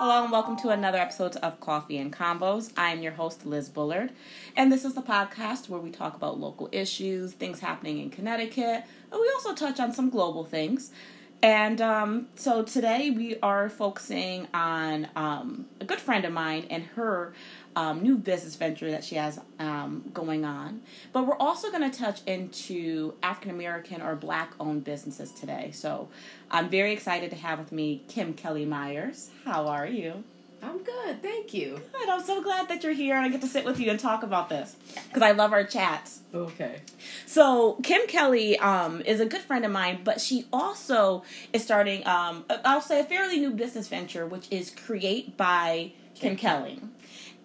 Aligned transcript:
Hello 0.00 0.22
and 0.22 0.30
welcome 0.30 0.56
to 0.58 0.68
another 0.68 0.98
episode 0.98 1.34
of 1.38 1.58
Coffee 1.58 1.98
and 1.98 2.12
Combos. 2.12 2.70
I 2.76 2.90
am 2.90 3.02
your 3.02 3.14
host, 3.14 3.44
Liz 3.44 3.68
Bullard, 3.68 4.12
and 4.54 4.70
this 4.70 4.84
is 4.84 4.94
the 4.94 5.02
podcast 5.02 5.68
where 5.68 5.80
we 5.80 5.90
talk 5.90 6.14
about 6.14 6.38
local 6.38 6.68
issues, 6.70 7.32
things 7.32 7.58
happening 7.58 7.98
in 7.98 8.08
Connecticut, 8.08 8.84
and 9.10 9.20
we 9.20 9.28
also 9.34 9.56
touch 9.56 9.80
on 9.80 9.92
some 9.92 10.08
global 10.08 10.44
things. 10.44 10.92
And 11.40 11.80
um, 11.80 12.28
so 12.34 12.64
today 12.64 13.10
we 13.10 13.38
are 13.40 13.70
focusing 13.70 14.48
on 14.52 15.08
um, 15.14 15.66
a 15.80 15.84
good 15.84 16.00
friend 16.00 16.24
of 16.24 16.32
mine 16.32 16.66
and 16.68 16.82
her 16.96 17.32
um, 17.76 18.02
new 18.02 18.16
business 18.16 18.56
venture 18.56 18.90
that 18.90 19.04
she 19.04 19.14
has 19.14 19.38
um, 19.60 20.10
going 20.12 20.44
on. 20.44 20.82
But 21.12 21.28
we're 21.28 21.36
also 21.36 21.70
going 21.70 21.88
to 21.88 21.96
touch 21.96 22.22
into 22.26 23.14
African 23.22 23.52
American 23.52 24.02
or 24.02 24.16
Black 24.16 24.52
owned 24.58 24.82
businesses 24.82 25.30
today. 25.30 25.70
So 25.72 26.08
I'm 26.50 26.68
very 26.68 26.92
excited 26.92 27.30
to 27.30 27.36
have 27.36 27.60
with 27.60 27.70
me 27.70 28.02
Kim 28.08 28.34
Kelly 28.34 28.64
Myers. 28.64 29.30
How 29.44 29.68
are 29.68 29.86
you? 29.86 30.24
I'm 30.62 30.82
good, 30.82 31.22
thank 31.22 31.54
you. 31.54 31.80
Good. 31.92 32.08
I'm 32.08 32.22
so 32.22 32.42
glad 32.42 32.68
that 32.68 32.82
you're 32.82 32.92
here 32.92 33.16
and 33.16 33.24
I 33.24 33.28
get 33.28 33.40
to 33.42 33.46
sit 33.46 33.64
with 33.64 33.78
you 33.78 33.90
and 33.90 33.98
talk 33.98 34.22
about 34.22 34.48
this 34.48 34.76
because 35.08 35.22
I 35.22 35.32
love 35.32 35.52
our 35.52 35.64
chats. 35.64 36.20
Okay. 36.34 36.80
So 37.26 37.78
Kim 37.82 38.06
Kelly 38.06 38.58
um, 38.58 39.00
is 39.02 39.20
a 39.20 39.26
good 39.26 39.40
friend 39.40 39.64
of 39.64 39.70
mine, 39.70 40.00
but 40.04 40.20
she 40.20 40.46
also 40.52 41.22
is 41.52 41.62
starting, 41.62 42.06
um, 42.06 42.44
I'll 42.64 42.80
say, 42.80 43.00
a 43.00 43.04
fairly 43.04 43.38
new 43.38 43.50
business 43.50 43.88
venture, 43.88 44.26
which 44.26 44.46
is 44.50 44.70
Create 44.70 45.36
by 45.36 45.92
Kim, 46.14 46.30
Kim 46.30 46.36
Kelly. 46.36 46.80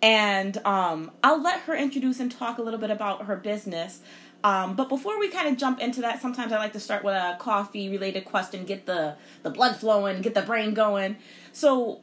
And 0.02 0.57
um, 0.66 1.12
I'll 1.23 1.41
let 1.41 1.62
her 1.62 1.76
introduce 1.76 2.20
and 2.20 2.32
talk 2.32 2.57
a 2.57 2.62
little 2.62 2.80
bit 2.80 2.91
about 2.91 3.26
her 3.26 3.35
business. 3.35 4.02
Um, 4.43 4.76
but 4.76 4.90
before 4.90 5.18
we 5.18 5.30
kind 5.30 5.48
of 5.48 5.57
jump 5.57 5.80
into 5.80 6.02
that, 6.02 6.21
sometimes 6.21 6.52
I 6.52 6.57
like 6.57 6.73
to 6.73 6.80
start 6.80 7.05
with 7.05 7.13
a 7.13 7.38
coffee 7.40 7.88
related 7.88 8.26
question, 8.26 8.66
get 8.66 8.85
the, 8.85 9.16
the 9.43 9.49
blood 9.49 9.77
flowing, 9.77 10.21
get 10.21 10.34
the 10.34 10.41
brain 10.41 10.73
going. 10.73 11.16
So 11.54 12.01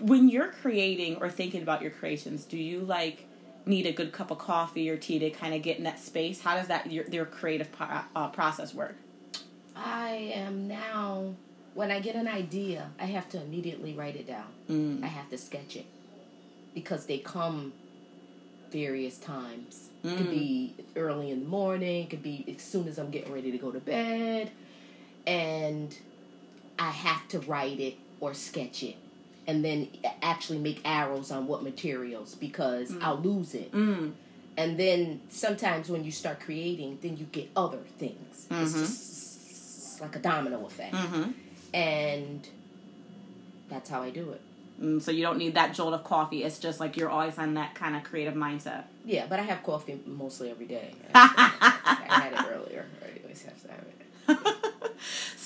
when 0.00 0.28
you're 0.28 0.52
creating 0.52 1.16
or 1.16 1.28
thinking 1.30 1.62
about 1.62 1.82
your 1.82 1.90
creations, 1.90 2.44
do 2.44 2.56
you 2.58 2.80
like 2.80 3.26
need 3.66 3.86
a 3.86 3.92
good 3.92 4.12
cup 4.12 4.30
of 4.30 4.38
coffee 4.38 4.88
or 4.90 4.96
tea 4.96 5.18
to 5.18 5.30
kind 5.30 5.54
of 5.54 5.62
get 5.62 5.78
in 5.78 5.84
that 5.84 5.98
space? 5.98 6.40
How 6.42 6.56
does 6.56 6.68
that 6.68 6.90
your 6.90 7.04
your 7.08 7.24
creative 7.24 7.70
pro- 7.72 8.00
uh, 8.14 8.28
process 8.28 8.74
work? 8.74 8.96
I 9.76 10.32
am 10.34 10.68
now, 10.68 11.34
when 11.74 11.90
I 11.90 12.00
get 12.00 12.14
an 12.14 12.28
idea, 12.28 12.90
I 13.00 13.06
have 13.06 13.28
to 13.30 13.40
immediately 13.40 13.94
write 13.94 14.16
it 14.16 14.26
down. 14.26 14.46
Mm. 14.68 15.02
I 15.02 15.06
have 15.06 15.30
to 15.30 15.38
sketch 15.38 15.76
it 15.76 15.86
because 16.74 17.06
they 17.06 17.18
come 17.18 17.72
various 18.70 19.16
times. 19.18 19.88
It 20.04 20.08
Mm. 20.08 20.16
could 20.18 20.30
be 20.30 20.74
early 20.96 21.30
in 21.30 21.40
the 21.40 21.46
morning, 21.48 22.04
it 22.04 22.10
could 22.10 22.22
be 22.22 22.44
as 22.54 22.62
soon 22.62 22.86
as 22.88 22.98
I'm 22.98 23.10
getting 23.10 23.32
ready 23.32 23.50
to 23.50 23.58
go 23.58 23.70
to 23.72 23.80
bed, 23.80 24.50
and 25.26 25.96
I 26.78 26.90
have 26.90 27.26
to 27.28 27.40
write 27.40 27.80
it 27.80 27.96
or 28.20 28.34
sketch 28.34 28.82
it. 28.82 28.96
And 29.50 29.64
then 29.66 29.88
actually 30.32 30.58
make 30.68 30.78
arrows 30.84 31.28
on 31.36 31.46
what 31.50 31.60
materials 31.70 32.34
because 32.46 32.88
I'll 33.04 33.18
lose 33.30 33.52
it. 33.62 33.70
Mm. 33.72 34.12
and 34.56 34.70
then 34.82 35.20
sometimes 35.28 35.84
when 35.92 36.02
you 36.08 36.12
start 36.22 36.36
creating 36.46 36.90
then 37.02 37.12
you 37.20 37.26
get 37.38 37.46
other 37.64 37.82
things 38.02 38.32
it's 38.50 38.72
Mhm. 38.74 38.80
just 38.82 38.96
it's 39.50 40.00
like 40.04 40.14
a 40.20 40.22
domino 40.30 40.58
effect 40.70 40.94
Mm-hmm. 40.94 41.26
and 41.74 42.40
that's 43.68 43.88
how 43.90 44.02
i 44.02 44.10
do 44.10 44.30
it 44.36 44.40
Mm, 44.82 45.02
so 45.04 45.10
you 45.10 45.22
don't 45.22 45.36
need 45.36 45.54
that 45.56 45.74
jolt 45.74 45.92
of 45.92 46.04
coffee. 46.04 46.42
It's 46.42 46.58
just 46.58 46.80
like 46.80 46.96
you're 46.96 47.10
always 47.10 47.36
on 47.36 47.52
that 47.60 47.74
kind 47.74 47.94
of 47.96 48.02
creative 48.02 48.32
mindset. 48.46 48.84
yeah 49.04 49.26
but 49.30 49.38
i 49.38 49.42
have 49.42 49.62
coffee 49.62 49.96
mostly 50.06 50.50
every 50.50 50.64
day 50.66 50.88
i 51.14 52.06
had 52.08 52.32
it 52.32 52.40
earlier 52.54 52.86
i 53.04 53.08
always 53.22 53.42
have 53.42 53.60
to 53.62 53.68
have 53.68 53.84
it 53.92 53.94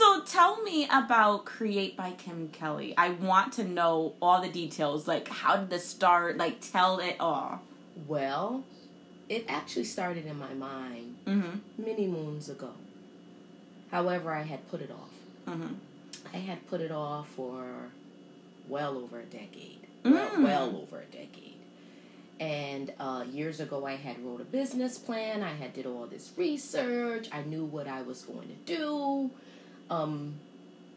so 0.05 0.22
tell 0.24 0.62
me 0.62 0.86
about 0.92 1.44
Create 1.44 1.97
by 1.97 2.10
Kim 2.12 2.48
Kelly. 2.48 2.94
I 2.97 3.10
want 3.10 3.52
to 3.55 3.64
know 3.64 4.14
all 4.20 4.41
the 4.41 4.48
details. 4.50 5.08
Like 5.08 5.28
how 5.28 5.56
did 5.56 5.70
this 5.70 5.86
start? 5.86 6.36
Like 6.36 6.61
tell 6.61 6.98
it 6.98 7.16
all. 7.20 7.62
well 8.08 8.64
it 9.29 9.45
actually 9.48 9.84
started 9.84 10.27
in 10.27 10.39
my 10.39 10.52
mind 10.55 11.17
Mm-hmm. 11.27 11.83
many 11.83 12.06
moons 12.06 12.51
ago 12.51 12.73
however 13.90 14.30
i 14.34 14.42
had 14.42 14.68
put 14.70 14.83
it 14.83 14.90
off 14.90 15.12
Mm-hmm. 15.48 15.74
i 16.34 16.36
had 16.36 16.67
put 16.67 16.83
it 16.83 16.90
off 16.92 17.29
for 17.30 17.64
well 18.68 18.98
over 18.98 19.20
a 19.20 19.24
decade 19.24 19.80
well, 20.05 20.29
Mm. 20.30 20.42
well 20.45 20.77
over 20.83 20.98
a 21.00 21.06
decade 21.06 21.56
and 22.40 22.92
uh, 23.00 23.24
years 23.30 23.61
ago 23.61 23.86
i 23.86 23.95
had 23.96 24.23
wrote 24.23 24.42
a 24.42 24.45
business 24.45 24.98
plan 24.98 25.42
i 25.42 25.55
had 25.55 25.73
did 25.73 25.86
all 25.86 26.06
this 26.06 26.33
research 26.36 27.29
i 27.33 27.40
knew 27.42 27.64
what 27.64 27.86
i 27.89 28.02
was 28.02 28.20
going 28.23 28.48
to 28.48 28.77
do 28.77 29.30
um, 29.90 30.34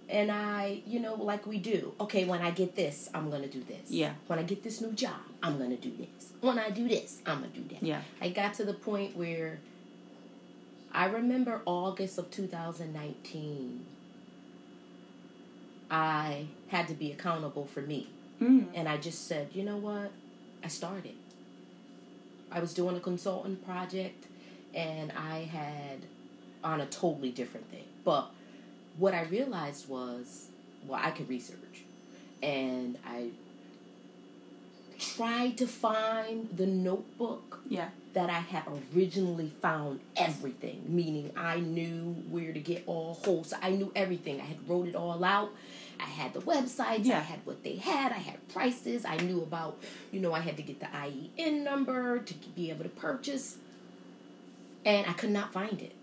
and 0.09 0.31
i 0.31 0.81
you 0.85 0.99
know 0.99 1.15
like 1.15 1.45
we 1.45 1.57
do 1.57 1.93
okay 1.99 2.23
when 2.25 2.41
i 2.41 2.49
get 2.51 2.75
this 2.75 3.09
i'm 3.13 3.29
going 3.29 3.41
to 3.41 3.49
do 3.49 3.61
this 3.63 3.89
Yeah. 3.91 4.13
when 4.27 4.39
i 4.39 4.43
get 4.43 4.63
this 4.63 4.79
new 4.81 4.93
job 4.93 5.19
i'm 5.43 5.57
going 5.57 5.69
to 5.71 5.75
do 5.77 5.91
this 5.97 6.31
when 6.39 6.57
i 6.57 6.69
do 6.69 6.87
this 6.87 7.19
i'm 7.25 7.39
going 7.39 7.51
to 7.51 7.59
do 7.59 7.75
that 7.75 7.83
Yeah. 7.83 8.01
i 8.21 8.29
got 8.29 8.53
to 8.55 8.63
the 8.65 8.73
point 8.73 9.17
where 9.17 9.59
i 10.93 11.05
remember 11.07 11.61
august 11.65 12.17
of 12.17 12.31
2019 12.31 13.85
i 15.89 16.45
had 16.69 16.87
to 16.87 16.93
be 16.93 17.11
accountable 17.11 17.65
for 17.65 17.81
me 17.81 18.07
Mm. 18.41 18.67
and 18.75 18.87
I 18.87 18.97
just 18.97 19.27
said, 19.27 19.47
you 19.53 19.63
know 19.63 19.77
what? 19.77 20.11
I 20.63 20.67
started. 20.67 21.15
I 22.51 22.59
was 22.59 22.71
doing 22.75 22.95
a 22.95 22.99
consultant 22.99 23.65
project 23.65 24.25
and 24.75 25.11
I 25.11 25.39
had 25.39 26.01
on 26.63 26.79
a 26.79 26.85
totally 26.85 27.31
different 27.31 27.67
thing. 27.71 27.85
But 28.05 28.29
what 28.97 29.13
I 29.13 29.23
realized 29.23 29.87
was, 29.87 30.47
well, 30.85 30.99
I 31.01 31.11
could 31.11 31.29
research. 31.29 31.83
And 32.41 32.97
I 33.05 33.29
tried 34.99 35.57
to 35.57 35.67
find 35.67 36.49
the 36.55 36.65
notebook 36.65 37.61
Yeah. 37.69 37.89
that 38.13 38.29
I 38.29 38.39
had 38.39 38.63
originally 38.95 39.51
found 39.61 39.99
everything, 40.15 40.83
meaning 40.87 41.31
I 41.35 41.59
knew 41.59 42.13
where 42.29 42.51
to 42.51 42.59
get 42.59 42.83
all 42.87 43.19
holes. 43.23 43.53
I 43.61 43.71
knew 43.71 43.91
everything. 43.95 44.41
I 44.41 44.45
had 44.45 44.67
wrote 44.67 44.87
it 44.87 44.95
all 44.95 45.23
out. 45.23 45.51
I 45.99 46.05
had 46.05 46.33
the 46.33 46.41
websites. 46.41 47.05
Yeah. 47.05 47.17
I 47.19 47.21
had 47.21 47.39
what 47.45 47.63
they 47.63 47.75
had. 47.75 48.11
I 48.11 48.17
had 48.17 48.47
prices. 48.49 49.05
I 49.05 49.17
knew 49.17 49.41
about, 49.41 49.77
you 50.11 50.19
know, 50.19 50.33
I 50.33 50.39
had 50.39 50.57
to 50.57 50.63
get 50.63 50.79
the 50.79 50.87
EIN 50.95 51.63
number 51.63 52.19
to 52.19 52.33
be 52.55 52.69
able 52.71 52.83
to 52.83 52.89
purchase. 52.89 53.57
And 54.85 55.05
I 55.07 55.13
could 55.13 55.31
not 55.31 55.53
find 55.53 55.81
it. 55.81 55.93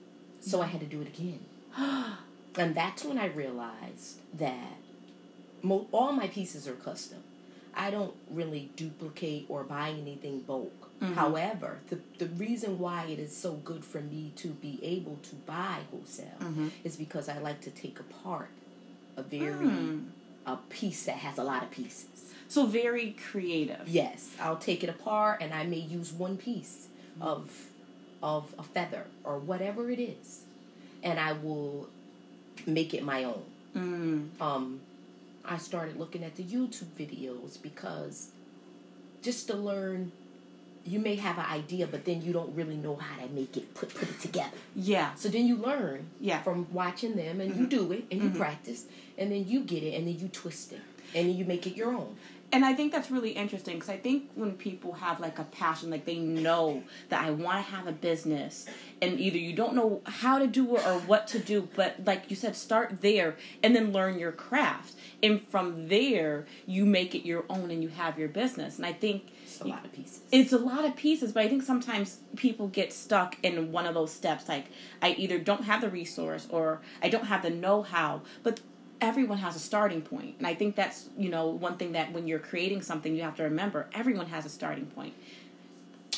So 0.41 0.61
I 0.61 0.67
had 0.67 0.81
to 0.81 0.87
do 0.87 1.01
it 1.01 1.09
again. 1.09 1.41
And 2.57 2.75
that's 2.75 3.05
when 3.05 3.19
I 3.19 3.27
realized 3.27 4.19
that 4.39 4.77
mo- 5.63 5.87
all 5.93 6.13
my 6.13 6.29
pieces 6.29 6.69
are 6.69 6.75
custom. 6.75 7.19
I 7.75 7.91
don't 7.91 8.15
really 8.31 8.71
duplicate 8.77 9.47
or 9.49 9.65
buy 9.65 9.91
anything 9.91 10.41
bulk. 10.41 10.91
Mhm. 11.01 11.15
However, 11.15 11.79
the, 11.91 11.99
the 12.19 12.27
reason 12.27 12.79
why 12.79 13.07
it 13.07 13.19
is 13.19 13.37
so 13.37 13.55
good 13.55 13.85
for 13.85 14.01
me 14.01 14.33
to 14.37 14.49
be 14.49 14.79
able 14.83 15.19
to 15.25 15.35
buy 15.35 15.81
wholesale 15.91 16.39
Mhm. 16.41 16.71
is 16.85 16.97
because 16.97 17.29
I 17.29 17.39
like 17.39 17.61
to 17.63 17.71
take 17.71 17.99
apart 17.99 18.51
a 19.17 19.23
very 19.23 19.67
Mm. 19.67 20.05
a 20.47 20.57
piece 20.69 21.05
that 21.07 21.17
has 21.17 21.39
a 21.39 21.43
lot 21.45 21.63
of 21.63 21.71
pieces. 21.71 22.33
So 22.49 22.67
very 22.67 23.13
creative. 23.31 23.89
Yes, 23.89 24.37
I'll 24.39 24.59
take 24.59 24.85
it 24.85 24.91
apart 24.91 25.41
and 25.43 25.53
I 25.55 25.65
may 25.65 25.79
use 25.81 26.13
one 26.13 26.37
piece 26.37 26.89
of 27.21 27.69
of 28.23 28.55
a 28.59 28.63
feather 28.63 29.05
or 29.23 29.39
whatever 29.39 29.91
it 29.91 29.99
is, 30.01 30.43
and 31.03 31.19
I 31.21 31.33
will 31.33 31.89
make 32.67 32.95
it 32.95 33.03
my 33.03 33.25
own. 33.25 33.43
Mm. 33.77 34.41
Um, 34.41 34.81
I 35.45 35.59
started 35.59 35.99
looking 35.99 36.25
at 36.25 36.37
the 36.37 36.43
YouTube 36.43 36.87
videos 36.99 37.61
because 37.61 38.29
just 39.23 39.49
to 39.49 39.57
learn, 39.57 40.13
you 40.87 40.99
may 40.99 41.17
have 41.17 41.39
an 41.39 41.47
idea, 41.47 41.87
but 41.87 42.05
then 42.05 42.23
you 42.23 42.33
don't 42.33 42.55
really 42.55 42.77
know 42.77 42.97
how 42.97 43.25
to 43.25 43.33
make 43.33 43.57
it 43.57 43.75
put 43.75 43.95
put 43.95 44.09
it 44.09 44.21
together. 44.21 44.57
Yeah. 44.77 45.15
So 45.15 45.29
then 45.29 45.47
you 45.47 45.57
learn 45.57 46.07
Yeah. 46.21 46.43
from 46.43 46.67
watching 46.73 47.17
them, 47.17 47.41
and 47.41 47.57
you 47.57 47.67
do 47.67 47.91
it, 47.93 48.05
and 48.11 48.23
you 48.23 48.31
Mhm. 48.31 48.37
practice, 48.37 48.85
and 49.19 49.31
then 49.33 49.47
you 49.49 49.61
get 49.65 49.83
it, 49.83 49.95
and 49.95 50.07
then 50.07 50.19
you 50.19 50.29
twist 50.29 50.73
it, 50.73 50.81
and 51.15 51.29
then 51.29 51.37
you 51.37 51.45
make 51.45 51.67
it 51.67 51.75
your 51.77 51.93
own. 51.95 52.17
And 52.55 52.65
I 52.65 52.73
think 52.73 52.93
that's 52.93 53.11
really 53.11 53.31
interesting 53.31 53.75
because 53.75 53.91
I 53.91 53.97
think 53.97 54.31
when 54.37 54.53
people 54.53 54.93
have 54.93 55.19
like 55.19 55.41
a 55.41 55.45
passion, 55.45 55.91
like 55.91 56.05
they 56.05 56.21
know 56.21 56.85
that 57.09 57.25
I 57.25 57.33
want 57.33 57.67
to 57.67 57.73
have 57.73 57.89
a 57.89 57.93
business, 57.93 58.65
and 59.03 59.19
either 59.19 59.39
you 59.39 59.53
don't 59.53 59.75
know 59.75 60.03
how 60.07 60.39
to 60.39 60.47
do 60.47 60.77
it 60.77 60.87
or 60.87 61.01
what 61.01 61.27
to 61.29 61.41
do, 61.41 61.69
but 61.75 62.05
like 62.07 62.31
you 62.31 62.37
said, 62.37 62.55
start 62.55 63.03
there 63.03 63.35
and 63.65 63.75
then 63.75 63.93
learn 63.93 64.21
your 64.21 64.31
craft. 64.31 64.95
And 65.21 65.43
from 65.49 65.89
there, 65.89 66.47
you 66.65 66.87
make 66.87 67.13
it 67.17 67.27
your 67.27 67.45
own 67.51 67.73
and 67.73 67.83
you 67.83 67.89
have 67.89 68.21
your 68.21 68.29
business. 68.29 68.77
And 68.77 68.87
I 68.87 68.93
think 68.93 69.33
It's 69.43 69.61
a 69.61 69.67
lot 69.67 69.85
of 69.85 69.93
pieces. 69.93 70.21
it's 70.31 70.53
a 70.53 70.59
lot 70.59 70.85
of 70.85 70.95
pieces, 70.95 71.33
but 71.33 71.43
I 71.43 71.49
think 71.49 71.65
sometimes 71.65 72.19
people 72.37 72.69
get 72.69 72.93
stuck 72.93 73.37
in 73.43 73.73
one 73.73 73.85
of 73.85 73.95
those 73.95 74.13
steps. 74.13 74.49
Like, 74.49 74.67
I 75.03 75.11
either 75.19 75.41
don't 75.41 75.65
have 75.65 75.81
the 75.81 75.91
resource 75.91 76.47
or 76.49 76.83
I 77.03 77.09
don't 77.09 77.25
have 77.25 77.43
the 77.43 77.51
know 77.51 77.83
how, 77.83 78.23
but 78.45 78.61
everyone 79.05 79.39
has 79.39 79.55
a 79.55 79.59
starting 79.61 80.03
point. 80.03 80.37
And 80.39 80.47
I 80.47 80.55
think 80.55 80.75
that's, 80.77 81.09
you 81.17 81.29
know, 81.29 81.49
one 81.49 81.77
thing 81.77 81.93
that 81.93 82.13
when 82.13 82.27
you're 82.27 82.39
creating 82.39 82.83
something, 82.83 83.15
you 83.15 83.23
have 83.23 83.37
to 83.37 83.45
remember 83.45 83.87
everyone 83.95 84.27
has 84.27 84.45
a 84.47 84.49
starting 84.49 84.87
point. 84.87 85.15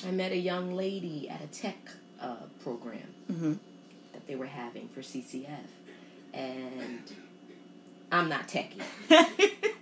I 0.07 0.11
met 0.11 0.33
a 0.33 0.37
young 0.37 0.75
lady 0.75 1.29
at 1.29 1.43
a 1.43 1.47
tech 1.49 1.77
uh, 2.21 2.37
program 2.63 3.09
Mm-hmm. 3.31 3.55
that 4.13 4.27
they 4.29 4.37
were 4.37 4.47
having 4.47 4.89
for 4.89 5.01
CCF, 5.01 5.49
and 6.33 7.03
I'm 8.13 8.29
not 8.29 8.47
techie. 8.47 8.81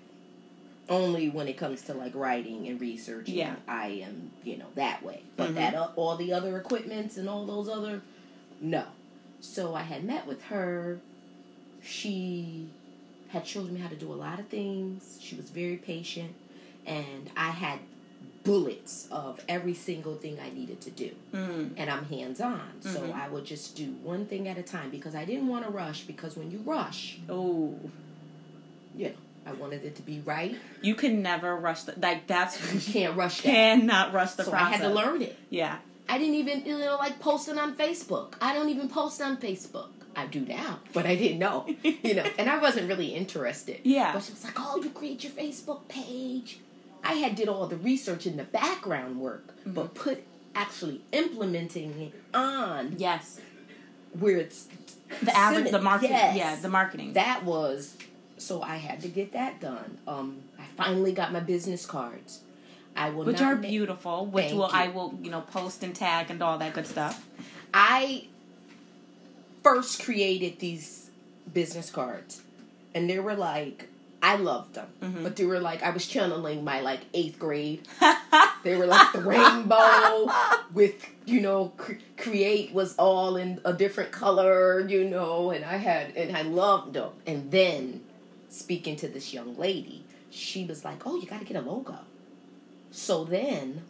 Only 0.88 1.28
when 1.30 1.48
it 1.48 1.56
comes 1.56 1.82
to 1.82 1.94
like 1.94 2.14
writing 2.14 2.66
and 2.68 2.78
researching, 2.80 3.34
Yeah. 3.36 3.56
I 3.68 3.86
am 4.06 4.30
you 4.44 4.56
know 4.58 4.66
that 4.76 5.02
way. 5.02 5.22
But 5.36 5.50
Mhm. 5.50 5.54
that 5.54 5.74
uh, 5.74 5.88
all 5.96 6.16
the 6.16 6.32
other 6.32 6.56
equipments 6.58 7.16
and 7.16 7.28
all 7.28 7.44
those 7.46 7.68
other, 7.68 8.00
no. 8.60 8.84
So 9.40 9.74
I 9.74 9.82
had 9.82 10.04
met 10.04 10.26
with 10.26 10.42
her. 10.44 11.00
She 11.82 12.68
had 13.34 13.46
showed 13.46 13.70
me 13.70 13.80
how 13.80 13.88
to 13.88 13.96
do 13.96 14.12
a 14.12 14.14
lot 14.26 14.38
of 14.38 14.46
things. 14.48 15.18
She 15.20 15.34
was 15.36 15.50
very 15.50 15.76
patient, 15.76 16.34
and 16.86 17.30
I 17.36 17.50
had 17.50 17.80
bullets 18.44 19.08
of 19.10 19.40
every 19.48 19.74
single 19.74 20.14
thing 20.16 20.38
I 20.38 20.50
needed 20.50 20.80
to 20.82 20.90
do. 20.90 21.10
Mm. 21.32 21.70
And 21.76 21.90
I'm 21.90 22.04
hands 22.06 22.40
on, 22.40 22.60
so 22.80 23.00
Mhm. 23.00 23.12
I 23.14 23.28
would 23.28 23.44
just 23.46 23.74
do 23.74 23.86
one 24.02 24.26
thing 24.26 24.46
at 24.48 24.58
a 24.58 24.62
time 24.62 24.90
because 24.90 25.14
I 25.14 25.24
didn't 25.24 25.48
want 25.48 25.64
to 25.64 25.70
rush. 25.70 26.02
Because 26.02 26.36
when 26.36 26.50
you 26.50 26.58
rush, 26.58 27.18
Oh, 27.28 27.74
yeah. 28.96 29.10
I 29.46 29.52
wanted 29.52 29.84
it 29.84 29.94
to 29.96 30.02
be 30.02 30.20
right. 30.24 30.56
you 30.82 30.94
can 30.94 31.20
never 31.22 31.54
rush. 31.56 31.82
The, 31.82 31.94
like 32.00 32.26
that's 32.26 32.54
You 32.74 32.80
can't 32.92 33.16
rush 33.16 33.40
that. 33.42 33.50
cannot 33.50 34.12
rush 34.12 34.32
the 34.34 34.44
so 34.44 34.50
process. 34.52 34.68
I 34.68 34.76
had 34.76 34.88
to 34.88 34.94
learn 34.94 35.22
it. 35.22 35.36
Yeah. 35.50 35.78
I 36.08 36.18
didn't 36.18 36.34
even, 36.34 36.64
you 36.66 36.78
know, 36.78 36.96
like 36.96 37.18
posting 37.20 37.58
on 37.58 37.74
Facebook. 37.76 38.34
I 38.40 38.52
don't 38.54 38.68
even 38.68 38.88
post 38.88 39.20
on 39.22 39.36
Facebook. 39.38 39.88
I 40.16 40.26
do 40.26 40.40
now, 40.40 40.78
but 40.92 41.06
I 41.06 41.16
didn't 41.16 41.40
know, 41.40 41.66
you 41.82 42.14
know, 42.14 42.24
and 42.38 42.48
I 42.48 42.58
wasn't 42.58 42.88
really 42.88 43.08
interested. 43.14 43.80
Yeah. 43.84 44.12
But 44.12 44.22
she 44.22 44.32
was 44.32 44.44
like, 44.44 44.54
"Oh, 44.56 44.80
you 44.82 44.90
create 44.90 45.24
your 45.24 45.32
Facebook 45.32 45.88
page." 45.88 46.60
I 47.02 47.14
had 47.14 47.34
did 47.34 47.48
all 47.48 47.66
the 47.66 47.76
research 47.76 48.24
in 48.26 48.36
the 48.36 48.44
background 48.44 49.18
work, 49.20 49.54
but 49.66 49.94
put 49.94 50.22
actually 50.54 51.00
implementing 51.12 52.00
it 52.00 52.14
on 52.32 52.94
Yes. 52.96 53.40
where 54.18 54.36
it's 54.36 54.68
The 55.20 55.36
average, 55.36 55.72
the 55.72 55.82
market. 55.82 56.10
yes. 56.10 56.36
Yeah, 56.36 56.56
the 56.56 56.68
marketing. 56.68 57.14
that 57.14 57.44
was 57.44 57.96
so 58.38 58.62
I 58.62 58.76
had 58.76 59.00
to 59.02 59.08
get 59.08 59.32
that 59.32 59.60
done. 59.60 59.98
Um, 60.06 60.42
I 60.58 60.62
finally 60.76 61.12
got 61.12 61.32
my 61.32 61.40
business 61.40 61.84
cards. 61.86 62.40
I 62.96 63.10
will 63.10 63.24
which 63.24 63.40
are 63.40 63.56
beautiful, 63.56 64.26
which 64.26 64.52
will 64.52 64.68
you. 64.68 64.84
I 64.84 64.88
will 64.88 65.18
you 65.22 65.30
know 65.30 65.40
post 65.40 65.82
and 65.82 65.94
tag 65.94 66.30
and 66.30 66.42
all 66.42 66.58
that 66.58 66.74
good 66.74 66.86
stuff. 66.86 67.26
I 67.72 68.26
first 69.62 70.02
created 70.04 70.58
these 70.58 71.10
business 71.52 71.90
cards, 71.90 72.42
and 72.94 73.08
they 73.08 73.18
were 73.18 73.34
like, 73.34 73.88
I 74.22 74.36
loved 74.36 74.74
them, 74.74 74.88
Mhm. 75.02 75.22
but 75.22 75.36
they 75.36 75.44
were 75.44 75.60
like, 75.60 75.82
I 75.82 75.90
was 75.90 76.06
channeling 76.06 76.64
my 76.64 76.80
like 76.80 77.00
eighth 77.14 77.38
grade. 77.38 77.86
They 78.64 78.76
were 78.76 78.86
like 78.86 79.12
the 79.12 79.20
rainbow 79.20 80.32
with, 80.72 80.94
you 81.26 81.42
know, 81.42 81.72
cre- 81.76 82.00
create 82.16 82.72
was 82.72 82.94
all 82.96 83.36
in 83.36 83.60
a 83.62 83.74
different 83.74 84.10
color, 84.10 84.80
you 84.88 85.04
know, 85.04 85.50
and 85.50 85.66
I 85.66 85.76
had, 85.76 86.16
and 86.16 86.34
I 86.34 86.40
loved 86.40 86.94
them. 86.94 87.10
And 87.26 87.50
then 87.50 88.00
speaking 88.48 88.96
to 88.96 89.08
this 89.08 89.34
young 89.34 89.58
lady, 89.58 90.04
she 90.30 90.64
was 90.64 90.82
like, 90.82 91.06
Oh, 91.06 91.16
you 91.16 91.26
got 91.26 91.40
to 91.40 91.44
get 91.44 91.58
a 91.58 91.60
logo. 91.60 91.98
So 92.94 93.24
then 93.24 93.82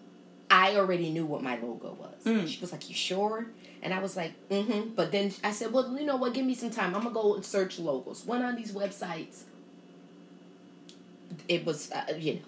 I 0.50 0.76
already 0.76 1.10
knew 1.10 1.26
what 1.26 1.42
my 1.42 1.56
logo 1.56 1.94
was. 2.00 2.24
Mm. 2.24 2.48
She 2.48 2.58
was 2.58 2.72
like, 2.72 2.88
You 2.88 2.94
sure? 2.94 3.46
And 3.82 3.92
I 3.92 3.98
was 3.98 4.16
like, 4.16 4.32
mm 4.48 4.64
hmm. 4.64 4.94
But 4.94 5.12
then 5.12 5.30
I 5.44 5.52
said, 5.52 5.72
Well, 5.72 5.94
you 5.98 6.06
know 6.06 6.16
what? 6.16 6.32
Give 6.32 6.46
me 6.46 6.54
some 6.54 6.70
time. 6.70 6.94
I'm 6.94 7.02
going 7.02 7.14
to 7.14 7.20
go 7.20 7.34
and 7.34 7.44
search 7.44 7.78
logos. 7.78 8.24
Went 8.24 8.42
on 8.42 8.56
these 8.56 8.72
websites. 8.72 9.42
It 11.48 11.66
was, 11.66 11.92
uh, 11.92 12.14
you 12.18 12.40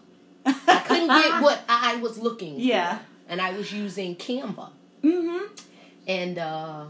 know, 0.47 0.55
I 0.67 0.79
couldn't 0.87 1.09
get 1.09 1.43
what 1.43 1.61
I 1.69 1.97
was 1.97 2.19
looking 2.19 2.55
for. 2.55 2.61
Yeah. 2.63 3.01
And 3.29 3.43
I 3.43 3.53
was 3.53 3.71
using 3.71 4.17
Canva. 4.17 4.71
Mm-hmm. 5.05 5.55
And 6.09 6.39
uh, 6.39 6.85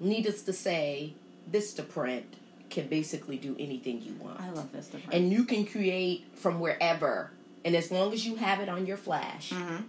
needless 0.00 0.42
to 0.42 0.54
say, 0.54 1.12
Vistaprint 1.50 2.22
can 2.70 2.86
basically 2.86 3.36
do 3.36 3.54
anything 3.58 4.00
you 4.00 4.14
want. 4.14 4.40
I 4.40 4.48
love 4.50 4.72
different. 4.72 5.12
And 5.12 5.30
you 5.30 5.44
can 5.44 5.66
create 5.66 6.24
from 6.36 6.58
wherever. 6.58 7.32
And 7.64 7.76
as 7.76 7.90
long 7.90 8.12
as 8.12 8.26
you 8.26 8.36
have 8.36 8.60
it 8.60 8.68
on 8.68 8.86
your 8.86 8.96
flash 8.96 9.50
mm-hmm. 9.50 9.82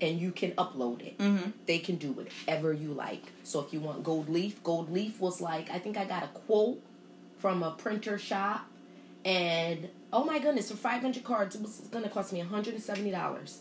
and 0.00 0.20
you 0.20 0.30
can 0.32 0.52
upload 0.52 1.02
it, 1.02 1.18
Mm-hmm. 1.18 1.50
they 1.66 1.78
can 1.78 1.96
do 1.96 2.12
whatever 2.12 2.72
you 2.72 2.92
like. 2.92 3.32
So 3.44 3.60
if 3.60 3.72
you 3.72 3.80
want 3.80 4.02
gold 4.02 4.28
leaf, 4.28 4.62
gold 4.62 4.90
leaf 4.90 5.20
was 5.20 5.40
like, 5.40 5.70
I 5.70 5.78
think 5.78 5.96
I 5.96 6.04
got 6.04 6.22
a 6.22 6.28
quote 6.28 6.80
from 7.38 7.62
a 7.62 7.72
printer 7.72 8.18
shop. 8.18 8.66
And 9.24 9.88
oh 10.12 10.24
my 10.24 10.38
goodness, 10.38 10.70
for 10.70 10.76
500 10.76 11.22
cards, 11.22 11.54
it 11.56 11.62
was 11.62 11.80
going 11.90 12.04
to 12.04 12.10
cost 12.10 12.32
me 12.32 12.42
$170. 12.42 13.56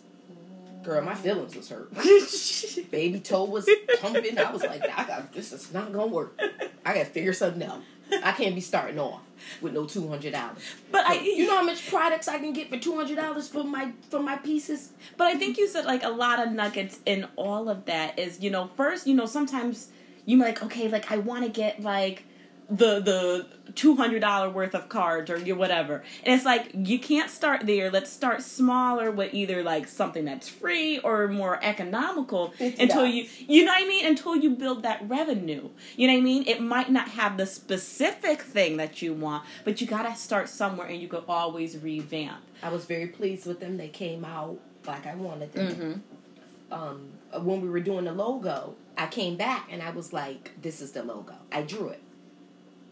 Girl, 0.83 1.01
my 1.01 1.15
feelings 1.15 1.53
was 1.55 1.67
hurt. 1.67 1.93
Baby 2.91 3.19
toe 3.19 3.43
was 3.43 3.69
pumping. 3.99 4.37
I 4.37 4.51
was 4.51 4.63
like, 4.63 4.83
I 4.83 5.05
got 5.05 5.33
this 5.33 5.51
is 5.51 5.73
not 5.73 5.91
gonna 5.91 6.07
work. 6.07 6.39
I 6.85 6.93
gotta 6.93 7.05
figure 7.05 7.33
something 7.33 7.63
out. 7.63 7.81
I 8.23 8.31
can't 8.31 8.55
be 8.55 8.61
starting 8.61 8.97
off 8.97 9.26
with 9.61 9.73
no 9.73 9.85
two 9.85 10.07
hundred 10.07 10.33
dollars. 10.33 10.59
But 10.91 11.05
I, 11.05 11.19
You 11.19 11.47
know 11.47 11.57
how 11.57 11.63
much 11.63 11.87
products 11.89 12.27
I 12.27 12.39
can 12.39 12.53
get 12.53 12.69
for 12.69 12.77
two 12.77 12.95
hundred 12.95 13.17
dollars 13.17 13.47
for 13.47 13.63
my 13.63 13.91
for 14.09 14.19
my 14.19 14.37
pieces? 14.37 14.91
But 15.17 15.27
I 15.27 15.35
think 15.35 15.57
you 15.57 15.67
said 15.67 15.85
like 15.85 16.03
a 16.03 16.09
lot 16.09 16.39
of 16.45 16.51
nuggets 16.51 16.99
in 17.05 17.27
all 17.35 17.69
of 17.69 17.85
that 17.85 18.17
is, 18.17 18.39
you 18.39 18.49
know, 18.49 18.69
first, 18.75 19.07
you 19.07 19.15
know, 19.15 19.25
sometimes 19.25 19.89
you 20.25 20.37
like, 20.37 20.61
okay, 20.63 20.87
like 20.89 21.11
I 21.11 21.17
want 21.17 21.45
to 21.45 21.49
get 21.49 21.81
like 21.81 22.23
the 22.69 22.99
the 22.99 23.45
two 23.75 23.95
hundred 23.95 24.19
dollar 24.19 24.49
worth 24.49 24.75
of 24.75 24.89
cards 24.89 25.29
or 25.29 25.39
whatever, 25.55 26.03
and 26.23 26.35
it's 26.35 26.45
like 26.45 26.69
you 26.73 26.99
can't 26.99 27.29
start 27.29 27.65
there. 27.65 27.89
Let's 27.89 28.11
start 28.11 28.41
smaller 28.41 29.09
with 29.09 29.33
either 29.33 29.63
like 29.63 29.87
something 29.87 30.25
that's 30.25 30.49
free 30.49 30.99
or 30.99 31.27
more 31.27 31.59
economical 31.63 32.49
Fifty 32.51 32.83
until 32.83 33.05
you 33.05 33.27
you 33.39 33.63
know 33.63 33.71
what 33.71 33.83
I 33.83 33.87
mean 33.87 34.05
until 34.05 34.35
you 34.35 34.49
build 34.49 34.83
that 34.83 35.07
revenue. 35.07 35.69
You 35.95 36.07
know 36.07 36.13
what 36.13 36.19
I 36.19 36.23
mean? 36.23 36.43
It 36.47 36.61
might 36.61 36.91
not 36.91 37.09
have 37.09 37.37
the 37.37 37.45
specific 37.45 38.41
thing 38.41 38.77
that 38.77 39.01
you 39.01 39.13
want, 39.13 39.45
but 39.63 39.79
you 39.79 39.87
gotta 39.87 40.15
start 40.15 40.49
somewhere, 40.49 40.87
and 40.87 41.01
you 41.01 41.07
could 41.07 41.23
always 41.27 41.77
revamp. 41.77 42.43
I 42.61 42.69
was 42.69 42.85
very 42.85 43.07
pleased 43.07 43.45
with 43.45 43.59
them. 43.61 43.77
They 43.77 43.89
came 43.89 44.25
out 44.25 44.59
like 44.85 45.05
I 45.05 45.15
wanted 45.15 45.53
them. 45.53 45.75
Mm-hmm. 45.75 46.73
Um, 46.73 47.11
when 47.43 47.61
we 47.61 47.69
were 47.69 47.79
doing 47.79 48.05
the 48.05 48.13
logo, 48.13 48.75
I 48.97 49.07
came 49.07 49.37
back 49.37 49.69
and 49.71 49.81
I 49.81 49.91
was 49.91 50.11
like, 50.11 50.51
"This 50.61 50.81
is 50.81 50.91
the 50.91 51.03
logo." 51.03 51.35
I 51.49 51.61
drew 51.61 51.87
it. 51.87 52.01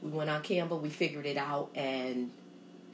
We 0.05 0.11
went 0.11 0.29
on 0.29 0.43
Canva. 0.43 0.79
We 0.79 0.89
figured 0.89 1.25
it 1.25 1.35
out, 1.37 1.71
and 1.73 2.29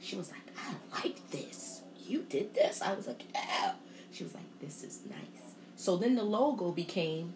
she 0.00 0.16
was 0.16 0.30
like, 0.30 0.40
"I 0.58 0.72
don't 0.72 1.04
like 1.04 1.30
this. 1.30 1.82
You 2.08 2.24
did 2.28 2.54
this." 2.54 2.80
I 2.80 2.94
was 2.94 3.06
like, 3.06 3.22
"Yeah." 3.34 3.74
She 4.12 4.24
was 4.24 4.32
like, 4.34 4.44
"This 4.60 4.82
is 4.82 5.00
nice." 5.08 5.52
So 5.76 5.96
then 5.98 6.14
the 6.14 6.22
logo 6.24 6.70
became 6.72 7.34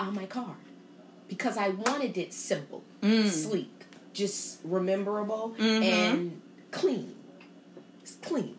on 0.00 0.14
my 0.14 0.24
card 0.24 0.56
because 1.28 1.56
I 1.58 1.68
wanted 1.68 2.16
it 2.16 2.32
simple, 2.32 2.82
Mm. 3.02 3.28
sleek, 3.28 3.84
just 4.14 4.60
rememberable, 4.64 5.54
Mhm. 5.58 5.82
and 5.82 6.42
clean. 6.70 7.14
It's 8.02 8.14
clean. 8.16 8.56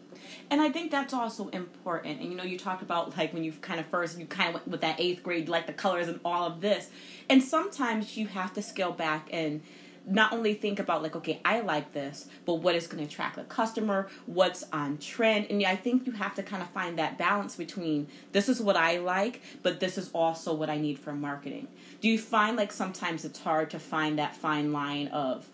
And 0.51 0.61
I 0.61 0.69
think 0.69 0.91
that's 0.91 1.13
also 1.13 1.47
important. 1.49 2.19
And 2.21 2.29
you 2.29 2.35
know, 2.35 2.43
you 2.43 2.59
talk 2.59 2.81
about 2.83 3.17
like 3.17 3.33
when 3.33 3.43
you 3.43 3.53
kind 3.53 3.79
of 3.79 3.87
first, 3.87 4.19
you 4.19 4.25
kind 4.27 4.49
of 4.49 4.53
went 4.55 4.67
with 4.67 4.81
that 4.81 4.99
eighth 4.99 5.23
grade, 5.23 5.49
like 5.49 5.65
the 5.65 5.73
colors 5.73 6.07
and 6.07 6.19
all 6.23 6.45
of 6.45 6.61
this. 6.61 6.89
And 7.27 7.41
sometimes 7.43 8.17
you 8.17 8.27
have 8.27 8.53
to 8.53 8.61
scale 8.61 8.91
back 8.91 9.27
and 9.31 9.61
not 10.05 10.33
only 10.33 10.53
think 10.53 10.79
about 10.79 11.01
like, 11.01 11.15
okay, 11.15 11.39
I 11.45 11.61
like 11.61 11.93
this, 11.93 12.27
but 12.45 12.55
what 12.55 12.75
is 12.75 12.87
going 12.87 13.01
to 13.05 13.09
attract 13.09 13.37
the 13.37 13.43
customer, 13.43 14.09
what's 14.25 14.63
on 14.73 14.97
trend. 14.97 15.47
And 15.49 15.63
I 15.65 15.75
think 15.77 16.05
you 16.05 16.11
have 16.13 16.35
to 16.35 16.43
kind 16.43 16.61
of 16.61 16.69
find 16.69 16.99
that 16.99 17.17
balance 17.17 17.55
between 17.55 18.07
this 18.33 18.49
is 18.49 18.61
what 18.61 18.75
I 18.75 18.97
like, 18.97 19.41
but 19.61 19.79
this 19.79 19.97
is 19.97 20.09
also 20.13 20.53
what 20.53 20.69
I 20.69 20.77
need 20.77 20.99
for 20.99 21.13
marketing. 21.13 21.67
Do 22.01 22.09
you 22.09 22.19
find 22.19 22.57
like 22.57 22.73
sometimes 22.73 23.23
it's 23.23 23.39
hard 23.39 23.69
to 23.71 23.79
find 23.79 24.19
that 24.19 24.35
fine 24.35 24.73
line 24.73 25.07
of 25.07 25.47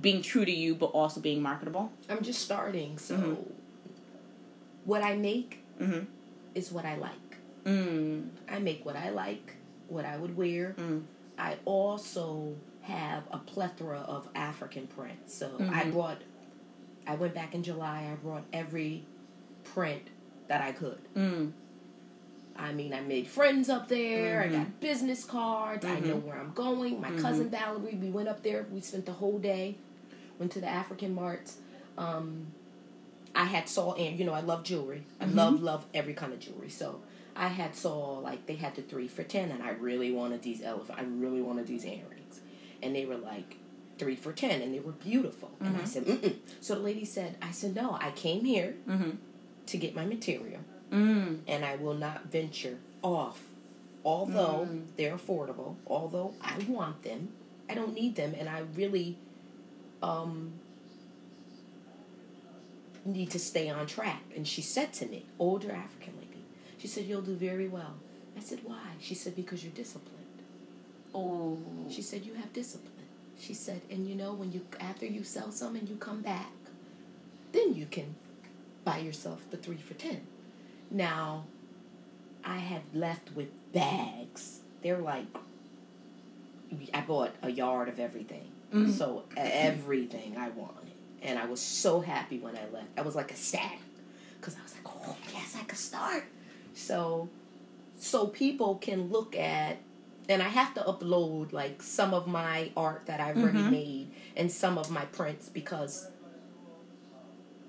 being 0.00 0.22
true 0.22 0.44
to 0.44 0.52
you, 0.52 0.76
but 0.76 0.86
also 0.86 1.20
being 1.20 1.42
marketable? 1.42 1.90
I'm 2.08 2.22
just 2.22 2.42
starting, 2.42 2.96
so 2.96 3.16
Mhm. 3.16 3.36
what 4.84 5.02
I 5.02 5.16
make 5.16 5.58
Mm-hmm. 5.80 6.04
is 6.54 6.70
what 6.70 6.84
I 6.84 6.96
like. 6.96 7.38
Mm. 7.64 8.28
I 8.48 8.58
make 8.58 8.84
what 8.84 8.96
I 8.96 9.10
like, 9.10 9.54
what 9.88 10.04
I 10.04 10.16
would 10.16 10.36
wear. 10.36 10.74
Mm. 10.78 11.02
I 11.38 11.56
also 11.64 12.54
have 12.90 13.24
a 13.30 13.38
plethora 13.38 13.98
of 14.00 14.28
African 14.34 14.86
prints. 14.86 15.34
So 15.34 15.50
I 15.72 15.84
Mhm. 15.84 15.92
brought, 15.92 16.18
I 17.06 17.14
went 17.14 17.34
back 17.34 17.54
in 17.54 17.62
July, 17.62 18.08
I 18.10 18.14
brought 18.16 18.44
every 18.52 19.04
print 19.64 20.02
that 20.48 20.60
I 20.60 20.72
could. 20.72 20.98
Mm. 21.16 21.52
I 22.56 22.72
mean, 22.72 22.92
I 22.92 23.00
made 23.00 23.26
friends 23.26 23.68
up 23.70 23.88
there. 23.88 24.42
Mhm. 24.42 24.44
I 24.44 24.48
got 24.58 24.80
business 24.80 25.24
cards. 25.24 25.84
I 25.86 26.00
know 26.00 26.16
where 26.16 26.36
I'm 26.38 26.52
going. 26.52 27.00
My 27.00 27.10
Mhm. 27.10 27.22
cousin 27.22 27.48
Valerie, 27.48 27.94
we 27.94 28.10
went 28.10 28.28
up 28.28 28.42
there. 28.42 28.66
We 28.70 28.80
spent 28.80 29.06
the 29.06 29.12
whole 29.12 29.38
day. 29.38 29.76
Went 30.38 30.52
to 30.52 30.60
the 30.60 30.68
African 30.68 31.14
marts. 31.14 31.58
Um, 31.96 32.48
I 33.34 33.44
had 33.44 33.68
saw 33.68 33.92
and 33.94 34.18
you 34.18 34.24
know 34.24 34.32
I 34.32 34.40
love 34.40 34.64
jewelry. 34.64 35.04
I 35.20 35.26
love 35.26 35.62
love 35.62 35.86
every 35.94 36.14
kind 36.14 36.32
of 36.32 36.40
jewelry. 36.40 36.68
So 36.70 37.00
I 37.36 37.48
had 37.48 37.76
saw 37.76 38.18
like 38.18 38.46
they 38.46 38.56
had 38.56 38.74
the 38.74 38.82
three 38.82 39.06
for 39.06 39.22
ten, 39.22 39.50
and 39.52 39.62
I 39.62 39.70
really 39.70 40.10
wanted 40.10 40.42
these 40.42 40.62
elephant. 40.62 40.98
I 40.98 41.02
really 41.04 41.40
wanted 41.40 41.66
these 41.68 41.84
earrings, 41.84 42.19
and 42.82 42.94
they 42.94 43.04
were 43.06 43.16
like 43.16 43.56
three 43.98 44.16
for 44.16 44.32
ten, 44.32 44.62
and 44.62 44.74
they 44.74 44.80
were 44.80 44.92
beautiful. 44.92 45.50
And 45.60 45.76
I 45.76 45.80
Mhm. 45.82 45.86
said, 45.88 46.04
Mm-mm. 46.06 46.36
so 46.60 46.74
the 46.74 46.80
lady 46.80 47.04
said, 47.04 47.36
I 47.42 47.50
said 47.50 47.74
no. 47.74 47.92
I 48.00 48.10
came 48.12 48.44
here 48.44 48.74
Mm-hmm. 48.88 49.10
to 49.66 49.76
get 49.76 49.94
my 49.94 50.04
material 50.06 50.60
Mm. 50.90 51.40
and 51.46 51.64
I 51.64 51.76
will 51.76 51.94
not 51.94 52.24
venture 52.32 52.78
off. 53.02 53.42
Although 54.04 54.66
Mm. 54.68 54.86
they're 54.96 55.16
affordable, 55.16 55.76
although 55.86 56.34
I 56.40 56.58
want 56.66 57.02
them, 57.04 57.28
I 57.68 57.74
don't 57.74 57.94
need 57.94 58.16
them, 58.16 58.34
and 58.38 58.48
I 58.48 58.60
really, 58.74 59.16
um, 60.02 60.52
need 63.04 63.30
to 63.30 63.38
stay 63.38 63.68
on 63.70 63.86
track. 63.86 64.22
And 64.36 64.46
she 64.46 64.62
said 64.62 64.92
to 64.94 65.06
me, 65.06 65.26
older 65.38 65.70
African 65.72 66.14
lady, 66.18 66.42
she 66.78 66.86
said, 66.88 67.04
You'll 67.04 67.22
do 67.22 67.34
very 67.34 67.68
well. 67.68 67.94
I 68.36 68.40
said, 68.40 68.60
Why? 68.64 68.82
She 69.00 69.14
said, 69.14 69.36
Because 69.36 69.62
you're 69.62 69.72
disciplined. 69.72 70.19
Oh. 71.14 71.58
She 71.90 72.02
said, 72.02 72.24
You 72.24 72.34
have 72.34 72.52
discipline. 72.52 72.92
She 73.38 73.54
said, 73.54 73.80
And 73.90 74.06
you 74.06 74.14
know, 74.14 74.32
when 74.32 74.52
you 74.52 74.66
after 74.80 75.06
you 75.06 75.24
sell 75.24 75.50
some 75.50 75.76
and 75.76 75.88
you 75.88 75.96
come 75.96 76.20
back, 76.22 76.50
then 77.52 77.74
you 77.74 77.86
can 77.86 78.14
buy 78.84 78.98
yourself 78.98 79.42
the 79.50 79.56
three 79.56 79.76
for 79.76 79.94
ten. 79.94 80.22
Now, 80.90 81.44
I 82.44 82.58
had 82.58 82.82
left 82.94 83.34
with 83.34 83.48
bags. 83.72 84.60
They're 84.82 84.98
like, 84.98 85.26
I 86.94 87.00
bought 87.00 87.32
a 87.42 87.50
yard 87.50 87.88
of 87.88 87.98
everything. 87.98 88.50
Mhm. 88.72 88.92
So 88.92 89.24
everything 89.36 90.36
I 90.36 90.48
wanted. 90.50 90.92
And 91.22 91.38
I 91.38 91.44
was 91.46 91.60
so 91.60 92.00
happy 92.00 92.38
when 92.38 92.56
I 92.56 92.66
left. 92.72 92.88
I 92.96 93.02
was 93.02 93.14
like 93.14 93.30
a 93.32 93.36
stack. 93.36 93.78
Because 94.40 94.56
I 94.56 94.62
was 94.62 94.72
like, 94.74 94.86
oh, 94.86 95.16
yes, 95.34 95.54
I 95.58 95.64
could 95.64 95.76
start. 95.78 96.24
So, 96.74 97.28
so 97.98 98.26
people 98.28 98.76
can 98.76 99.10
look 99.10 99.36
at, 99.36 99.76
and 100.30 100.40
I 100.42 100.48
have 100.48 100.72
to 100.74 100.80
upload 100.80 101.52
like 101.52 101.82
some 101.82 102.14
of 102.14 102.26
my 102.26 102.70
art 102.76 103.06
that 103.06 103.20
I've 103.20 103.36
already 103.36 103.58
Mhm. 103.58 103.70
made 103.70 104.10
and 104.36 104.50
some 104.50 104.78
of 104.78 104.90
my 104.90 105.04
prints 105.06 105.48
because 105.48 106.06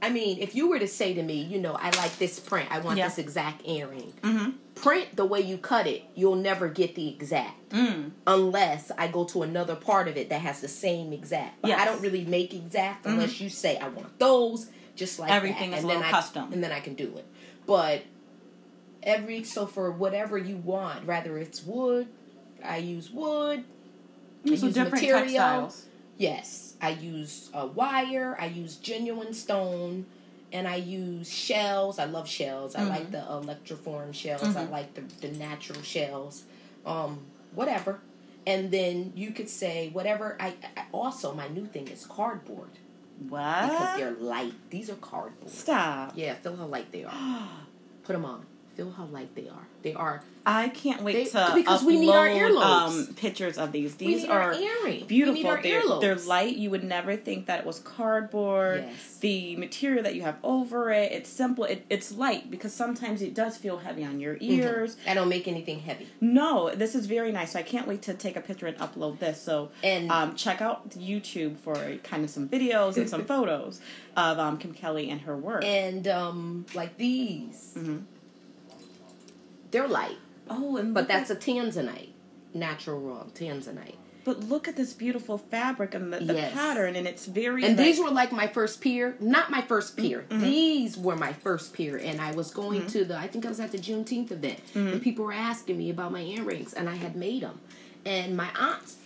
I 0.04 0.10
mean, 0.10 0.40
if 0.40 0.56
you 0.56 0.68
were 0.68 0.80
to 0.80 0.88
say 0.88 1.14
to 1.14 1.22
me, 1.22 1.44
you 1.44 1.60
know, 1.60 1.74
I 1.74 1.92
like 1.96 2.18
this 2.18 2.40
print, 2.40 2.70
I 2.72 2.80
want 2.80 2.98
Yeah. 2.98 3.08
this 3.08 3.20
exact 3.20 3.62
earring. 3.68 4.14
Mm-hmm. 4.24 4.50
Print 4.74 5.16
the 5.16 5.26
way 5.26 5.42
you 5.42 5.60
cut 5.60 5.86
it, 5.86 6.02
you'll 6.16 6.38
never 6.38 6.70
get 6.70 6.96
the 6.96 7.08
exact 7.08 7.70
Mm. 7.70 8.10
unless 8.26 8.92
I 8.98 9.08
go 9.10 9.26
to 9.26 9.44
another 9.44 9.76
part 9.76 10.08
of 10.08 10.18
it 10.18 10.30
that 10.30 10.42
has 10.42 10.60
the 10.60 10.68
same 10.68 11.14
exact. 11.14 11.62
But 11.62 11.68
Yes. 11.68 11.82
I 11.82 11.86
don't 11.86 12.02
really 12.02 12.26
make 12.26 12.52
exact 12.52 13.06
unless 13.06 13.40
you 13.40 13.50
say 13.50 13.78
I 13.78 13.90
want 13.90 14.18
those, 14.18 14.72
just 14.96 15.20
like 15.20 15.30
Everything 15.30 15.70
that. 15.70 15.78
is 15.78 15.84
and 15.84 15.92
then 15.92 15.98
little 16.00 16.10
I, 16.10 16.20
custom. 16.20 16.52
and 16.52 16.64
then 16.64 16.72
I 16.72 16.80
can 16.80 16.96
do 16.96 17.16
it. 17.18 17.26
But 17.68 18.02
every 19.04 19.44
so 19.44 19.68
for 19.68 19.92
whatever 19.92 20.36
you 20.36 20.58
want, 20.58 21.06
whether 21.06 21.38
it's 21.38 21.64
wood, 21.64 22.08
I 22.64 22.78
use 22.78 23.10
wood. 23.12 23.64
I 24.46 24.56
So 24.56 24.66
use 24.68 24.74
different 24.74 24.94
material. 24.94 25.20
textiles. 25.22 25.86
Yes, 26.18 26.76
I 26.82 26.90
use 26.90 27.50
a 27.54 27.66
wire. 27.68 28.38
I 28.40 28.46
use 28.48 28.76
genuine 28.76 29.34
stone, 29.34 30.06
and 30.52 30.68
I 30.68 30.76
use 30.76 31.32
shells. 31.32 31.98
I 32.00 32.06
love 32.06 32.28
shells. 32.28 32.76
I 32.76 32.84
like 32.84 33.12
the 33.12 33.20
electroform 33.20 34.14
shells. 34.14 34.56
I 34.56 34.66
Mhm. 34.66 34.72
like 34.72 34.94
the 34.94 35.02
the 35.28 35.34
natural 35.38 35.82
shells. 35.82 36.44
Um, 36.86 37.20
whatever. 37.54 38.00
And 38.48 38.72
then 38.72 39.14
you 39.16 39.32
could 39.32 39.50
say 39.50 39.90
whatever. 39.90 40.36
I, 40.40 40.56
I 40.76 40.86
also 40.92 41.34
my 41.34 41.48
new 41.48 41.66
thing 41.68 41.88
is 41.88 42.06
cardboard 42.06 42.70
What? 43.30 43.62
because 43.70 43.98
they're 43.98 44.12
light. 44.12 44.54
These 44.72 44.90
are 44.90 44.96
cardboard. 44.96 45.52
Stop. 45.52 46.14
Yeah, 46.16 46.34
feel 46.34 46.56
how 46.56 46.66
light 46.66 46.92
they 46.92 47.04
are. 47.04 47.14
Put 48.04 48.14
them 48.14 48.26
on. 48.26 48.46
Feel 48.82 48.92
how 48.94 49.06
light 49.06 49.36
they 49.36 49.48
are. 49.48 49.68
They 49.84 49.94
are. 49.94 50.22
I 50.44 50.70
can't 50.70 51.04
wait 51.04 51.14
They- 51.14 51.26
to 51.26 51.52
because 51.56 51.84
upload 51.84 51.86
we 51.86 52.00
need 52.00 52.10
our 52.10 52.28
um, 52.28 52.34
earlobes. 52.36 53.16
pictures 53.16 53.60
of 53.60 53.72
these. 53.72 53.96
These 53.96 54.26
are 54.26 54.56
beautiful. 55.08 55.34
We 55.36 55.44
need 55.44 55.46
our 55.46 55.62
they're, 55.62 56.00
they're 56.00 56.16
light. 56.26 56.56
You 56.56 56.72
would 56.72 56.84
never 56.84 57.16
think 57.16 57.46
that 57.46 57.60
it 57.60 57.66
was 57.66 57.80
cardboard. 57.80 58.86
Yes. 58.88 59.18
The 59.18 59.56
material 59.58 60.02
that 60.04 60.16
you 60.16 60.24
have 60.24 60.38
over 60.44 60.92
it, 60.92 61.12
it's 61.12 61.30
simple. 61.30 61.66
It, 61.66 61.86
it's 61.92 62.12
light 62.12 62.50
because 62.50 62.74
sometimes 62.74 63.22
it 63.22 63.36
does 63.36 63.56
feel 63.58 63.78
heavy 63.78 64.04
on 64.04 64.20
your 64.20 64.38
ears. 64.40 64.98
I 65.08 65.14
don't 65.14 65.30
make 65.30 65.48
anything 65.48 65.80
heavy. 65.82 66.08
No, 66.20 66.74
this 66.74 66.96
is 66.96 67.06
very 67.06 67.32
nice. 67.32 67.52
So 67.52 67.60
I 67.60 67.64
can't 67.64 67.88
wait 67.88 68.02
to 68.04 68.16
take 68.16 68.36
a 68.36 68.42
picture 68.42 68.66
and 68.66 68.78
upload 68.80 69.20
this. 69.20 69.40
So 69.40 69.70
And 69.84 70.12
um, 70.12 70.36
check 70.36 70.60
out 70.60 70.90
YouTube 70.92 71.58
for 71.58 71.76
kind 72.04 72.24
of 72.24 72.32
some 72.32 72.50
videos 72.50 72.98
and 72.98 73.08
some 73.08 73.26
photos 73.34 73.80
of 74.18 74.40
um, 74.40 74.58
Kim 74.58 74.74
Kelly 74.74 75.10
and 75.12 75.22
her 75.22 75.38
work. 75.38 75.64
and 75.64 76.08
um 76.08 76.66
like 76.74 76.98
these 76.98 77.74
Mhm. 77.78 78.04
They're 79.72 79.88
light 79.88 80.18
oh, 80.50 80.78
and 80.78 80.94
but 80.94 81.08
that's 81.08 81.32
at, 81.32 81.38
a 81.38 81.40
tanzanite 81.40 82.10
natural 82.54 83.00
raw 83.00 83.24
tanzanite 83.34 83.96
but 84.24 84.40
look 84.42 84.68
at 84.68 84.76
this 84.76 84.94
beautiful 84.94 85.40
fabric 85.40 85.96
and 85.96 86.14
the, 86.14 86.20
the 86.20 86.36
Yes. 86.36 86.54
pattern, 86.54 86.96
and 86.96 87.08
it's 87.08 87.26
very 87.26 87.64
and 87.66 87.76
like- 87.76 87.84
these 87.86 88.00
were 88.00 88.12
like 88.12 88.32
my 88.32 88.46
first 88.46 88.80
peer 88.82 89.16
not 89.20 89.50
my 89.50 89.62
first 89.62 89.98
peer 89.98 90.26
Mm-hmm. 90.30 90.42
these 90.44 90.98
were 90.98 91.16
my 91.16 91.34
first 91.34 91.74
peer 91.74 91.98
and 91.98 92.22
i 92.22 92.32
was 92.34 92.52
going 92.52 92.86
to 92.88 93.04
the 93.06 93.18
i 93.18 93.28
think 93.28 93.46
i 93.46 93.50
was 93.50 93.60
at 93.60 93.72
the 93.72 93.78
juneteenth 93.80 94.32
event 94.32 94.60
Mm-hmm. 94.74 94.88
and 94.94 95.02
people 95.02 95.26
were 95.26 95.34
asking 95.34 95.78
me 95.78 95.90
about 95.90 96.12
my 96.12 96.22
earrings 96.22 96.74
and 96.74 96.88
i 96.90 96.96
had 96.96 97.16
made 97.16 97.42
them 97.44 97.60
and 98.06 98.36
my 98.38 98.50
aunts 98.60 98.98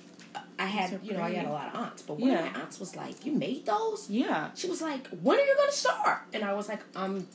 i 0.60 0.66
had 0.66 1.00
you 1.04 1.14
know 1.14 1.22
i 1.22 1.32
had 1.34 1.46
a 1.46 1.50
lot 1.52 1.68
of 1.74 1.76
aunts 1.80 2.02
but 2.02 2.20
one 2.20 2.30
Yeah. 2.32 2.46
of 2.48 2.54
my 2.54 2.60
aunts 2.62 2.80
was 2.80 2.96
like 2.96 3.26
you 3.26 3.32
made 3.34 3.66
those 3.66 4.10
yeah. 4.10 4.50
She 4.56 4.68
was 4.70 4.82
like, 4.82 5.08
"When 5.22 5.38
are 5.40 5.46
you 5.46 5.56
going 5.56 5.70
to 5.70 5.76
start?" 5.76 6.20
And 6.34 6.44
I 6.44 6.54
was 6.54 6.68
like, 6.70 6.82
"I'm 6.96 7.28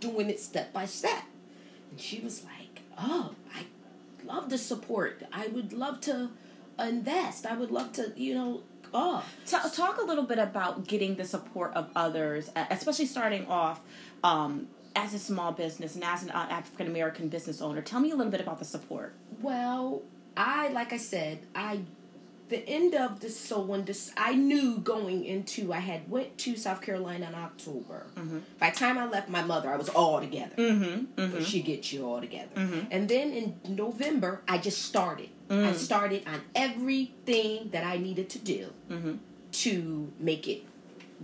doing 0.00 0.28
it 0.30 0.40
step 0.40 0.72
by 0.72 0.86
step." 0.86 1.22
And 1.90 2.00
she 2.00 2.20
was 2.20 2.44
like, 2.44 2.82
"Oh, 2.98 3.34
I 3.54 3.64
love 4.24 4.50
the 4.50 4.58
support. 4.58 5.22
I 5.32 5.48
would 5.48 5.72
love 5.72 6.00
to 6.02 6.30
invest. 6.78 7.46
I 7.46 7.56
would 7.56 7.70
love 7.70 7.92
to, 7.94 8.12
you 8.16 8.34
know, 8.34 8.62
oh." 8.94 9.24
Ta- 9.46 9.70
talk 9.74 10.00
a 10.00 10.04
little 10.04 10.24
bit 10.24 10.38
about 10.38 10.86
getting 10.86 11.16
the 11.16 11.24
support 11.24 11.72
of 11.74 11.90
others, 11.96 12.50
especially 12.70 13.06
starting 13.06 13.46
off 13.46 13.80
um, 14.22 14.68
as 14.94 15.14
a 15.14 15.18
small 15.18 15.52
business 15.52 15.94
and 15.94 16.04
as 16.04 16.22
an 16.22 16.30
uh, 16.30 16.46
African 16.50 16.86
American 16.86 17.28
business 17.28 17.60
owner. 17.60 17.82
Tell 17.82 18.00
me 18.00 18.10
a 18.10 18.16
little 18.16 18.30
bit 18.30 18.40
about 18.40 18.58
the 18.58 18.64
support. 18.64 19.14
Well, 19.40 20.02
I 20.36 20.68
like 20.68 20.92
I 20.92 20.96
said, 20.96 21.40
I 21.54 21.80
the 22.50 22.68
end 22.68 22.94
of 22.94 23.20
this 23.20 23.38
so 23.38 23.60
when 23.60 23.84
this 23.84 24.12
I 24.16 24.34
knew 24.34 24.78
going 24.78 25.24
into 25.24 25.72
I 25.72 25.78
had 25.78 26.10
went 26.10 26.36
to 26.38 26.56
South 26.56 26.80
Carolina 26.82 27.28
in 27.28 27.34
October. 27.34 28.06
By 28.58 28.70
the 28.70 28.76
time 28.76 28.98
I 28.98 29.06
left 29.08 29.28
my 29.28 29.42
mother, 29.42 29.70
I 29.72 29.76
was 29.76 29.88
all 29.88 30.20
together. 30.20 30.54
Mm-hmm. 30.56 31.30
But 31.32 31.44
she 31.44 31.62
gets 31.62 31.92
you 31.92 32.04
all 32.06 32.20
together. 32.20 32.50
Mhm. 32.54 32.86
And 32.90 33.08
then 33.08 33.32
in 33.32 33.60
November, 33.76 34.42
I 34.46 34.58
just 34.58 34.82
started. 34.82 35.30
I 35.50 35.72
started 35.72 36.26
on 36.28 36.40
everything 36.54 37.70
that 37.72 37.84
I 37.84 37.96
needed 37.98 38.28
to 38.30 38.38
do 38.38 38.72
Mm-hmm. 38.90 39.14
to 39.52 40.12
make 40.18 40.46
it 40.48 40.62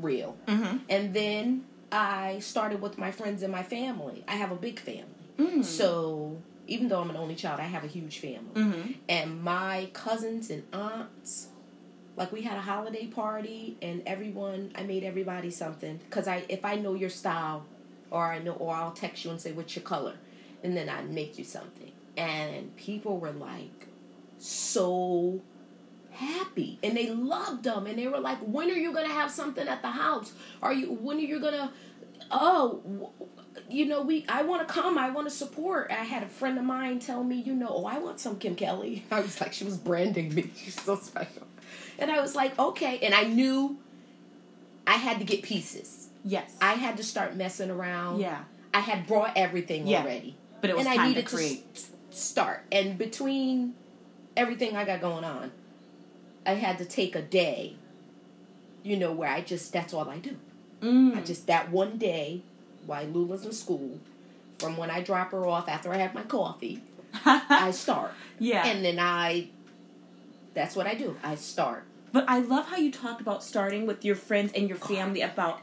real. 0.00 0.36
Mm-hmm. 0.46 0.76
And 0.88 1.14
then 1.14 1.64
I 1.92 2.38
started 2.40 2.80
with 2.80 2.98
my 2.98 3.10
friends 3.10 3.42
and 3.42 3.52
my 3.52 3.62
family. 3.62 4.24
I 4.26 4.34
have 4.36 4.50
a 4.50 4.56
big 4.56 4.78
family. 4.80 5.04
Mm. 5.38 5.64
So 5.64 6.38
even 6.66 6.88
though 6.88 7.00
I'm 7.00 7.10
an 7.10 7.16
only 7.16 7.34
child, 7.34 7.60
I 7.60 7.64
have 7.64 7.84
a 7.84 7.88
huge 7.88 8.18
family. 8.18 8.54
Mm-hmm. 8.54 8.92
And 9.08 9.42
my 9.42 9.88
cousins 9.92 10.50
and 10.50 10.64
aunts, 10.72 11.48
like 12.16 12.32
we 12.32 12.42
had 12.42 12.56
a 12.56 12.62
holiday 12.62 13.06
party, 13.06 13.76
and 13.82 14.02
everyone, 14.06 14.72
I 14.74 14.82
made 14.82 15.04
everybody 15.04 15.50
something. 15.50 15.98
Because 15.98 16.26
I, 16.28 16.44
if 16.48 16.64
I 16.64 16.76
know 16.76 16.94
your 16.94 17.10
style, 17.10 17.66
or 18.10 18.24
I 18.24 18.38
know, 18.38 18.52
or 18.52 18.74
I'll 18.74 18.92
text 18.92 19.24
you 19.24 19.30
and 19.30 19.40
say 19.40 19.52
what's 19.52 19.74
your 19.76 19.84
color, 19.84 20.14
and 20.62 20.76
then 20.76 20.88
I 20.88 21.02
make 21.02 21.38
you 21.38 21.44
something, 21.44 21.92
and 22.16 22.74
people 22.76 23.18
were 23.18 23.32
like 23.32 23.88
so 24.38 25.40
happy. 26.16 26.78
And 26.82 26.96
they 26.96 27.10
loved 27.10 27.64
them 27.64 27.86
and 27.86 27.98
they 27.98 28.08
were 28.08 28.18
like 28.18 28.38
when 28.38 28.70
are 28.70 28.74
you 28.74 28.92
gonna 28.92 29.08
have 29.08 29.30
something 29.30 29.66
at 29.68 29.82
the 29.82 29.88
house? 29.88 30.32
Are 30.62 30.72
you 30.72 30.92
when 30.92 31.18
are 31.18 31.20
you 31.20 31.40
gonna 31.40 31.72
oh 32.30 32.80
w- 32.84 33.08
you 33.68 33.84
know 33.86 34.02
we 34.02 34.24
i 34.28 34.42
want 34.42 34.66
to 34.66 34.72
come 34.72 34.96
i 34.98 35.10
want 35.10 35.26
to 35.28 35.34
support 35.34 35.90
i 35.90 35.94
had 36.04 36.22
a 36.22 36.28
friend 36.28 36.56
of 36.58 36.64
mine 36.64 36.98
tell 36.98 37.24
me 37.24 37.36
you 37.36 37.52
know 37.54 37.68
oh 37.68 37.84
i 37.84 37.98
want 37.98 38.20
some 38.20 38.38
kim 38.38 38.54
kelly 38.54 39.04
i 39.10 39.20
was 39.20 39.40
like 39.40 39.52
she 39.52 39.64
was 39.64 39.76
branding 39.76 40.34
me 40.34 40.50
she's 40.56 40.80
so 40.80 40.94
special 40.96 41.42
and 41.98 42.10
i 42.10 42.20
was 42.20 42.34
like 42.36 42.56
okay 42.58 42.98
and 43.02 43.14
i 43.14 43.22
knew 43.24 43.76
i 44.86 44.92
had 44.94 45.18
to 45.18 45.24
get 45.24 45.42
pieces 45.42 46.08
Yes. 46.24 46.56
i 46.60 46.74
had 46.74 46.96
to 46.98 47.02
start 47.04 47.36
messing 47.36 47.70
around 47.70 48.20
yeah. 48.20 48.44
i 48.74 48.80
had 48.80 49.06
brought 49.06 49.32
everything 49.36 49.86
Yeah. 49.86 50.02
already 50.02 50.36
But 50.60 50.70
it 50.70 50.76
was 50.76 50.86
and 50.86 50.92
I 50.92 50.96
time 50.96 51.08
needed 51.08 51.26
to 51.28 51.34
create. 51.36 51.64
s- 51.74 51.90
start. 52.10 52.64
And 52.72 52.96
between 52.98 53.74
everything 54.36 54.74
I 54.74 54.84
got 54.86 55.00
going 55.02 55.22
on, 55.22 55.52
I 56.46 56.54
had 56.54 56.78
to 56.78 56.84
take 56.86 57.14
a 57.14 57.20
day, 57.22 57.76
you 58.82 58.96
know, 58.96 59.12
where 59.12 59.28
I 59.28 59.42
just 59.42 59.70
that's 59.72 59.92
all 59.92 60.08
I 60.08 60.18
do. 60.18 60.36
Mm. 60.80 61.14
I 61.16 61.20
just 61.20 61.46
that 61.46 61.70
one 61.70 61.98
day 61.98 62.42
while 62.86 63.04
Lula's 63.06 63.44
in 63.44 63.52
school, 63.52 63.98
from 64.58 64.76
when 64.76 64.90
I 64.90 65.02
drop 65.02 65.32
her 65.32 65.46
off 65.46 65.68
after 65.68 65.92
I 65.92 65.96
have 65.96 66.14
my 66.14 66.22
coffee, 66.22 66.82
I 67.24 67.70
start. 67.72 68.12
yeah. 68.38 68.66
And 68.66 68.84
then 68.84 68.98
I 68.98 69.48
that's 70.56 70.74
what 70.74 70.86
I 70.86 70.94
do. 70.94 71.16
I 71.22 71.34
start. 71.34 71.84
But 72.12 72.24
I 72.28 72.38
love 72.38 72.68
how 72.68 72.76
you 72.76 72.90
talked 72.90 73.20
about 73.20 73.44
starting 73.44 73.86
with 73.86 74.06
your 74.06 74.16
friends 74.16 74.52
and 74.54 74.68
your 74.68 74.78
oh. 74.80 74.86
family 74.86 75.20
about. 75.20 75.60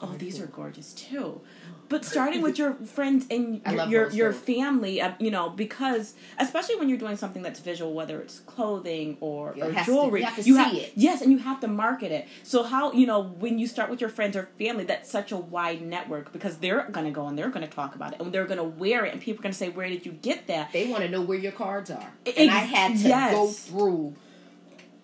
Oh, 0.00 0.14
these 0.16 0.40
are 0.40 0.46
gorgeous 0.46 0.92
too. 0.92 1.40
Oh. 1.40 1.81
But 1.92 2.06
starting 2.06 2.40
with 2.40 2.58
your 2.58 2.72
friends 2.72 3.26
and 3.30 3.60
your 3.70 3.86
your, 3.86 4.10
your 4.10 4.32
family, 4.32 5.02
uh, 5.02 5.12
you 5.18 5.30
know, 5.30 5.50
because 5.50 6.14
especially 6.38 6.76
when 6.76 6.88
you're 6.88 6.96
doing 6.96 7.18
something 7.18 7.42
that's 7.42 7.60
visual, 7.60 7.92
whether 7.92 8.18
it's 8.22 8.40
clothing 8.40 9.18
or, 9.20 9.54
or 9.60 9.70
has 9.72 9.84
to- 9.84 9.92
jewelry, 9.92 10.20
you 10.20 10.26
have 10.26 10.36
to 10.36 10.42
see 10.42 10.80
it. 10.80 10.92
yes, 10.96 11.20
and 11.20 11.30
you 11.30 11.36
have 11.36 11.60
to 11.60 11.68
market 11.68 12.10
it. 12.10 12.26
So 12.44 12.62
how 12.62 12.92
you 12.92 13.06
know 13.06 13.22
when 13.22 13.58
you 13.58 13.66
start 13.66 13.90
with 13.90 14.00
your 14.00 14.08
friends 14.08 14.38
or 14.38 14.48
family, 14.58 14.84
that's 14.84 15.10
such 15.10 15.32
a 15.32 15.36
wide 15.36 15.82
network 15.82 16.32
because 16.32 16.56
they're 16.56 16.88
gonna 16.90 17.10
go 17.10 17.26
and 17.26 17.38
they're 17.38 17.50
gonna 17.50 17.68
talk 17.68 17.94
about 17.94 18.14
it 18.14 18.20
and 18.22 18.32
they're 18.32 18.46
gonna 18.46 18.64
wear 18.64 19.04
it 19.04 19.12
and 19.12 19.20
people 19.20 19.42
are 19.42 19.44
gonna 19.44 19.52
say, 19.52 19.68
"Where 19.68 19.88
did 19.88 20.06
you 20.06 20.12
get 20.12 20.46
that?" 20.46 20.72
They 20.72 20.90
want 20.90 21.02
to 21.02 21.10
know 21.10 21.20
where 21.20 21.38
your 21.38 21.52
cards 21.52 21.90
are. 21.90 22.10
And 22.24 22.50
I 22.50 22.60
had 22.60 22.96
to 23.02 23.08
yes. 23.08 23.34
go 23.34 23.48
through. 23.48 24.14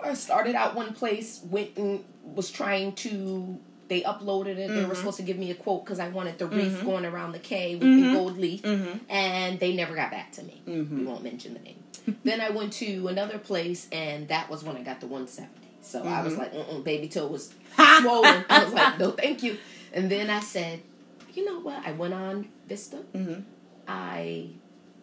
I 0.00 0.14
started 0.14 0.54
out 0.54 0.74
one 0.74 0.94
place, 0.94 1.40
went 1.44 1.76
and 1.76 2.02
was 2.22 2.50
trying 2.50 2.94
to 2.94 3.58
they 3.88 4.02
uploaded 4.02 4.56
it. 4.58 4.68
They 4.68 4.68
Mm-hmm. 4.80 4.88
were 4.88 4.94
supposed 4.94 5.16
to 5.18 5.22
give 5.22 5.38
me 5.38 5.50
a 5.50 5.54
quote 5.54 5.84
because 5.84 5.98
I 5.98 6.08
wanted 6.08 6.38
the 6.38 6.46
wreath 6.46 6.84
going 6.84 7.04
around 7.06 7.32
the 7.32 7.38
K 7.38 7.74
with 7.76 7.84
Mm-hmm. 7.88 8.06
the 8.10 8.12
gold 8.12 8.38
leaf, 8.38 8.64
and 9.08 9.58
they 9.60 9.74
never 9.74 9.94
got 9.94 10.10
back 10.10 10.32
to 10.32 10.42
me. 10.42 10.62
We 10.66 11.04
won't 11.04 11.22
mention 11.24 11.54
the 11.54 11.60
name. 11.60 11.82
then 12.24 12.40
I 12.40 12.50
went 12.50 12.72
to 12.74 13.08
another 13.08 13.38
place, 13.38 13.88
and 13.92 14.28
that 14.28 14.48
was 14.50 14.62
when 14.64 14.76
I 14.76 14.82
got 14.82 15.00
the 15.00 15.06
170. 15.06 15.50
So 15.82 16.02
I 16.04 16.22
was 16.22 16.34
Mm-hmm. 16.34 16.74
like, 16.76 16.84
baby 16.84 17.08
toe 17.08 17.26
was 17.28 17.52
swollen. 18.00 18.44
I 18.50 18.64
was 18.64 18.72
like, 18.74 18.98
no, 18.98 19.10
thank 19.12 19.42
you. 19.42 19.56
And 19.92 20.10
then 20.10 20.28
I 20.30 20.40
said, 20.40 20.80
you 21.34 21.44
know 21.46 21.60
what? 21.60 21.86
I 21.86 21.92
went 21.92 22.12
on 22.14 22.48
Vista. 22.66 22.98
I 23.86 24.48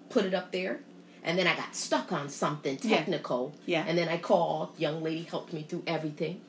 put 0.10 0.26
it 0.26 0.34
up 0.34 0.52
there. 0.52 0.80
And 1.24 1.40
then 1.40 1.48
I 1.48 1.56
got 1.56 1.76
stuck 1.76 2.12
on 2.12 2.30
something 2.30 2.78
technical. 2.78 3.56
Yeah. 3.66 3.80
Yeah. 3.84 3.90
And 3.90 3.98
then 3.98 4.10
I 4.10 4.18
called. 4.18 4.78
Young 4.78 5.02
lady 5.02 5.24
helped 5.24 5.54
me 5.54 5.66
through 5.68 5.82
everything. 5.88 6.42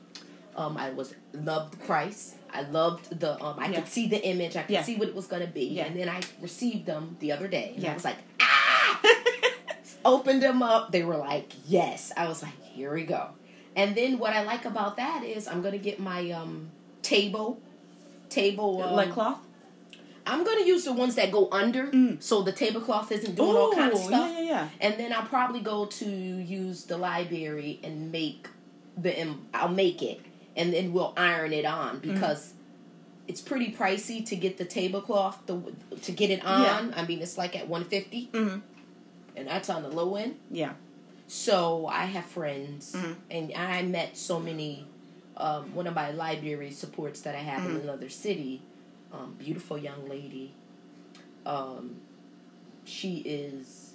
Um, 0.57 0.75
I 0.77 0.89
was 0.89 1.13
loved 1.33 1.73
the 1.73 1.77
price. 1.85 2.35
I 2.51 2.61
loved 2.63 3.19
the. 3.19 3.41
Um, 3.43 3.59
I 3.59 3.67
Yeah. 3.67 3.79
could 3.81 3.87
see 3.87 4.07
the 4.07 4.21
image. 4.25 4.55
I 4.55 4.63
could 4.63 4.73
Yeah. 4.73 4.83
see 4.83 4.95
what 4.95 5.07
it 5.07 5.15
was 5.15 5.27
going 5.27 5.43
to 5.45 5.47
be. 5.51 5.65
Yeah. 5.65 5.85
And 5.85 5.95
then 5.99 6.09
I 6.09 6.19
received 6.41 6.85
them 6.87 7.15
the 7.19 7.31
other 7.31 7.47
day. 7.47 7.73
And. 7.75 7.85
I 7.85 7.93
was 7.93 8.03
like, 8.05 8.17
ah! 8.41 9.01
Opened 10.05 10.41
them 10.41 10.63
up. 10.63 10.91
They 10.91 11.03
were 11.03 11.17
like, 11.17 11.51
yes. 11.67 12.11
I 12.17 12.27
was 12.27 12.41
like, 12.41 12.59
here 12.63 12.93
we 12.93 13.03
go. 13.03 13.29
And 13.75 13.93
then 13.95 14.17
what 14.17 14.33
I 14.33 14.43
like 14.43 14.65
about 14.65 14.97
that 14.97 15.23
is 15.23 15.47
I'm 15.47 15.61
going 15.61 15.73
to 15.73 15.77
get 15.79 15.99
my 15.99 16.31
um, 16.31 16.71
table. 17.03 17.59
Table. 18.29 18.81
Um, 18.81 18.95
like 18.95 19.11
cloth. 19.11 19.39
I'm 20.25 20.43
going 20.43 20.57
to 20.57 20.65
use 20.65 20.83
the 20.83 20.91
ones 20.93 21.15
that 21.15 21.31
go 21.31 21.47
under, 21.53 21.87
Mm. 21.87 22.21
so 22.21 22.41
the 22.41 22.51
tablecloth 22.51 23.11
isn't 23.13 23.35
doing 23.35 23.55
all 23.55 23.71
kind 23.71 23.93
of 23.93 23.99
Ooh, 23.99 24.03
stuff. 24.03 24.29
Yeah, 24.33 24.39
yeah, 24.39 24.45
yeah. 24.49 24.67
And 24.81 24.99
then 24.99 25.13
I'll 25.13 25.25
probably 25.25 25.61
go 25.61 25.85
to 25.85 26.05
use 26.05 26.83
the 26.83 26.97
library 26.97 27.79
and 27.81 28.11
make 28.11 28.49
the. 28.97 29.15
I'll 29.53 29.69
make 29.69 30.01
it, 30.03 30.19
and 30.57 30.73
then 30.73 30.91
we'll 30.91 31.13
iron 31.15 31.53
it 31.53 31.63
on 31.65 32.01
Mm-hmm. 32.01 32.13
because 32.15 32.53
it's 33.27 33.41
pretty 33.41 33.71
pricey 33.71 34.25
to 34.25 34.35
get 34.35 34.57
the 34.57 34.65
tablecloth 34.65 35.45
the, 35.45 35.61
to 36.01 36.11
get 36.11 36.29
it 36.31 36.43
on. 36.45 36.89
Yeah. 36.89 36.95
I 36.95 37.05
mean, 37.05 37.21
it's 37.21 37.37
like 37.37 37.55
at 37.55 37.67
150, 37.69 38.29
Mhm. 38.33 38.61
and 39.35 39.47
that's 39.47 39.69
on 39.69 39.83
the 39.83 39.89
low 39.89 40.15
end. 40.15 40.35
Yeah. 40.51 40.73
So 41.27 41.87
I 41.87 42.05
have 42.05 42.25
friends, 42.25 42.93
Mhm. 42.95 43.15
and 43.29 43.53
I 43.55 43.81
met 43.83 44.17
so 44.17 44.39
many. 44.39 44.85
Um, 45.35 45.75
one 45.75 45.85
of 45.85 45.93
my 45.93 46.09
library 46.11 46.71
supports 46.71 47.21
that 47.21 47.35
I 47.35 47.39
have 47.39 47.61
Mm-hmm. 47.61 47.75
in 47.75 47.81
another 47.83 48.09
city, 48.09 48.61
um, 49.13 49.35
beautiful 49.37 49.77
young 49.77 50.07
lady. 50.09 50.53
Um, 51.45 51.97
she 52.85 53.17
is 53.19 53.91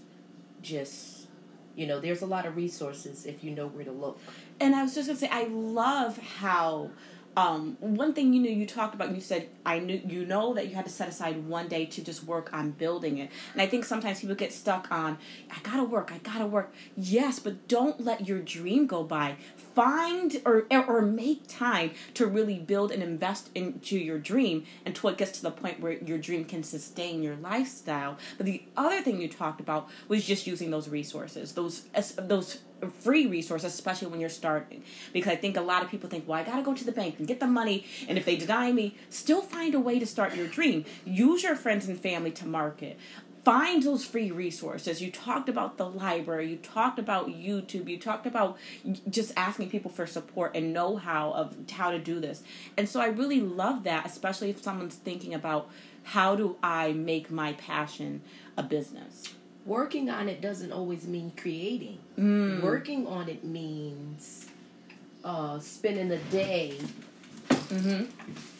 just, 0.62 1.26
you 1.74 1.86
know, 1.86 1.98
there's 2.00 2.22
a 2.22 2.26
lot 2.26 2.46
of 2.46 2.54
resources 2.56 3.26
if 3.26 3.42
you 3.42 3.50
know 3.50 3.66
where 3.66 3.84
to 3.84 3.90
look. 3.92 4.20
And 4.62 4.76
I 4.76 4.84
was 4.84 4.94
just 4.94 5.08
gonna 5.08 5.18
say, 5.18 5.28
I 5.28 5.48
love 5.48 6.18
how 6.18 6.90
um, 7.36 7.76
one 7.80 8.12
thing 8.14 8.32
you 8.32 8.40
know 8.40 8.48
you 8.48 8.64
talked 8.64 8.94
about. 8.94 9.12
You 9.12 9.20
said 9.20 9.48
I 9.66 9.80
knew 9.80 10.00
you 10.06 10.24
know 10.24 10.54
that 10.54 10.68
you 10.68 10.76
had 10.76 10.84
to 10.84 10.90
set 10.90 11.08
aside 11.08 11.48
one 11.48 11.66
day 11.66 11.84
to 11.86 12.04
just 12.04 12.22
work 12.22 12.52
on 12.52 12.70
building 12.70 13.18
it. 13.18 13.30
And 13.54 13.60
I 13.60 13.66
think 13.66 13.84
sometimes 13.84 14.20
people 14.20 14.36
get 14.36 14.52
stuck 14.52 14.92
on 14.92 15.18
I 15.50 15.58
gotta 15.64 15.82
work, 15.82 16.12
I 16.12 16.18
gotta 16.18 16.46
work. 16.46 16.72
Yes, 16.96 17.40
but 17.40 17.66
don't 17.66 18.00
let 18.00 18.28
your 18.28 18.38
dream 18.38 18.86
go 18.86 19.02
by. 19.02 19.36
Find 19.74 20.40
or 20.44 20.66
or 20.70 21.02
make 21.02 21.46
time 21.48 21.92
to 22.14 22.26
really 22.26 22.58
build 22.58 22.90
and 22.90 23.02
invest 23.02 23.50
into 23.54 23.96
your 23.96 24.18
dream 24.18 24.64
until 24.84 25.10
it 25.10 25.18
gets 25.18 25.32
to 25.32 25.42
the 25.42 25.50
point 25.50 25.80
where 25.80 25.92
your 25.92 26.18
dream 26.18 26.44
can 26.44 26.62
sustain 26.62 27.22
your 27.22 27.36
lifestyle. 27.36 28.18
But 28.36 28.46
the 28.46 28.62
other 28.76 29.00
thing 29.00 29.20
you 29.20 29.28
talked 29.28 29.60
about 29.60 29.88
was 30.08 30.24
just 30.24 30.46
using 30.46 30.70
those 30.70 30.88
resources, 30.88 31.52
those 31.52 31.84
those 32.16 32.60
free 32.90 33.26
resources, 33.26 33.72
especially 33.72 34.08
when 34.08 34.20
you're 34.20 34.28
starting. 34.28 34.82
Because 35.12 35.32
I 35.32 35.36
think 35.36 35.56
a 35.56 35.60
lot 35.60 35.82
of 35.82 35.90
people 35.90 36.10
think, 36.10 36.26
well, 36.26 36.40
I 36.40 36.44
got 36.44 36.56
to 36.56 36.62
go 36.62 36.74
to 36.74 36.84
the 36.84 36.92
bank 36.92 37.18
and 37.18 37.26
get 37.26 37.40
the 37.40 37.46
money, 37.46 37.86
and 38.08 38.18
if 38.18 38.24
they 38.24 38.36
deny 38.36 38.72
me, 38.72 38.96
still 39.08 39.40
find 39.40 39.74
a 39.74 39.80
way 39.80 39.98
to 39.98 40.06
start 40.06 40.34
your 40.34 40.48
dream. 40.48 40.84
Use 41.04 41.42
your 41.42 41.56
friends 41.56 41.88
and 41.88 41.98
family 41.98 42.30
to 42.32 42.46
market. 42.46 42.98
Find 43.44 43.82
those 43.82 44.04
free 44.04 44.30
resources. 44.30 45.02
You 45.02 45.10
talked 45.10 45.48
about 45.48 45.76
the 45.76 45.88
library, 45.88 46.50
you 46.50 46.56
talked 46.56 46.98
about 46.98 47.28
YouTube, 47.28 47.88
you 47.88 47.98
talked 47.98 48.26
about 48.26 48.56
just 49.10 49.32
asking 49.36 49.70
people 49.70 49.90
for 49.90 50.06
support 50.06 50.54
and 50.54 50.72
know 50.72 50.96
how 50.96 51.32
of 51.32 51.56
how 51.70 51.90
to 51.90 51.98
do 51.98 52.20
this. 52.20 52.42
And 52.76 52.88
so 52.88 53.00
I 53.00 53.06
really 53.06 53.40
love 53.40 53.82
that, 53.84 54.06
especially 54.06 54.50
if 54.50 54.62
someone's 54.62 54.94
thinking 54.94 55.34
about 55.34 55.68
how 56.04 56.36
do 56.36 56.56
I 56.62 56.92
make 56.92 57.30
my 57.30 57.54
passion 57.54 58.22
a 58.56 58.62
business. 58.62 59.34
Working 59.66 60.08
on 60.08 60.28
it 60.28 60.40
doesn't 60.40 60.72
always 60.72 61.06
mean 61.06 61.32
creating. 61.36 61.98
Mm. 62.18 62.62
Working 62.62 63.06
on 63.06 63.28
it 63.28 63.44
means 63.44 64.46
uh, 65.24 65.58
spending 65.58 66.10
a 66.10 66.18
day 66.18 66.78
Mm-hmm. 67.72 68.51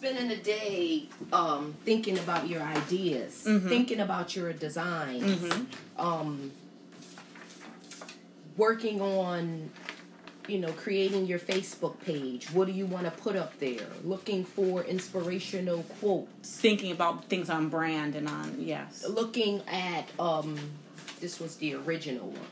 Spending 0.00 0.30
a 0.30 0.36
day 0.42 1.04
um, 1.30 1.74
thinking 1.84 2.18
about 2.18 2.48
your 2.48 2.62
ideas, 2.62 3.44
Mhm. 3.46 3.68
thinking 3.68 4.00
about 4.00 4.34
your 4.34 4.50
designs, 4.54 5.42
Mhm. 5.42 5.66
um, 5.98 6.52
working 8.56 9.02
on, 9.02 9.68
you 10.48 10.56
know, 10.58 10.72
creating 10.72 11.26
your 11.26 11.38
Facebook 11.38 12.00
page. 12.00 12.46
What 12.50 12.66
do 12.66 12.72
you 12.72 12.86
want 12.86 13.04
to 13.04 13.10
put 13.10 13.36
up 13.36 13.58
there? 13.58 13.88
Looking 14.02 14.42
for 14.46 14.82
inspirational 14.84 15.82
quotes. 16.00 16.48
Thinking 16.48 16.92
about 16.92 17.26
things 17.26 17.50
on 17.50 17.68
brand 17.68 18.14
and 18.14 18.26
on 18.26 18.56
yes. 18.58 19.04
Looking 19.06 19.60
at 19.68 20.08
um, 20.18 20.56
this 21.20 21.38
was 21.38 21.56
the 21.56 21.74
original 21.74 22.28
one, 22.28 22.48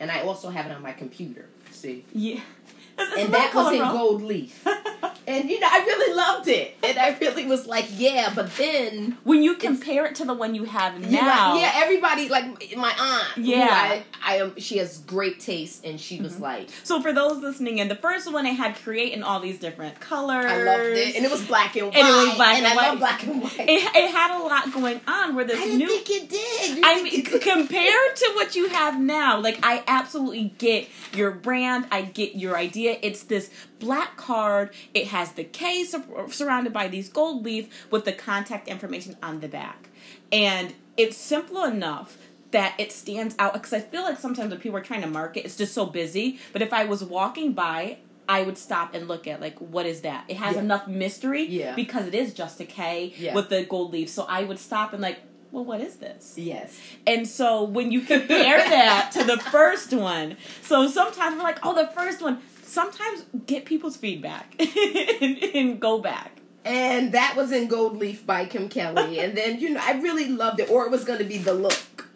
and 0.00 0.10
I 0.10 0.22
also 0.22 0.48
have 0.48 0.64
it 0.64 0.72
on 0.72 0.80
my 0.80 0.92
computer. 0.92 1.50
See, 1.70 2.06
Yeah. 2.14 2.40
It's- 2.98 3.18
and 3.18 3.34
that 3.34 3.54
was 3.54 3.72
in 3.74 3.80
gold 3.80 4.22
leaf. 4.22 4.66
And 5.30 5.50
you 5.50 5.60
know, 5.60 5.68
I 5.70 5.78
really 5.78 6.14
loved 6.14 6.48
it, 6.48 6.74
and 6.82 6.98
I 6.98 7.16
really 7.18 7.46
was 7.46 7.66
like, 7.66 7.86
yeah. 7.92 8.32
But 8.34 8.54
then, 8.56 9.16
when 9.24 9.42
you 9.42 9.54
compare 9.54 10.06
it 10.06 10.16
to 10.16 10.24
the 10.24 10.34
one 10.34 10.54
you 10.54 10.64
have 10.64 10.98
you 10.98 11.06
know, 11.06 11.20
now, 11.20 11.56
yeah, 11.56 11.72
everybody 11.76 12.28
like 12.28 12.76
my 12.76 12.92
aunt. 12.98 13.46
Yeah. 13.46 13.68
I, 13.70 14.04
I 14.22 14.36
am. 14.36 14.58
She 14.58 14.78
has 14.78 14.98
great 14.98 15.40
taste, 15.40 15.84
and 15.84 16.00
she 16.00 16.20
was 16.20 16.34
mm-hmm. 16.34 16.42
like, 16.42 16.70
So 16.82 17.00
for 17.00 17.12
those 17.12 17.42
listening 17.42 17.78
in, 17.78 17.88
the 17.88 17.94
first 17.94 18.32
one 18.32 18.46
it 18.46 18.54
had 18.54 18.74
create 18.76 19.12
in 19.12 19.22
all 19.22 19.40
these 19.40 19.58
different 19.58 20.00
colors. 20.00 20.46
I 20.46 20.62
loved 20.62 20.96
it, 20.96 21.16
and 21.16 21.24
it 21.24 21.30
was 21.30 21.46
black 21.46 21.76
and 21.76 21.86
white, 21.86 21.96
And 21.96 22.08
it 22.08 22.26
was 22.28 22.34
black 22.36 22.56
and 22.58 22.66
I 22.66 22.74
white. 22.74 22.88
love 22.88 22.98
black 22.98 23.22
and 23.26 23.42
white. 23.42 23.60
It, 23.60 23.96
it 23.96 24.10
had 24.10 24.36
a 24.36 24.42
lot 24.42 24.72
going 24.72 25.00
on. 25.06 25.34
Where 25.36 25.44
this 25.44 25.60
I 25.60 25.76
new, 25.76 25.86
think 25.86 26.10
it 26.10 26.28
did. 26.28 26.78
You 26.78 26.82
I 26.84 27.02
mean, 27.02 27.24
compared 27.24 28.16
to 28.16 28.32
what 28.34 28.56
you 28.56 28.68
have 28.68 29.00
now, 29.00 29.40
like 29.40 29.58
I 29.62 29.84
absolutely 29.86 30.54
get 30.58 30.88
your 31.14 31.30
brand. 31.30 31.86
I 31.90 32.02
get 32.02 32.34
your 32.34 32.56
idea. 32.56 32.98
It's 33.02 33.22
this 33.24 33.50
black 33.78 34.16
card. 34.16 34.70
It 34.94 35.08
has 35.08 35.19
the 35.28 35.44
K 35.44 35.84
sur- 35.84 36.02
surrounded 36.30 36.72
by 36.72 36.88
these 36.88 37.08
gold 37.08 37.44
leaf 37.44 37.86
with 37.90 38.04
the 38.04 38.12
contact 38.12 38.66
information 38.66 39.16
on 39.22 39.40
the 39.40 39.48
back, 39.48 39.88
and 40.32 40.74
it's 40.96 41.16
simple 41.16 41.64
enough 41.64 42.18
that 42.50 42.74
it 42.78 42.90
stands 42.92 43.34
out. 43.38 43.52
Because 43.52 43.72
I 43.72 43.80
feel 43.80 44.02
like 44.02 44.18
sometimes 44.18 44.50
when 44.50 44.60
people 44.60 44.78
are 44.78 44.82
trying 44.82 45.02
to 45.02 45.06
market, 45.06 45.44
it's 45.44 45.56
just 45.56 45.72
so 45.74 45.86
busy. 45.86 46.38
But 46.52 46.62
if 46.62 46.72
I 46.72 46.84
was 46.84 47.04
walking 47.04 47.52
by. 47.52 47.98
I 48.28 48.42
would 48.42 48.58
stop 48.58 48.94
and 48.94 49.08
look 49.08 49.26
at 49.26 49.40
like 49.40 49.58
what 49.58 49.86
is 49.86 50.02
that? 50.02 50.22
It 50.28 50.36
has 50.36 50.54
Yeah. 50.54 50.60
enough 50.62 50.86
mystery 50.86 51.46
Yeah. 51.46 51.74
because 51.74 52.06
it 52.06 52.14
is 52.14 52.32
just 52.32 52.60
a 52.60 52.64
K 52.64 53.12
Yeah. 53.18 53.34
with 53.34 53.48
the 53.48 53.64
gold 53.64 53.92
leaf. 53.92 54.08
So 54.08 54.22
I 54.28 54.44
would 54.44 54.60
stop 54.60 54.92
and 54.92 55.02
like, 55.02 55.18
well, 55.50 55.64
what 55.64 55.80
is 55.80 55.96
this? 55.96 56.34
yes, 56.36 56.78
And 57.08 57.26
so 57.26 57.64
when 57.64 57.90
you 57.90 58.02
compare 58.02 58.58
that 58.58 59.10
to 59.14 59.24
the 59.24 59.36
first 59.50 59.92
one, 59.92 60.36
so 60.62 60.86
sometimes 60.86 61.38
we're 61.38 61.42
like, 61.42 61.58
oh, 61.64 61.74
the 61.74 61.88
first 61.88 62.22
one. 62.22 62.38
Sometimes 62.70 63.24
get 63.46 63.64
people's 63.64 63.96
feedback 63.96 64.54
and, 65.20 65.38
and 65.42 65.80
go 65.80 65.98
back. 65.98 66.38
and 66.64 67.12
that 67.12 67.34
was 67.36 67.50
in 67.50 67.66
gold 67.66 67.96
leaf 67.96 68.24
by 68.24 68.44
Kim 68.44 68.68
Kelly, 68.68 69.18
and 69.24 69.36
then 69.36 69.58
you 69.58 69.70
know, 69.70 69.80
I 69.82 69.92
really 70.00 70.28
loved 70.28 70.60
it. 70.60 70.70
Or 70.70 70.84
it 70.86 70.90
was 70.92 71.04
going 71.04 71.18
to 71.18 71.24
be 71.24 71.38
the 71.38 71.52
look. 71.54 72.08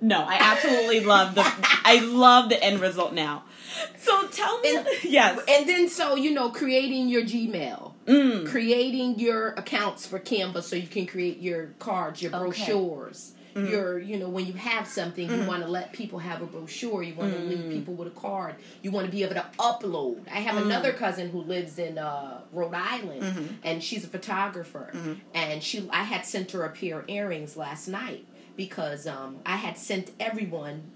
No, 0.00 0.18
I 0.22 0.38
absolutely 0.40 1.00
love 1.00 1.34
the. 1.36 1.42
I 1.84 2.00
love 2.04 2.48
the 2.48 2.62
end 2.62 2.80
result 2.80 3.12
now. 3.14 3.44
So 3.98 4.26
tell 4.28 4.60
me, 4.60 4.76
And- 4.76 4.86
yes, 5.04 5.40
And 5.48 5.68
then 5.68 5.88
so 5.88 6.14
you 6.16 6.32
know, 6.32 6.50
creating 6.50 7.08
your 7.08 7.22
Gmail. 7.22 7.92
mm, 8.06 8.46
creating 8.48 9.18
your 9.20 9.48
accounts 9.50 10.04
for 10.06 10.18
Canva 10.18 10.62
so 10.62 10.74
you 10.76 10.86
can 10.88 11.06
create 11.06 11.38
your 11.40 11.66
cards, 11.78 12.20
your 12.22 12.34
Okay. 12.34 12.64
brochures. 12.66 13.33
Mhm. 13.54 13.70
Your, 13.70 13.98
you 13.98 14.16
know, 14.18 14.28
when 14.28 14.46
you 14.46 14.52
have 14.54 14.86
something, 14.86 15.28
you 15.30 15.36
Mhm. 15.36 15.46
want 15.46 15.62
to 15.62 15.68
let 15.68 15.92
people 15.92 16.18
have 16.18 16.42
a 16.42 16.46
brochure. 16.46 17.02
You 17.02 17.14
want 17.14 17.32
to 17.34 17.38
Mm. 17.38 17.48
leave 17.48 17.70
people 17.70 17.94
with 17.94 18.08
a 18.08 18.10
card. 18.20 18.56
You 18.82 18.90
want 18.90 19.06
to 19.06 19.12
be 19.12 19.22
able 19.22 19.34
to 19.34 19.46
upload. 19.58 20.26
I 20.28 20.40
have 20.40 20.56
Mm. 20.56 20.62
another 20.66 20.92
cousin 20.92 21.30
who 21.30 21.40
lives 21.42 21.78
in 21.78 21.96
uh, 21.98 22.40
Rhode 22.52 22.74
Island, 22.74 23.22
Mhm. 23.22 23.48
and 23.62 23.82
she's 23.82 24.04
a 24.04 24.08
photographer. 24.08 24.92
And 25.32 25.62
she, 25.62 25.88
I 25.90 26.02
had 26.02 26.26
sent 26.26 26.50
her 26.52 26.64
a 26.64 26.70
pair 26.70 26.98
of 27.00 27.08
earrings 27.08 27.56
last 27.56 27.86
night 27.88 28.24
because 28.56 29.06
um, 29.06 29.38
I 29.46 29.56
had 29.56 29.78
sent 29.78 30.10
everyone 30.18 30.90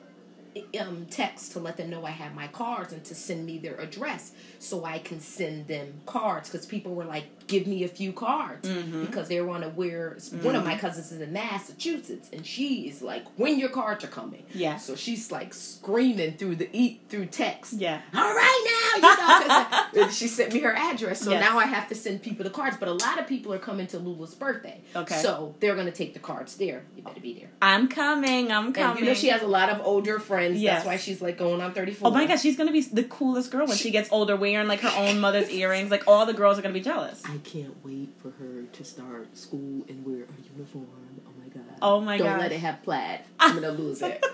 um, 0.81 1.07
text 1.11 1.53
to 1.53 1.61
let 1.61 1.77
them 1.77 1.91
know 1.91 2.05
I 2.05 2.11
have 2.11 2.35
my 2.35 2.47
cards 2.49 2.93
and 2.93 3.05
to 3.05 3.15
send 3.15 3.45
me 3.47 3.59
their 3.59 3.77
address 3.77 4.33
so 4.59 4.85
I 4.85 4.99
can 4.99 5.21
send 5.21 5.67
them 5.69 5.95
cards 6.07 6.49
because 6.51 6.67
people 6.67 6.95
were 6.95 7.05
like, 7.05 7.47
give 7.47 7.67
me 7.67 7.85
a 7.85 7.89
few 7.89 8.13
cards 8.13 8.69
Mm-hmm. 8.69 9.05
because 9.07 9.29
they 9.29 9.41
want 9.41 9.63
to 9.63 9.69
wear. 9.71 10.17
One 10.43 10.55
of 10.57 10.65
my 10.65 10.77
cousins 10.77 11.13
is 11.13 11.21
in 11.21 11.33
Massachusetts 11.33 12.29
and 12.33 12.45
she 12.47 12.89
is 12.89 13.03
like, 13.03 13.25
when 13.39 13.59
your 13.59 13.69
cards 13.71 14.05
are 14.05 14.09
coming. 14.09 14.45
Yeah. 14.53 14.77
So 14.77 14.95
she's 14.97 15.31
like 15.33 15.55
screaming 15.55 16.33
through 16.37 16.57
the 16.57 16.69
eat 16.73 17.03
through 17.09 17.27
text. 17.27 17.75
Yeah. 17.75 18.01
All 18.15 18.35
right 18.35 18.63
now, 18.65 18.78
you 19.95 20.01
know. 20.01 20.05
'cause, 20.07 20.17
she 20.17 20.29
sent 20.29 20.53
me 20.53 20.61
her 20.61 20.75
address, 20.75 21.21
so 21.21 21.31
Yes. 21.31 21.41
now 21.41 21.59
I 21.59 21.65
have 21.67 21.89
to 21.89 21.95
send 21.95 22.23
people 22.23 22.45
the 22.45 22.51
cards. 22.51 22.77
But 22.79 22.89
a 22.89 22.93
lot 22.93 23.19
of 23.19 23.27
people 23.27 23.53
are 23.53 23.59
coming 23.59 23.87
to 23.89 23.99
Lula's 23.99 24.35
birthday. 24.35 24.81
Okay. 24.95 25.17
So 25.21 25.55
they're 25.61 25.75
gonna 25.77 25.91
take 25.93 26.15
the 26.15 26.21
cards 26.21 26.57
there. 26.57 26.85
You 26.97 27.03
better 27.03 27.21
be 27.21 27.35
there. 27.35 27.49
I'm 27.63 27.89
coming. 27.89 28.51
I'm 28.53 28.73
coming. 28.73 28.91
And 28.91 29.01
you 29.01 29.07
know 29.07 29.15
she 29.15 29.29
has 29.29 29.43
a 29.43 29.47
lot 29.47 29.69
of 29.71 29.81
older 29.85 30.19
friends. 30.19 30.61
Yes. 30.61 30.77
That's 30.79 30.87
why 30.87 30.97
she's 30.97 31.21
like 31.23 31.39
going 31.39 31.61
on 31.61 31.73
thirty 31.73 31.93
four. 31.95 32.09
Oh 32.09 32.15
my 32.15 32.27
gosh, 32.27 32.41
she's 32.43 32.57
gonna 32.57 32.73
be 32.73 32.81
the 32.83 33.05
coolest 33.05 33.51
girl 33.51 33.67
when 33.67 33.77
she 33.77 33.91
gets 33.91 34.11
older, 34.13 34.37
wearing 34.37 34.69
like 34.69 34.81
her 34.81 34.93
own 34.97 35.19
mother's 35.27 35.51
earrings. 35.51 35.91
Like 35.91 36.05
all 36.07 36.27
the 36.27 36.35
girls 36.35 36.59
are 36.59 36.63
gonna 36.63 36.75
be 36.75 36.81
jealous. 36.81 37.23
I 37.25 37.39
can't 37.45 37.75
wait 37.85 38.11
for 38.23 38.31
her 38.31 38.63
to 38.73 38.85
start 38.85 39.37
school 39.37 39.85
and 39.89 40.05
wear 40.05 40.25
a 40.25 40.57
uniform. 40.57 40.87
Oh 41.27 41.31
my 41.41 41.49
god. 41.49 41.79
Oh 41.83 42.01
my 42.01 42.19
god. 42.19 42.25
Don't 42.25 42.33
gosh. 42.35 42.41
let 42.43 42.53
it 42.53 42.61
have 42.61 42.83
plaid. 42.83 43.21
I'm 43.41 43.55
gonna 43.55 43.71
lose 43.73 44.03
it. 44.03 44.25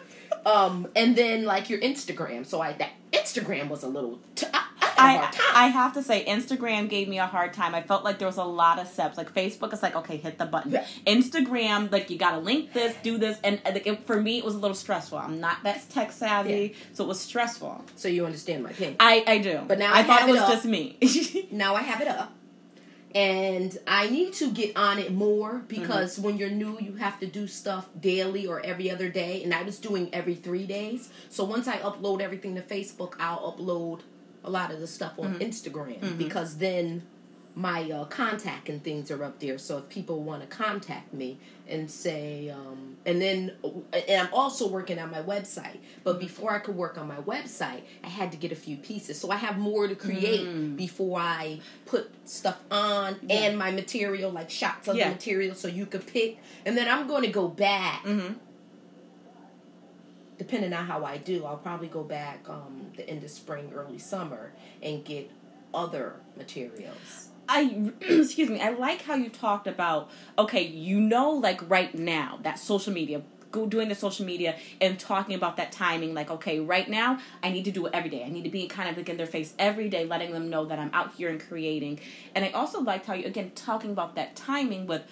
Um, 0.47 0.89
and 0.95 1.17
then 1.17 1.45
like 1.45 1.71
your 1.71 1.81
Instagram. 1.81 2.45
So 2.47 2.61
I 2.61 2.73
that 2.75 2.91
Instagram 3.13 3.69
was 3.69 3.83
a 3.83 3.89
little. 3.89 4.19
T- 4.35 4.47
I, 4.53 4.65
I, 4.97 5.13
had 5.13 5.17
a 5.17 5.17
I 5.17 5.17
hard 5.17 5.33
time. 5.33 5.53
I 5.55 5.67
have 5.69 5.93
to 5.95 6.03
say 6.03 6.25
Instagram 6.25 6.89
gave 6.89 7.09
me 7.09 7.19
a 7.19 7.27
hard 7.27 7.53
time. 7.53 7.75
I 7.75 7.83
felt 7.83 8.05
like 8.05 8.19
there 8.19 8.29
was 8.29 8.37
a 8.37 8.45
lot 8.45 8.79
of 8.79 8.87
steps. 8.87 9.17
Like 9.17 9.35
Facebook 9.35 9.73
is 9.73 9.83
like 9.83 9.97
okay, 9.97 10.17
hit 10.17 10.39
the 10.39 10.47
button. 10.47 10.73
Yeah. 10.73 10.85
Instagram 11.07 11.91
like 11.91 12.11
you 12.11 12.19
gotta 12.19 12.39
link 12.39 12.73
this, 12.73 12.95
do 13.03 13.19
this, 13.19 13.39
and 13.43 13.61
like, 13.65 13.87
it, 13.87 14.05
for 14.07 14.21
me 14.21 14.39
it 14.39 14.45
was 14.45 14.55
a 14.55 14.59
little 14.59 14.75
stressful. 14.75 15.19
I'm 15.19 15.41
not 15.41 15.63
that 15.65 15.89
tech 15.91 16.13
savvy, 16.13 16.75
so 16.93 17.05
it 17.05 17.09
was 17.09 17.21
stressful. 17.21 17.85
so 17.97 18.09
you 18.09 18.25
understand 18.27 18.63
my 18.63 18.73
pain. 18.73 18.97
I 19.01 19.25
I 19.27 19.39
do, 19.39 19.61
But 19.67 19.79
now 19.79 19.93
I, 19.93 20.01
I 20.01 20.03
thought 20.05 20.23
it 20.23 20.29
it 20.29 20.33
was 20.33 20.41
up. 20.43 20.51
just 20.53 20.65
me. 20.65 20.99
now 21.51 21.75
I 21.75 21.83
have 21.83 22.01
it 22.01 22.09
up. 22.09 22.33
And 23.15 23.79
I 23.87 24.11
need 24.11 24.33
to 24.35 24.51
get 24.51 24.77
on 24.77 24.99
it 24.99 25.13
more 25.13 25.63
because 25.69 26.15
mm-hmm. 26.15 26.23
when 26.25 26.37
you're 26.37 26.51
new, 26.51 26.79
you 26.81 26.95
have 26.95 27.21
to 27.21 27.27
do 27.27 27.47
stuff 27.47 27.89
daily 28.01 28.47
or 28.47 28.61
every 28.65 28.91
other 28.91 29.09
day. 29.09 29.43
And 29.45 29.55
I 29.55 29.63
was 29.63 29.79
doing 29.79 30.11
every 30.13 30.35
three 30.35 30.67
days. 30.67 31.11
So 31.29 31.45
once 31.45 31.69
I 31.69 31.79
upload 31.79 32.21
everything 32.21 32.57
to 32.57 32.63
Facebook, 32.63 33.15
I'll 33.21 33.53
upload 33.53 34.01
a 34.43 34.51
lot 34.51 34.73
of 34.73 34.81
the 34.81 34.89
stuff 34.89 35.13
on 35.19 35.35
mm-hmm. 35.35 35.43
Instagram 35.43 36.01
mm-hmm. 36.01 36.19
because 36.19 36.59
then 36.59 37.05
my 37.57 37.89
uh, 37.89 38.05
contact 38.07 38.69
and 38.69 38.83
things 38.83 39.11
are 39.13 39.23
up 39.23 39.39
there. 39.39 39.59
So 39.59 39.79
if 39.79 39.89
people 39.89 40.23
want 40.25 40.43
to 40.43 40.49
contact 40.49 41.15
me 41.15 41.39
and 41.69 41.89
say, 41.89 42.51
um, 42.51 42.97
and 43.07 43.23
then, 43.23 43.53
and 43.93 44.27
I'm 44.27 44.35
also 44.35 44.67
working 44.69 44.99
on 44.99 45.11
my 45.11 45.23
website. 45.23 45.79
But 46.03 46.19
before 46.19 46.53
I 46.53 46.59
could 46.59 46.75
work 46.77 46.99
on 46.99 47.07
my 47.07 47.19
website, 47.19 47.83
I 48.03 48.09
had 48.09 48.33
to 48.33 48.39
get 48.39 48.51
a 48.51 48.57
few 48.57 48.77
pieces. 48.77 49.21
So 49.21 49.31
I 49.31 49.37
have 49.37 49.57
more 49.57 49.87
to 49.87 49.95
create 49.95 50.77
before 50.77 51.21
I 51.21 51.61
put 51.87 52.11
stuff 52.29 52.59
on 52.73 53.17
and 53.31 53.57
my 53.57 53.71
material, 53.71 54.33
like 54.33 54.51
shots 54.51 54.89
of 54.89 54.97
Yeah. 54.97 55.09
the 55.11 55.15
material, 55.15 55.55
so 55.55 55.69
you 55.69 55.87
could 55.87 56.07
pick. 56.07 56.39
And 56.67 56.77
then 56.77 56.89
I'm 56.89 57.07
going 57.07 57.23
to 57.23 57.31
go 57.31 57.47
back. 57.47 58.03
Mhm. 58.05 58.35
Depending 60.39 60.73
on 60.73 60.87
how 60.87 61.05
I 61.05 61.19
do, 61.19 61.45
I'll 61.45 61.57
probably 61.59 61.87
go 61.87 62.03
back 62.03 62.49
um, 62.49 62.91
the 62.97 63.09
end 63.09 63.23
of 63.23 63.31
spring, 63.31 63.71
early 63.73 63.99
summer, 63.99 64.53
and 64.83 65.05
get 65.05 65.31
other 65.73 66.15
materials. 66.37 67.29
I 67.49 67.93
excuse 68.01 68.49
me. 68.49 68.61
I 68.61 68.71
like 68.71 69.03
how 69.03 69.15
you 69.15 69.29
talked 69.29 69.67
about 69.67 70.11
okay, 70.39 70.63
you 70.63 71.01
know, 71.01 71.31
like 71.31 71.69
right 71.69 71.95
now 71.95 72.39
that 72.43 72.59
social 72.59 72.93
media, 72.93 73.23
doing 73.69 73.89
the 73.89 73.95
social 73.95 74.27
media 74.27 74.57
and 74.81 74.99
talking 74.99 75.35
about 75.35 75.57
that 75.59 75.73
timing. 75.73 76.15
Like 76.15 76.31
okay, 76.31 76.61
right 76.61 76.89
now 76.89 77.19
I 77.43 77.51
need 77.51 77.65
to 77.67 77.71
do 77.71 77.87
it 77.87 77.95
every 77.95 78.11
day. 78.11 78.25
I 78.25 78.29
need 78.29 78.45
to 78.45 78.51
be 78.51 78.67
kind 78.67 78.89
of 78.89 78.97
like 78.97 79.09
in 79.09 79.17
their 79.17 79.27
face 79.27 79.55
every 79.59 79.89
day, 79.89 80.05
letting 80.05 80.33
them 80.33 80.51
know 80.51 80.65
that 80.67 80.79
I'm 80.79 80.91
out 80.93 81.15
here 81.15 81.29
and 81.31 81.41
creating. 81.41 82.01
And 82.35 82.45
I 82.45 82.51
also 82.51 82.81
liked 82.81 83.07
how 83.07 83.15
you 83.15 83.27
again 83.27 83.53
talking 83.55 83.91
about 83.91 84.15
that 84.17 84.37
timing 84.37 84.87
with. 84.87 85.03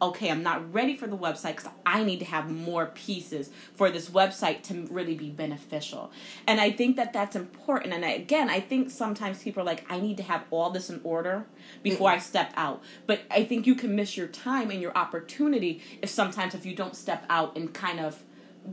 Okay, 0.00 0.30
I'm 0.30 0.42
not 0.42 0.74
ready 0.74 0.94
for 0.94 1.06
the 1.06 1.16
website 1.16 1.56
because 1.56 1.70
I 1.86 2.04
need 2.04 2.18
to 2.18 2.26
have 2.26 2.50
more 2.50 2.86
pieces 2.86 3.48
for 3.74 3.90
this 3.90 4.10
website 4.10 4.62
to 4.64 4.86
really 4.90 5.14
be 5.14 5.30
beneficial. 5.30 6.10
And 6.46 6.60
I 6.60 6.70
think 6.70 6.96
that 6.96 7.14
that's 7.14 7.34
important. 7.34 7.94
And 7.94 8.04
I, 8.04 8.10
again, 8.10 8.50
I 8.50 8.60
think 8.60 8.90
sometimes 8.90 9.42
people 9.42 9.62
are 9.62 9.66
like, 9.66 9.90
I 9.90 9.98
need 9.98 10.18
to 10.18 10.22
have 10.22 10.44
all 10.50 10.68
this 10.68 10.90
in 10.90 11.00
order 11.02 11.46
before 11.82 12.10
I 12.10 12.18
step 12.18 12.52
out. 12.56 12.82
But 13.06 13.22
I 13.30 13.44
think 13.44 13.66
you 13.66 13.74
can 13.74 13.96
miss 13.96 14.18
your 14.18 14.26
time 14.26 14.70
and 14.70 14.82
your 14.82 14.94
opportunity 14.96 15.80
if 16.02 16.10
sometimes 16.10 16.54
if 16.54 16.66
you 16.66 16.74
don't 16.76 16.94
step 16.94 17.24
out 17.30 17.56
and 17.56 17.72
kind 17.72 17.98
of 17.98 18.22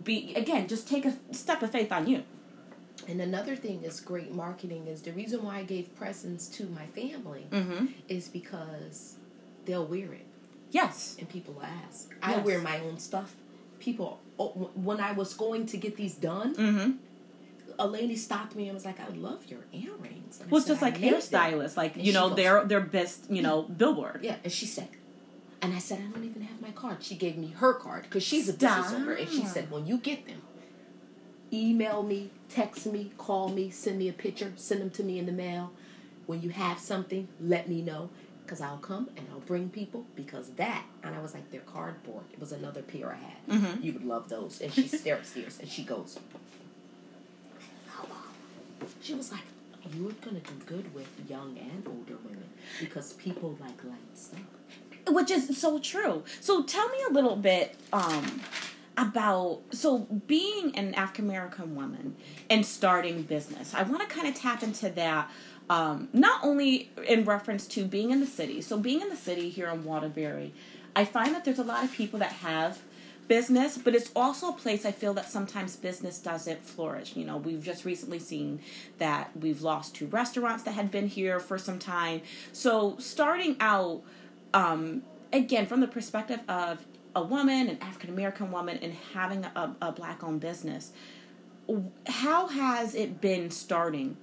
be 0.03 0.33
again, 0.35 0.67
just 0.67 0.89
take 0.89 1.05
a 1.05 1.15
step 1.31 1.61
of 1.63 1.71
faith 1.71 1.91
on 1.93 2.05
you. 2.07 2.23
And 3.07 3.21
another 3.21 3.55
thing 3.55 3.83
is 3.83 4.01
great 4.01 4.33
marketing 4.33 4.87
is 4.87 5.01
the 5.03 5.13
reason 5.13 5.41
why 5.43 5.59
I 5.59 5.63
gave 5.63 5.95
presents 5.95 6.47
to 6.49 6.65
my 6.67 6.85
family 6.87 7.47
Mm-hmm. 7.51 7.85
is 8.09 8.27
because 8.27 9.15
they'll 9.65 9.85
wear 9.85 10.11
it 10.13 10.25
Yes. 10.73 11.15
and 11.19 11.27
people 11.29 11.61
ask. 11.85 12.13
I 12.21 12.37
wear 12.37 12.59
my 12.59 12.79
own 12.79 12.97
stuff. 12.99 13.35
People, 13.79 14.19
oh, 14.39 14.71
when 14.75 14.99
I 14.99 15.11
was 15.13 15.33
going 15.33 15.65
to 15.67 15.77
get 15.77 15.95
these 15.97 16.15
done, 16.15 16.55
Mm-hmm. 16.55 16.91
a 17.79 17.87
lady 17.87 18.15
stopped 18.15 18.55
me 18.55 18.63
and 18.67 18.73
was 18.73 18.85
like, 18.85 18.99
"I 18.99 19.09
love 19.27 19.41
your 19.47 19.63
earrings." 19.71 20.39
And 20.41 20.49
Well, 20.49 20.59
it's 20.59 20.67
said, 20.67 20.73
just 20.73 20.81
like 20.81 20.99
made 20.99 21.13
them." 21.13 21.19
hairstylists, 21.21 21.77
like 21.77 21.95
And 21.95 22.05
you 22.05 22.13
know, 22.13 22.27
goes- 22.29 22.37
their 22.37 22.55
their 22.65 22.81
best, 22.81 23.29
you 23.29 23.41
know, 23.41 23.63
billboard. 23.63 24.19
Yeah, 24.23 24.37
and 24.43 24.51
she 24.59 24.65
said, 24.65 24.89
and 25.61 25.73
I 25.73 25.79
said, 25.79 25.99
I 25.99 26.11
don't 26.13 26.23
even 26.31 26.41
have 26.43 26.59
my 26.61 26.71
card. 26.71 26.97
She 27.03 27.15
gave 27.15 27.37
me 27.37 27.49
her 27.61 27.73
card 27.73 28.03
because 28.03 28.23
she's 28.23 28.47
a 28.49 28.53
business 28.53 28.87
Stop. 28.87 28.99
owner, 28.99 29.13
and 29.13 29.29
she 29.29 29.45
said, 29.45 29.69
when 29.71 29.85
you 29.87 29.97
get 29.97 30.25
them, 30.27 30.41
email 31.51 32.03
me, 32.03 32.31
text 32.49 32.85
me, 32.85 33.11
call 33.17 33.49
me, 33.49 33.69
send 33.69 33.97
me 33.99 34.09
a 34.09 34.13
picture, 34.13 34.51
send 34.55 34.81
them 34.81 34.89
to 34.91 35.03
me 35.03 35.19
in 35.19 35.25
the 35.25 35.31
mail. 35.31 35.71
When 36.25 36.41
you 36.41 36.49
have 36.49 36.79
something, 36.79 37.27
let 37.39 37.67
me 37.69 37.81
know 37.81 38.09
because 38.43 38.61
I'll 38.61 38.77
come 38.77 39.09
and 39.17 39.25
I'll 39.31 39.39
bring 39.39 39.69
people 39.69 40.05
because 40.15 40.49
that. 40.51 40.83
And 41.03 41.15
I 41.15 41.21
was 41.21 41.33
like, 41.33 41.49
they're 41.51 41.61
cardboard. 41.61 42.23
It 42.33 42.39
was 42.39 42.51
another 42.51 42.81
pair 42.81 43.11
I 43.11 43.15
had. 43.15 43.61
Mhm. 43.61 43.83
You 43.83 43.93
would 43.93 44.05
love 44.05 44.29
those. 44.29 44.61
And 44.61 44.71
she's 44.73 45.01
there 45.03 45.15
upstairs, 45.15 45.59
and 45.59 45.69
she 45.69 45.83
goes, 45.83 46.19
she 49.01 49.13
was 49.13 49.31
like, 49.31 49.41
you're 49.95 50.11
gonna 50.21 50.39
do 50.39 50.53
good 50.65 50.93
with 50.93 51.07
young 51.29 51.57
and 51.57 51.85
older 51.87 52.17
women 52.23 52.49
because 52.79 53.13
people 53.13 53.57
like 53.59 53.83
light 53.83 53.97
stuff. 54.17 54.39
which 55.09 55.29
is 55.31 55.57
so 55.57 55.79
true. 55.79 56.23
So 56.39 56.63
tell 56.63 56.87
me 56.89 56.97
a 57.09 57.11
little 57.13 57.35
bit 57.35 57.75
um, 57.91 58.41
about 58.97 59.59
so 59.71 59.99
being 60.27 60.75
an 60.77 60.93
African 60.95 61.25
American 61.25 61.75
woman 61.75 62.15
and 62.49 62.65
starting 62.65 63.23
business. 63.23 63.73
I 63.73 63.83
want 63.83 64.01
to 64.07 64.13
kind 64.15 64.27
of 64.27 64.35
tap 64.35 64.63
into 64.63 64.89
that. 64.91 65.29
Um, 65.69 66.09
not 66.11 66.43
only 66.43 66.91
in 67.07 67.23
reference 67.23 67.67
to 67.67 67.85
being 67.85 68.11
in 68.11 68.19
the 68.19 68.27
city, 68.27 68.61
so 68.61 68.77
being 68.77 69.01
in 69.01 69.09
the 69.09 69.15
city 69.15 69.49
here 69.49 69.69
in 69.69 69.83
Waterbury, 69.85 70.53
I 70.95 71.05
find 71.05 71.33
that 71.33 71.45
there's 71.45 71.59
a 71.59 71.63
lot 71.63 71.83
of 71.83 71.91
people 71.93 72.19
that 72.19 72.33
have 72.33 72.81
business, 73.27 73.77
but 73.77 73.95
it's 73.95 74.11
also 74.15 74.49
a 74.49 74.53
place 74.53 74.85
I 74.85 74.91
feel 74.91 75.13
that 75.13 75.29
sometimes 75.29 75.75
business 75.75 76.19
doesn't 76.19 76.63
flourish. 76.63 77.15
You 77.15 77.25
know, 77.25 77.37
we've 77.37 77.63
just 77.63 77.85
recently 77.85 78.19
seen 78.19 78.59
that 78.97 79.31
we've 79.35 79.61
lost 79.61 79.95
two 79.95 80.07
restaurants 80.07 80.63
that 80.63 80.71
had 80.73 80.91
been 80.91 81.07
here 81.07 81.39
for 81.39 81.57
some 81.57 81.79
time. 81.79 82.21
So 82.51 82.95
starting 82.99 83.55
out, 83.59 84.03
um, 84.53 85.03
again, 85.31 85.65
from 85.65 85.79
the 85.79 85.87
perspective 85.87 86.41
of 86.47 86.85
a 87.15 87.23
woman, 87.23 87.69
an 87.69 87.77
African 87.81 88.09
American 88.09 88.51
woman, 88.51 88.79
and 88.81 88.93
having 89.13 89.45
a, 89.45 89.75
a 89.81 89.91
black 89.91 90.23
owned 90.23 90.41
business, 90.41 90.91
how 92.07 92.47
has 92.47 92.93
it 92.95 93.21
been 93.21 93.49
starting? 93.51 94.17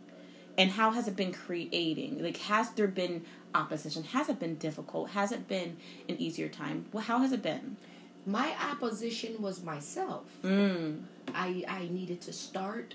And 0.60 0.72
how 0.72 0.90
has 0.90 1.08
it 1.08 1.16
been 1.16 1.32
creating? 1.32 2.22
Like, 2.22 2.36
has 2.36 2.70
there 2.72 2.86
been 2.86 3.24
opposition? 3.54 4.04
Has 4.04 4.28
it 4.28 4.38
been 4.38 4.56
difficult? 4.56 5.10
Has 5.10 5.32
it 5.32 5.48
been 5.48 5.78
an 6.06 6.16
easier 6.18 6.48
time? 6.48 6.84
Well, 6.92 7.02
how 7.02 7.20
has 7.20 7.32
it 7.32 7.42
been? 7.42 7.78
My 8.26 8.54
opposition 8.70 9.40
was 9.40 9.62
myself. 9.62 10.24
Mm. 10.42 11.04
I 11.34 11.64
I 11.66 11.88
needed 11.90 12.20
to 12.22 12.32
start, 12.34 12.94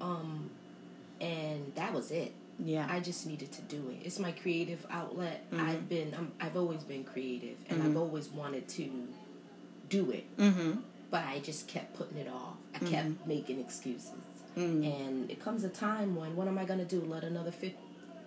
um, 0.00 0.48
and 1.20 1.70
that 1.74 1.92
was 1.92 2.10
it. 2.10 2.32
Yeah. 2.58 2.86
I 2.88 3.00
just 3.00 3.26
needed 3.26 3.52
to 3.52 3.62
do 3.62 3.90
it. 3.90 4.06
It's 4.06 4.18
my 4.18 4.32
creative 4.32 4.86
outlet. 4.88 5.50
Mhm. 5.50 5.60
I've 5.60 5.88
been 5.90 6.14
I'm, 6.16 6.32
I've 6.40 6.56
always 6.56 6.82
been 6.82 7.04
creative, 7.04 7.58
and 7.68 7.82
I've 7.82 7.90
Mhm. 7.90 7.98
always 7.98 8.28
wanted 8.30 8.66
to 8.68 8.88
do 9.90 10.10
it, 10.10 10.24
mm-hmm. 10.38 10.80
but 11.10 11.24
I 11.24 11.40
just 11.40 11.68
kept 11.68 11.94
putting 11.98 12.16
it 12.16 12.28
off. 12.28 12.56
I 12.74 12.78
kept 12.78 13.26
making 13.26 13.60
excuses. 13.60 14.12
Mm. 14.56 15.00
And 15.00 15.30
it 15.30 15.40
comes 15.42 15.64
a 15.64 15.68
time 15.68 16.16
when, 16.16 16.34
what 16.34 16.48
am 16.48 16.58
I 16.58 16.64
going 16.64 16.78
to 16.78 16.84
do? 16.86 17.00
Let 17.06 17.24
another 17.24 17.50
15, 17.50 17.74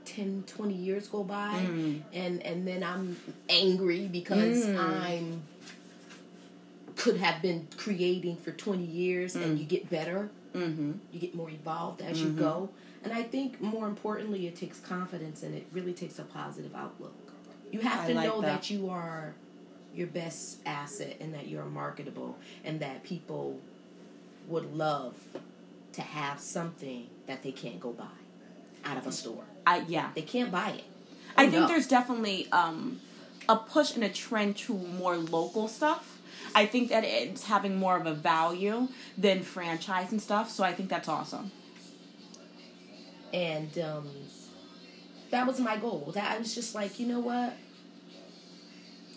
10, 0.06 0.44
20 0.48 0.74
years 0.74 1.08
go 1.08 1.24
by? 1.24 1.66
Mm. 1.68 2.02
And, 2.14 2.42
and 2.44 2.68
then 2.68 2.84
I'm 2.84 3.18
angry 3.50 4.08
because 4.08 4.66
Mm. 4.66 4.78
I'm 4.80 5.42
could 6.96 7.18
have 7.18 7.42
been 7.42 7.66
creating 7.78 8.36
for 8.36 8.52
20 8.52 8.84
years 8.84 9.36
and 9.36 9.58
Mm. 9.58 9.60
you 9.60 9.66
get 9.66 9.90
better 9.90 10.30
Mm-hmm. 10.54 10.94
you 11.14 11.20
get 11.20 11.34
more 11.36 11.50
evolved 11.50 12.02
as 12.02 12.20
you 12.20 12.30
Mhm. 12.30 12.38
go 12.40 12.70
and 13.04 13.14
i 13.14 13.22
think 13.22 13.62
more 13.62 13.88
importantly 13.88 14.48
it 14.48 14.56
takes 14.56 14.80
confidence 14.80 15.44
and 15.44 15.54
it 15.54 15.68
really 15.72 15.94
takes 15.94 16.18
a 16.18 16.24
positive 16.24 16.74
outlook 16.76 17.14
you 17.72 17.80
have 17.82 18.00
I 18.06 18.08
to 18.08 18.14
like 18.16 18.28
know 18.28 18.42
that. 18.42 18.48
that. 18.64 18.70
you 18.72 18.90
are 18.90 19.36
your 19.96 20.08
best 20.08 20.58
asset 20.66 21.18
and 21.22 21.34
that 21.36 21.48
you're 21.48 21.66
marketable 21.66 22.36
and 22.66 22.80
that 22.80 23.04
people 23.04 23.60
would 24.48 24.74
love 24.76 25.14
to 25.94 26.02
have 26.02 26.40
something 26.40 27.08
that 27.28 27.44
they 27.44 27.52
can't 27.52 27.80
go 27.80 27.92
buy 27.92 28.06
out 28.86 28.98
of 28.98 29.08
a 29.08 29.12
store. 29.12 29.44
I 29.66 29.84
yeah. 29.88 30.12
They 30.16 30.22
can't 30.22 30.52
buy 30.52 30.70
it. 30.72 30.84
I 31.38 31.44
think 31.50 31.62
no. 31.64 31.68
there's 31.68 31.88
definitely 31.88 32.52
um, 32.52 33.00
a 33.48 33.56
push 33.56 33.96
and 33.96 34.04
a 34.04 34.10
trend 34.10 34.58
to 34.58 34.74
more 34.74 35.16
local 35.18 35.68
stuff. 35.68 36.20
I 36.56 36.66
think 36.66 36.90
that 36.90 37.04
it's 37.04 37.46
having 37.46 37.78
more 37.78 37.98
of 37.98 38.06
a 38.08 38.14
value 38.14 38.88
than 39.18 39.44
franchise 39.44 40.12
and 40.12 40.22
stuff. 40.22 40.50
So 40.50 40.64
I 40.64 40.74
think 40.74 40.90
that's 40.90 41.08
awesome. 41.08 41.52
and 43.34 43.78
um, 43.80 44.08
that 45.30 45.46
was 45.46 45.60
my 45.60 45.78
goal. 45.78 46.12
That 46.16 46.32
I 46.32 46.38
was 46.40 46.56
just 46.56 46.76
like, 46.76 47.00
you 47.00 47.08
know 47.08 47.20
what? 47.20 47.54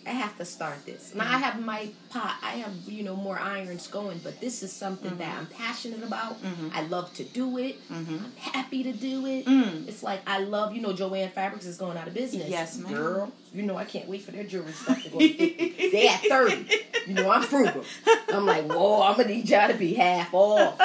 I 0.05 0.09
have 0.11 0.37
to 0.37 0.45
start 0.45 0.85
this. 0.85 1.15
Now 1.15 1.23
I 1.23 1.37
have 1.37 1.61
my 1.61 1.87
pot. 2.09 2.35
I 2.43 2.51
have 2.57 2.73
you 2.87 3.03
know 3.03 3.15
more 3.15 3.39
irons 3.39 3.87
going, 3.87 4.19
but 4.23 4.41
this 4.41 4.61
is 4.61 4.71
something 4.73 5.17
that 5.17 5.37
I'm 5.37 5.45
passionate 5.47 6.03
about. 6.03 6.37
I 6.73 6.81
love 6.83 7.13
to 7.15 7.23
do 7.23 7.57
it. 7.57 7.77
I'm 7.89 8.31
happy 8.37 8.83
to 8.83 8.91
do 8.91 9.25
it. 9.25 9.45
Mm. 9.45 9.87
It's 9.87 10.03
like 10.03 10.19
I 10.27 10.39
love 10.39 10.75
you 10.75 10.81
know 10.81 10.91
Jo-Ann 10.93 11.29
Fabrics 11.29 11.65
is 11.65 11.77
going 11.77 11.97
out 11.97 12.07
of 12.07 12.13
business. 12.13 12.49
Yes, 12.49 12.77
ma'am. 12.77 12.93
girl. 12.93 13.31
You 13.53 13.63
know 13.63 13.77
I 13.77 13.85
can't 13.85 14.07
wait 14.09 14.23
for 14.23 14.31
their 14.31 14.43
jewelry 14.43 14.73
stuff 14.73 15.01
to 15.03 15.09
go 15.09 15.19
they 15.19 16.07
at 16.09 16.21
thirty. 16.27 16.67
You 17.07 17.13
know 17.13 17.29
I'm 17.31 17.43
frugal. 17.43 17.83
I'm 18.29 18.45
like, 18.45 18.65
whoa, 18.65 19.01
I'm 19.03 19.15
gonna 19.15 19.29
need 19.29 19.47
y'all 19.49 19.67
to 19.69 19.73
be 19.73 19.93
half 19.93 20.33
off. 20.33 20.79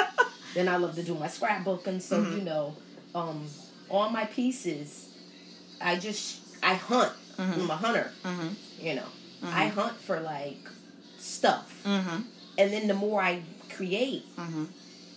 then 0.53 0.67
I 0.69 0.77
love 0.77 0.95
to 0.95 1.03
do 1.03 1.15
my 1.15 1.27
scrapbooking, 1.27 2.01
so 2.01 2.19
Mm-hmm. 2.19 2.37
you 2.37 2.43
know, 2.43 2.75
um, 3.15 3.45
on 3.89 4.13
my 4.13 4.25
pieces, 4.25 5.09
I 5.81 5.97
just 5.97 6.41
I 6.63 6.75
hunt. 6.75 7.11
Mm-hmm. 7.37 7.61
I'm 7.61 7.69
a 7.69 7.75
hunter. 7.75 8.11
You 8.79 8.95
know, 8.95 9.07
I 9.43 9.67
hunt 9.67 9.97
for 9.97 10.19
like 10.19 10.67
stuff, 11.17 11.81
Mm-hmm. 11.85 12.21
and 12.57 12.73
then 12.73 12.87
the 12.87 12.93
more 12.93 13.21
I 13.21 13.41
create, 13.69 14.25
Mm-hmm. 14.37 14.65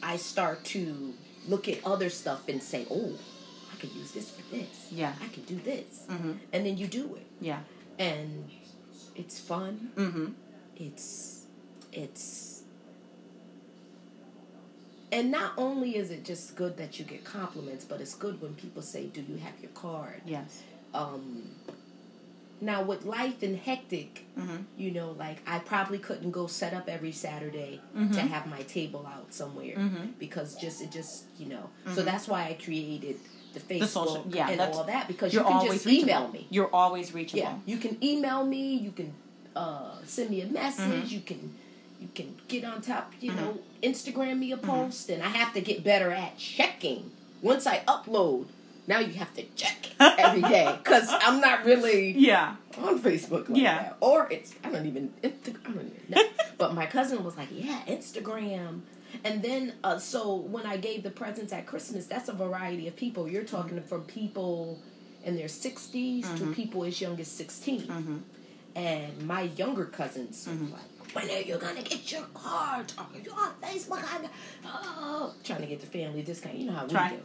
I 0.03 0.16
start 0.16 0.64
to 0.77 1.14
look 1.48 1.68
at 1.68 1.79
other 1.87 2.11
stuff 2.11 2.48
and 2.48 2.61
say, 2.62 2.87
oh, 2.90 3.12
I 3.72 3.77
could 3.81 3.92
use 3.92 4.11
this 4.12 4.31
for 4.31 4.42
this. 4.55 4.88
Yeah. 4.90 5.12
I 5.22 5.29
could 5.29 5.46
do 5.46 5.57
this, 5.57 6.05
Mm-hmm. 6.11 6.33
and 6.53 6.66
then 6.66 6.77
you 6.77 6.87
do 6.88 7.14
it, 7.16 7.27
Yeah. 7.40 7.61
and 7.98 8.48
it's 9.14 9.38
fun. 9.38 9.90
Mm-hmm. 9.96 10.27
It's 10.77 11.44
it's 11.92 12.62
and 15.12 15.31
not 15.31 15.53
only 15.59 15.96
is 15.96 16.11
it 16.11 16.25
just 16.25 16.57
good 16.57 16.79
that 16.79 16.98
you 16.98 17.05
get 17.05 17.22
compliments, 17.25 17.85
but 17.85 18.01
it's 18.01 18.14
good 18.14 18.40
when 18.40 18.55
people 18.55 18.81
say, 18.83 19.07
"Do 19.07 19.20
you 19.20 19.37
have 19.37 19.53
your 19.61 19.70
card?" 19.72 20.22
Yes. 20.25 20.62
Um, 20.94 21.42
now 22.62 22.81
with 22.83 23.05
life 23.05 23.42
and 23.42 23.57
hectic, 23.59 24.25
Mm-hmm. 24.38 24.57
you 24.79 24.90
know, 24.92 25.11
like 25.18 25.38
I 25.46 25.59
probably 25.59 25.98
couldn't 25.98 26.31
go 26.31 26.46
set 26.46 26.72
up 26.72 26.88
every 26.88 27.12
Saturday 27.12 27.81
Mhm. 27.94 28.14
to 28.14 28.20
have 28.20 28.46
my 28.46 28.62
table 28.62 29.05
out 29.14 29.35
somewhere 29.35 29.77
Mhm. 29.77 30.12
because 30.18 30.55
just 30.57 30.81
it 30.81 30.90
just 30.90 31.25
you 31.38 31.46
know. 31.46 31.68
So 31.94 32.03
that's 32.03 32.27
why 32.29 32.46
I 32.48 32.55
created 32.55 33.16
the 33.53 33.61
Facebook 33.61 33.88
social- 33.88 34.27
yeah, 34.31 34.48
and 34.48 34.61
all 34.62 34.85
that 34.85 35.07
because 35.09 35.35
you 35.35 35.42
can 35.42 35.66
just 35.66 35.85
reachable. 35.85 36.03
email 36.11 36.29
me. 36.29 36.46
You're 36.48 36.75
always 36.75 37.12
reachable. 37.12 37.40
Yeah, 37.42 37.57
you 37.66 37.77
can 37.77 38.03
email 38.03 38.46
me. 38.46 38.75
You 38.77 38.92
can 38.92 39.12
uh, 39.55 39.96
send 40.07 40.31
me 40.31 40.40
a 40.40 40.46
message. 40.46 40.87
Mm-hmm. 40.87 41.14
You 41.14 41.20
can 41.20 41.55
you 42.01 42.09
can 42.14 42.35
get 42.48 42.64
on 42.64 42.81
top. 42.81 43.12
You 43.20 43.33
know, 43.33 43.59
Instagram 43.83 44.38
me 44.38 44.51
a 44.53 44.57
post, 44.57 45.11
and 45.11 45.22
I 45.22 45.29
have 45.29 45.53
to 45.55 45.61
get 45.61 45.85
better 45.85 46.11
at 46.11 46.38
checking. 46.38 47.11
Once 47.42 47.66
I 47.66 47.81
upload, 47.87 48.46
now 48.86 48.98
you 48.98 49.12
have 49.14 49.32
to 49.34 49.44
check 49.56 49.88
every 50.00 50.42
day 50.42 50.78
because 50.82 51.08
I'm 51.10 51.40
not 51.40 51.64
really 51.64 52.12
Yeah. 52.12 52.56
on 52.78 52.98
Facebook 53.00 53.48
like 53.48 53.60
Yeah. 53.62 53.82
that. 53.82 53.96
Or 54.00 54.28
it's 54.30 54.54
I 54.64 54.70
don't 54.70 54.86
even 54.86 55.12
I 55.22 55.28
don't 55.28 55.56
even 55.68 55.92
know. 56.08 56.22
but 56.58 56.74
my 56.74 56.86
cousin 56.86 57.22
was 57.24 57.36
like, 57.36 57.48
yeah, 57.52 57.80
Instagram. 57.86 58.80
And 59.24 59.42
then 59.42 59.74
uh, 59.84 59.98
so 59.98 60.34
when 60.34 60.66
I 60.66 60.76
gave 60.78 61.02
the 61.02 61.10
presents 61.10 61.52
at 61.52 61.66
Christmas, 61.66 62.06
that's 62.06 62.28
a 62.28 62.32
variety 62.32 62.88
of 62.88 62.96
people. 62.96 63.28
You're 63.28 63.44
talking 63.44 63.80
from 63.82 64.02
people 64.04 64.80
in 65.24 65.36
their 65.36 65.46
60s 65.48 66.38
to 66.38 66.52
people 66.52 66.84
as 66.84 67.00
young 67.00 67.20
as 67.20 67.28
16. 67.28 67.82
Mm-hmm. 67.82 68.16
And 68.74 69.22
my 69.28 69.42
younger 69.42 69.84
cousins 69.84 70.48
were 70.48 70.54
like, 70.76 71.14
when 71.14 71.28
are 71.30 71.40
you 71.42 71.58
gonna 71.58 71.82
get 71.82 72.10
your 72.10 72.22
card? 72.32 72.90
Are 72.96 73.06
you 73.22 73.30
on 73.32 73.50
Facebook? 73.62 74.02
I'm, 74.14 74.28
oh, 74.64 75.34
trying 75.44 75.60
to 75.60 75.66
get 75.66 75.80
the 75.80 75.86
family 75.86 76.22
discount. 76.22 76.56
You 76.56 76.66
know 76.68 76.72
how 76.72 76.86
we 76.86 76.90
Try. 76.92 77.10
do. 77.10 77.16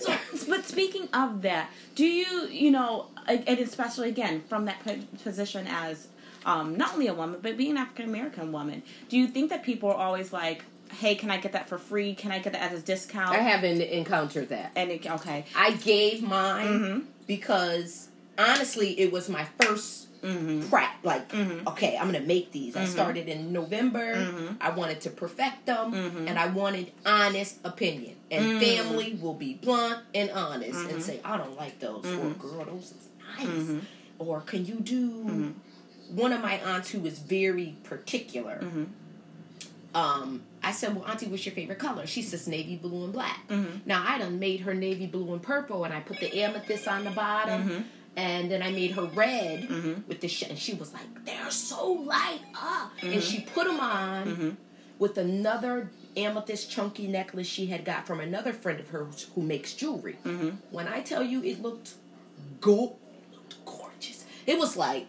So, 0.00 0.14
but 0.48 0.64
speaking 0.64 1.08
of 1.12 1.42
that, 1.42 1.70
do 1.94 2.04
you, 2.04 2.46
you 2.48 2.70
know, 2.70 3.06
and 3.26 3.46
especially 3.58 4.08
again 4.08 4.42
from 4.48 4.64
that 4.66 4.78
position 5.22 5.66
as 5.68 6.08
um, 6.46 6.76
not 6.76 6.94
only 6.94 7.06
a 7.08 7.14
woman 7.14 7.40
but 7.42 7.56
being 7.56 7.72
an 7.72 7.76
African 7.78 8.06
American 8.06 8.52
woman, 8.52 8.82
do 9.08 9.16
you 9.18 9.26
think 9.28 9.50
that 9.50 9.62
people 9.62 9.90
are 9.90 9.96
always 9.96 10.32
like, 10.32 10.64
"Hey, 10.92 11.14
can 11.14 11.30
I 11.30 11.36
get 11.38 11.52
that 11.52 11.68
for 11.68 11.78
free? 11.78 12.14
Can 12.14 12.32
I 12.32 12.38
get 12.38 12.52
that 12.54 12.72
as 12.72 12.80
a 12.80 12.82
discount?" 12.82 13.30
I 13.36 13.40
haven't 13.42 13.82
encountered 13.82 14.48
that. 14.50 14.72
and 14.76 14.90
it, 14.90 15.06
okay, 15.10 15.44
I 15.54 15.72
gave 15.72 16.22
mine 16.22 16.66
Mm-hmm. 16.66 17.00
because 17.26 18.08
honestly, 18.38 18.98
it 18.98 19.12
was 19.12 19.28
my 19.28 19.46
first 19.60 20.07
mm-hmm. 20.22 20.68
prep. 20.68 20.90
Like, 21.02 21.28
Mhm. 21.30 21.66
okay, 21.68 21.96
I'm 21.96 22.06
gonna 22.10 22.24
make 22.24 22.50
these. 22.52 22.76
I 22.76 22.84
Mhm. 22.84 22.88
started 22.88 23.28
in 23.28 23.52
November. 23.52 24.14
Mhm. 24.16 24.56
I 24.60 24.70
wanted 24.70 25.00
to 25.02 25.10
perfect 25.10 25.66
them, 25.66 25.92
Mhm. 25.92 26.28
and 26.28 26.38
I 26.38 26.46
wanted 26.48 26.92
honest 27.06 27.58
opinion. 27.64 28.16
And 28.30 28.44
Mm. 28.44 28.60
family 28.60 29.18
will 29.20 29.34
be 29.34 29.54
blunt 29.54 30.00
and 30.14 30.30
honest 30.30 30.86
and 30.90 31.02
say, 31.02 31.20
I 31.24 31.36
don't 31.38 31.56
like 31.56 31.78
those, 31.80 32.04
or 32.04 32.30
girl, 32.30 32.64
those 32.66 32.92
is 32.92 33.08
nice, 33.38 33.82
or 34.18 34.40
can 34.42 34.66
you 34.66 34.80
do? 34.80 35.54
One 36.10 36.32
of 36.32 36.40
my 36.42 36.58
aunts 36.60 36.90
who 36.90 37.04
is 37.06 37.18
very 37.18 37.76
particular. 37.84 38.60
Um, 39.94 40.42
I 40.62 40.72
said, 40.72 40.94
"Well, 40.94 41.06
Auntie, 41.06 41.26
what's 41.26 41.46
your 41.46 41.54
favorite 41.54 41.78
color?" 41.78 42.06
She 42.06 42.22
says 42.22 42.46
navy 42.46 42.76
blue 42.76 43.04
and 43.04 43.12
black. 43.12 43.40
Mhm. 43.48 43.80
Now 43.86 44.04
I 44.06 44.18
done 44.18 44.38
made 44.38 44.60
her 44.60 44.74
navy 44.74 45.06
blue 45.06 45.32
and 45.32 45.42
purple, 45.42 45.84
and 45.84 45.94
I 45.94 46.00
put 46.00 46.20
the 46.20 46.42
amethyst 46.42 46.86
on 46.86 47.04
the 47.04 47.10
bottom, 47.10 47.68
Mhm. 47.68 47.84
And 48.18 48.50
then 48.50 48.62
I 48.62 48.70
made 48.72 48.90
her 48.98 49.04
red 49.04 49.68
Mhm. 49.68 50.06
with 50.08 50.20
the 50.20 50.28
sh- 50.28 50.42
and 50.50 50.58
she 50.58 50.74
was 50.74 50.92
like, 50.92 51.24
"They're 51.24 51.50
so 51.52 51.80
light 51.92 52.40
up," 52.54 52.90
Mhm. 53.00 53.12
and 53.14 53.22
she 53.22 53.40
put 53.42 53.66
them 53.68 53.78
on 53.78 54.26
Mhm. 54.36 54.56
with 54.98 55.16
another 55.18 55.90
amethyst 56.16 56.68
chunky 56.68 57.06
necklace 57.06 57.46
she 57.46 57.66
had 57.66 57.84
got 57.84 58.06
from 58.08 58.18
another 58.18 58.52
friend 58.52 58.80
of 58.80 58.88
hers 58.88 59.26
who 59.34 59.42
makes 59.42 59.72
jewelry. 59.72 60.16
Mhm. 60.24 60.56
When 60.70 60.88
I 60.88 61.00
tell 61.00 61.22
you, 61.22 61.42
it 61.44 61.62
looked 61.62 61.94
go, 62.60 62.96
it 63.22 63.34
looked 63.36 63.64
gorgeous. 63.64 64.24
It 64.46 64.58
was 64.58 64.76
like 64.76 65.06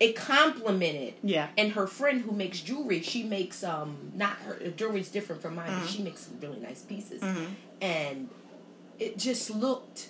it 0.00 0.16
complimented. 0.16 1.14
Yeah. 1.22 1.48
and 1.56 1.72
her 1.72 1.86
friend 1.86 2.22
who 2.22 2.32
makes 2.32 2.60
jewelry, 2.60 3.00
she 3.02 3.22
makes 3.22 3.62
um 3.62 4.12
not 4.14 4.36
her 4.46 4.56
jewelry's 4.76 5.08
different 5.10 5.40
from 5.42 5.54
mine, 5.56 5.70
but 5.70 5.86
Mhm. 5.88 5.94
she 5.96 6.02
makes 6.02 6.22
some 6.22 6.40
really 6.40 6.58
nice 6.60 6.80
pieces. 6.82 7.20
Mhm. 7.22 7.46
And 7.82 8.28
it 8.98 9.18
just 9.18 9.50
looked 9.50 10.08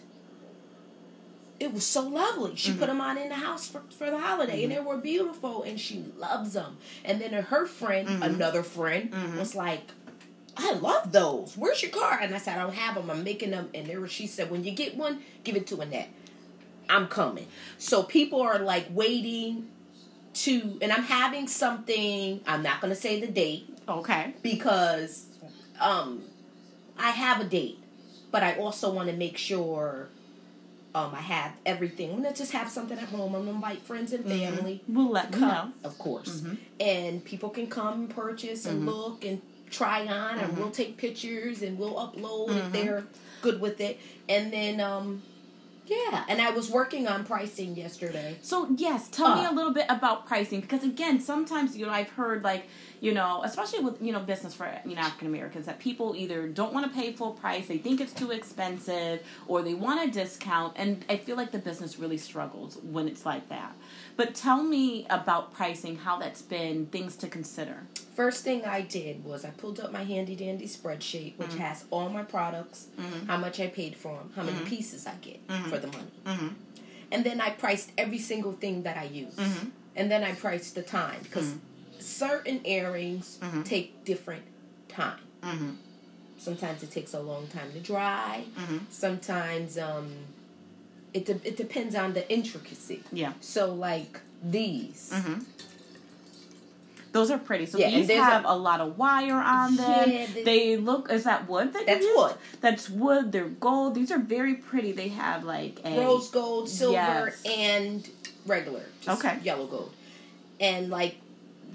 it 1.60 1.72
was 1.72 1.86
so 1.86 2.02
lovely. 2.08 2.56
She 2.56 2.70
Mm-hmm. 2.70 2.78
put 2.80 2.86
them 2.88 3.00
on 3.00 3.16
in 3.18 3.28
the 3.28 3.34
house 3.36 3.68
for, 3.68 3.82
for 3.96 4.10
the 4.10 4.18
holiday, 4.18 4.64
and 4.64 4.72
they 4.72 4.80
were 4.80 4.96
beautiful, 4.98 5.62
and 5.62 5.78
she 5.80 6.04
loves 6.18 6.54
them. 6.54 6.78
And 7.04 7.20
then 7.20 7.32
her 7.32 7.66
friend, 7.66 8.08
Mm-hmm. 8.08 8.22
another 8.22 8.62
friend, 8.62 9.12
was 9.38 9.54
like, 9.54 9.92
"I 10.56 10.72
love 10.74 11.12
those. 11.12 11.56
Where's 11.56 11.80
your 11.82 11.90
car?" 11.92 12.18
And 12.20 12.34
I 12.34 12.38
said, 12.38 12.58
"I 12.58 12.62
don't 12.62 12.74
have 12.74 12.94
them. 12.96 13.10
I'm 13.10 13.22
making 13.24 13.50
them." 13.52 13.70
And 13.74 13.86
there, 13.86 14.00
was- 14.00 14.10
she 14.12 14.26
said, 14.26 14.50
"When 14.50 14.64
you 14.64 14.72
get 14.72 14.96
one, 14.96 15.20
give 15.44 15.54
it 15.56 15.66
to 15.68 15.80
Annette. 15.80 16.08
I'm 16.88 17.06
coming." 17.08 17.46
So 17.78 18.02
people 18.02 18.40
are 18.42 18.58
like 18.58 18.86
waiting 18.90 19.68
to, 20.34 20.78
and 20.82 20.92
I'm 20.92 21.04
having 21.04 21.46
something. 21.46 22.40
I'm 22.46 22.62
not 22.62 22.80
going 22.80 22.92
to 22.92 23.00
say 23.00 23.20
the 23.20 23.28
date 23.28 23.68
Okay. 23.88 24.34
because 24.42 25.26
um, 25.80 26.22
I 26.98 27.10
have 27.10 27.40
a 27.40 27.44
date, 27.44 27.78
but 28.32 28.42
I 28.42 28.56
also 28.56 28.92
want 28.92 29.08
to 29.10 29.14
make 29.16 29.36
sure 29.38 30.08
um, 30.94 31.12
I 31.14 31.20
have 31.20 31.52
everything. 31.66 32.10
I'm 32.12 32.22
gonna 32.22 32.34
just 32.34 32.52
have 32.52 32.68
something 32.70 32.96
at 32.98 33.08
home. 33.08 33.34
I'm 33.34 33.42
gonna 33.46 33.56
invite 33.56 33.82
friends 33.82 34.12
and 34.12 34.24
family. 34.24 34.82
We'll 34.86 35.10
let 35.10 35.32
Come, 35.32 35.40
know. 35.40 35.72
of 35.82 35.98
course, 35.98 36.40
Mhm. 36.40 36.56
and 36.80 37.24
people 37.24 37.50
can 37.50 37.66
come 37.66 37.94
and 38.02 38.10
purchase 38.10 38.64
and 38.66 38.82
Mhm. 38.82 38.86
look 38.86 39.24
and 39.24 39.40
try 39.70 40.06
on, 40.06 40.38
and 40.38 40.52
Mhm. 40.52 40.58
we'll 40.58 40.70
take 40.70 40.96
pictures 40.96 41.62
and 41.62 41.78
we'll 41.78 41.94
upload 41.94 42.56
if 42.56 42.64
Mhm. 42.66 42.72
they're 42.72 43.04
good 43.42 43.60
with 43.60 43.80
it, 43.80 43.98
and 44.28 44.52
then 44.52 44.80
um, 44.80 45.22
yeah. 45.86 46.24
And 46.28 46.40
I 46.40 46.50
was 46.50 46.70
working 46.70 47.06
on 47.06 47.24
pricing 47.24 47.76
yesterday. 47.76 48.36
So 48.42 48.68
yes, 48.76 49.08
tell 49.08 49.34
me 49.36 49.44
Uh. 49.44 49.52
a 49.52 49.54
little 49.54 49.72
bit 49.72 49.86
about 49.88 50.26
pricing 50.26 50.60
because 50.60 50.82
again, 50.84 51.20
sometimes 51.20 51.76
you 51.76 51.84
know 51.86 51.92
I've 51.92 52.10
heard 52.10 52.42
like 52.44 52.66
you 53.00 53.12
know, 53.12 53.42
especially 53.44 53.80
with 53.80 54.00
you 54.00 54.12
know 54.12 54.20
business 54.20 54.54
for 54.54 54.66
you 54.86 54.94
know 54.94 55.02
African 55.02 55.28
Americans 55.28 55.66
that 55.66 55.78
people 55.78 56.14
either 56.16 56.48
don't 56.48 56.72
want 56.72 56.86
to 56.86 56.92
pay 56.98 57.12
full 57.12 57.32
price, 57.32 57.66
they 57.68 57.76
think 57.78 58.00
it's 58.00 58.14
too 58.14 58.30
expensive, 58.30 59.20
or 59.46 59.60
they 59.62 59.74
want 59.74 60.08
a 60.08 60.10
discount, 60.10 60.72
and 60.76 61.04
I 61.08 61.16
feel 61.18 61.36
like 61.36 61.50
the 61.52 61.58
business 61.58 61.98
really 61.98 62.16
struggles 62.18 62.78
when 62.82 63.06
it's 63.08 63.26
like 63.26 63.48
that. 63.50 63.74
But 64.16 64.34
tell 64.34 64.62
me 64.62 65.06
about 65.10 65.52
pricing, 65.52 65.96
how 65.96 66.18
that's 66.18 66.40
been, 66.40 66.86
things 66.86 67.16
to 67.16 67.28
consider. 67.28 67.86
First 68.14 68.44
thing 68.44 68.64
I 68.64 68.80
did 68.82 69.24
was 69.24 69.44
I 69.44 69.50
pulled 69.50 69.80
up 69.80 69.90
my 69.92 70.04
handy 70.04 70.36
dandy 70.36 70.66
spreadsheet, 70.68 71.36
which 71.36 71.54
has 71.56 71.84
all 71.90 72.08
my 72.08 72.22
products, 72.22 72.86
Mhm. 72.96 73.26
how 73.26 73.36
much 73.38 73.58
I 73.58 73.66
paid 73.66 73.96
for 73.96 74.16
them, 74.18 74.30
how 74.36 74.44
many 74.44 74.58
Mhm. 74.58 74.66
pieces 74.66 75.06
I 75.06 75.14
get 75.20 75.46
Mhm. 75.48 75.68
for 75.68 75.78
the 75.78 75.88
money. 75.88 76.12
Mm-hmm. 76.24 76.48
And 77.10 77.24
then 77.24 77.40
I 77.40 77.50
priced 77.50 77.90
every 77.98 78.18
single 78.20 78.52
thing 78.52 78.82
that 78.84 78.96
I 78.96 79.04
use. 79.04 79.34
Mhm. 79.34 79.70
And 79.96 80.10
then 80.10 80.22
I 80.22 80.32
priced 80.32 80.74
the 80.76 80.82
time 80.82 81.20
because 81.24 81.54
certain 81.98 82.64
earrings 82.64 83.38
take 83.64 84.04
different 84.04 84.44
time. 84.88 85.20
Mm-hmm. 85.42 85.70
Sometimes 86.38 86.82
it 86.82 86.90
takes 86.92 87.14
a 87.14 87.20
long 87.20 87.46
time 87.48 87.72
to 87.72 87.80
dry. 87.80 88.44
Mm-hmm. 88.56 88.78
Sometimes 88.90 89.76
um, 89.78 90.08
it 91.12 91.24
de- 91.26 91.40
it 91.48 91.56
depends 91.56 91.94
on 91.96 92.12
the 92.12 92.30
intricacy. 92.32 93.02
Yeah. 93.12 93.32
So 93.40 93.74
like 93.74 94.20
these. 94.42 95.12
Mm-hmm. 97.14 97.18
Those 97.18 97.30
are 97.30 97.38
pretty. 97.38 97.66
So 97.66 97.78
Yeah, 97.78 97.90
these 97.90 98.10
have 98.10 98.44
a- 98.44 98.48
a, 98.48 98.56
lot 98.56 98.80
of 98.80 98.98
wire 98.98 99.34
on 99.36 99.76
them. 99.76 100.10
Yeah, 100.10 100.26
they- 100.34 100.42
they, 100.44 100.76
look. 100.76 101.10
Is 101.10 101.24
that 101.24 101.48
wood? 101.48 101.72
That 101.72 101.80
you 101.82 101.86
That's 101.86 102.06
wood. 102.16 102.34
That's 102.60 102.90
wood. 102.90 103.32
They're 103.32 103.44
gold. 103.48 103.94
These 103.94 104.10
are 104.10 104.18
very 104.18 104.54
pretty. 104.54 104.92
They 104.92 105.08
have 105.08 105.44
like 105.44 105.80
a 105.84 105.98
rose 106.00 106.30
gold, 106.30 106.68
silver, 106.68 106.94
Yes. 106.94 107.42
and 107.46 108.08
regular. 108.46 108.82
Just 109.00 109.24
Okay. 109.24 109.38
Yellow 109.42 109.66
gold. 109.66 109.92
And 110.60 110.90
like 110.90 111.16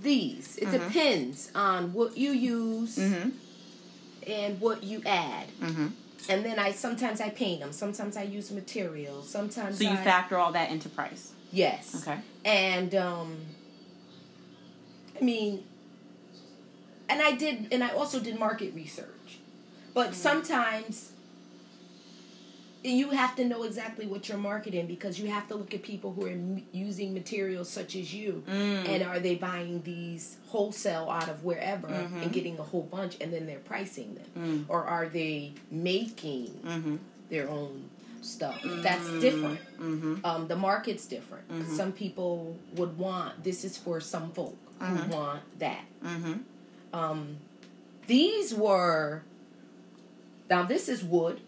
these, 0.02 0.58
it 0.58 0.72
depends 0.72 1.52
on 1.56 1.94
what 1.94 2.18
you 2.18 2.32
use 2.32 2.98
Mm-hmm. 2.98 3.30
and 4.30 4.60
what 4.62 4.84
you 4.84 5.02
add. 5.06 5.48
Mm-hmm. 5.62 5.88
And 6.30 6.46
then 6.46 6.60
I 6.60 6.72
sometimes 6.72 7.22
I 7.22 7.30
paint 7.30 7.62
them. 7.62 7.72
Sometimes 7.72 8.16
I 8.18 8.24
use 8.24 8.52
materials. 8.52 9.30
Sometimes 9.30 9.78
So 9.78 9.84
you 9.86 9.92
I, 9.92 9.96
factor 9.98 10.38
all 10.38 10.52
that 10.52 10.70
into 10.70 10.90
price. 10.90 11.32
yes. 11.52 12.06
Okay. 12.06 12.20
And 12.46 12.94
um, 12.96 13.38
I 15.20 15.24
mean, 15.24 15.64
and 17.10 17.22
I 17.22 17.32
did, 17.34 17.68
and 17.72 17.84
I 17.84 17.90
also 17.90 18.20
did 18.20 18.40
market 18.40 18.74
research. 18.74 19.40
But 19.94 20.08
mm-hmm. 20.08 20.14
sometimes 20.14 21.12
you 22.84 23.10
have 23.10 23.36
to 23.36 23.44
know 23.44 23.64
exactly 23.64 24.08
what 24.08 24.30
you're 24.30 24.38
marketing 24.38 24.88
because 24.88 25.20
you 25.20 25.28
have 25.30 25.48
to 25.50 25.56
look 25.56 25.74
at 25.74 25.84
people 25.84 26.14
who 26.14 26.26
are 26.26 26.30
m- 26.30 26.66
using 26.72 27.14
materials 27.14 27.70
such 27.70 27.96
as 27.96 28.14
you. 28.14 28.44
Mm. 28.48 28.88
And 28.88 29.04
are 29.04 29.20
they 29.20 29.36
buying 29.36 29.82
these 29.82 30.38
wholesale 30.48 31.10
out 31.10 31.28
of 31.28 31.44
wherever 31.44 31.88
mm-hmm. 31.88 32.22
and 32.22 32.32
getting 32.32 32.58
a 32.58 32.64
whole 32.64 32.84
bunch 32.84 33.18
and 33.20 33.34
then 33.34 33.48
they're 33.48 33.60
pricing 33.60 34.16
them? 34.16 34.26
Mm. 34.38 34.66
Or 34.70 34.86
are 34.86 35.10
they 35.10 35.54
making 35.70 36.48
mm-hmm. 36.66 36.96
their 37.30 37.50
own 37.50 37.90
stuff? 38.22 38.62
Mm. 38.62 38.82
That's 38.82 39.10
different. 39.20 39.60
Um, 40.24 40.48
the 40.48 40.56
market's 40.56 41.06
different. 41.06 41.46
Some 41.68 41.92
people 41.92 42.58
would 42.76 42.98
want 42.98 43.44
this 43.44 43.66
is 43.66 43.78
for 43.78 44.00
some 44.00 44.32
folk 44.32 44.58
who 44.80 44.86
uh-huh. 44.86 45.08
want 45.12 45.60
that. 45.60 45.86
Mm-hmm. 46.04 46.34
Um, 46.94 47.38
these 48.08 48.54
were 48.54 49.24
now 50.50 50.64
this 50.64 50.90
is 50.90 51.04
wood. 51.04 51.42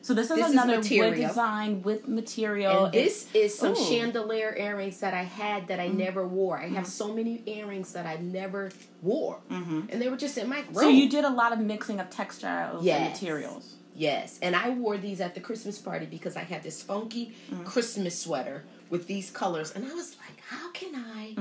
So 0.00 0.14
this 0.14 0.30
is 0.30 0.36
This 0.36 0.46
is 0.46 0.52
another 0.52 0.72
wood 0.74 0.82
material. 0.84 1.28
design 1.28 1.82
with 1.82 2.08
material. 2.08 2.84
And 2.86 2.94
this 2.94 3.28
is 3.34 3.58
some 3.58 3.72
Ooh. 3.72 3.88
chandelier 3.88 4.54
earrings 4.56 5.00
that 5.00 5.12
I 5.12 5.24
had 5.24 5.68
that 5.68 5.80
I 5.80 5.88
mm-hmm. 5.88 5.98
never 5.98 6.26
wore. 6.26 6.58
I 6.58 6.68
have 6.68 6.70
mm-hmm. 6.70 6.84
so 6.84 7.12
many 7.12 7.42
earrings 7.44 7.92
that 7.92 8.06
I 8.06 8.16
never 8.16 8.70
wore, 9.02 9.40
and 9.50 10.00
they 10.00 10.08
were 10.08 10.16
just 10.16 10.38
in 10.38 10.48
my 10.48 10.60
room. 10.60 10.74
so 10.74 10.88
you 10.88 11.10
did 11.10 11.24
a 11.24 11.30
lot 11.30 11.52
of 11.52 11.58
mixing 11.58 12.00
of 12.00 12.08
textiles 12.10 12.86
and 12.86 13.10
materials. 13.10 13.74
yes, 13.94 14.38
and 14.40 14.56
I 14.56 14.70
wore 14.70 14.96
these 14.96 15.20
at 15.20 15.34
the 15.34 15.40
Christmas 15.40 15.78
party 15.78 16.06
because 16.06 16.36
I 16.36 16.44
had 16.44 16.62
this 16.62 16.82
funky 16.82 17.34
Christmas 17.64 18.18
sweater 18.18 18.64
with 18.88 19.08
these 19.08 19.30
colors, 19.30 19.72
and 19.72 19.84
I 19.84 19.92
was 19.92 20.16
like, 20.26 20.40
how 20.48 20.70
can 20.72 20.94
I 20.94 21.34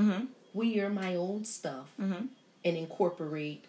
wear 0.58 0.89
my 0.89 1.15
own 1.15 1.46
stuff 1.46 1.88
mm-hmm. 2.00 2.26
and 2.65 2.78
incorporate 2.78 3.65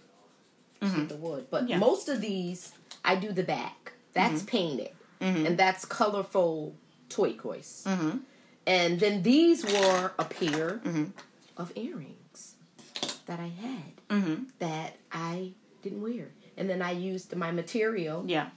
mm-hmm. 0.83 1.07
the 1.07 1.17
wood? 1.17 1.47
But 1.51 1.69
Yeah. 1.69 1.79
most 1.79 2.09
of 2.09 2.21
these, 2.21 2.73
I 3.05 3.15
do 3.17 3.31
the 3.33 3.45
back. 3.45 3.93
That's 4.13 4.43
mm-hmm. 4.43 4.57
painted, 4.57 4.93
and 5.21 5.57
that's 5.63 5.85
colorful 5.85 6.75
turquoise. 7.09 7.87
And 8.67 9.01
then 9.01 9.23
these 9.23 9.65
were 9.65 10.13
a 10.19 10.25
pair 10.25 10.81
of 11.57 11.73
earrings 11.77 12.55
that 13.27 13.39
I 13.41 13.51
had 13.67 13.93
that 14.59 14.97
I 15.13 15.53
didn't 15.83 16.03
wear. 16.03 16.29
And 16.57 16.69
then 16.69 16.83
I 16.83 16.91
used 16.91 17.35
my 17.37 17.53
material, 17.53 18.25
Yeah. 18.27 18.49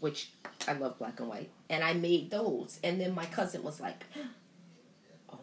which 0.00 0.30
I 0.68 0.74
love 0.74 0.98
black 0.98 1.18
and 1.20 1.28
white, 1.28 1.50
and 1.68 1.82
I 1.82 1.92
made 1.94 2.30
those. 2.30 2.78
And 2.84 3.00
then 3.00 3.14
my 3.14 3.26
cousin 3.26 3.62
was 3.62 3.80
like, 3.80 4.04
Oh, 5.32 5.38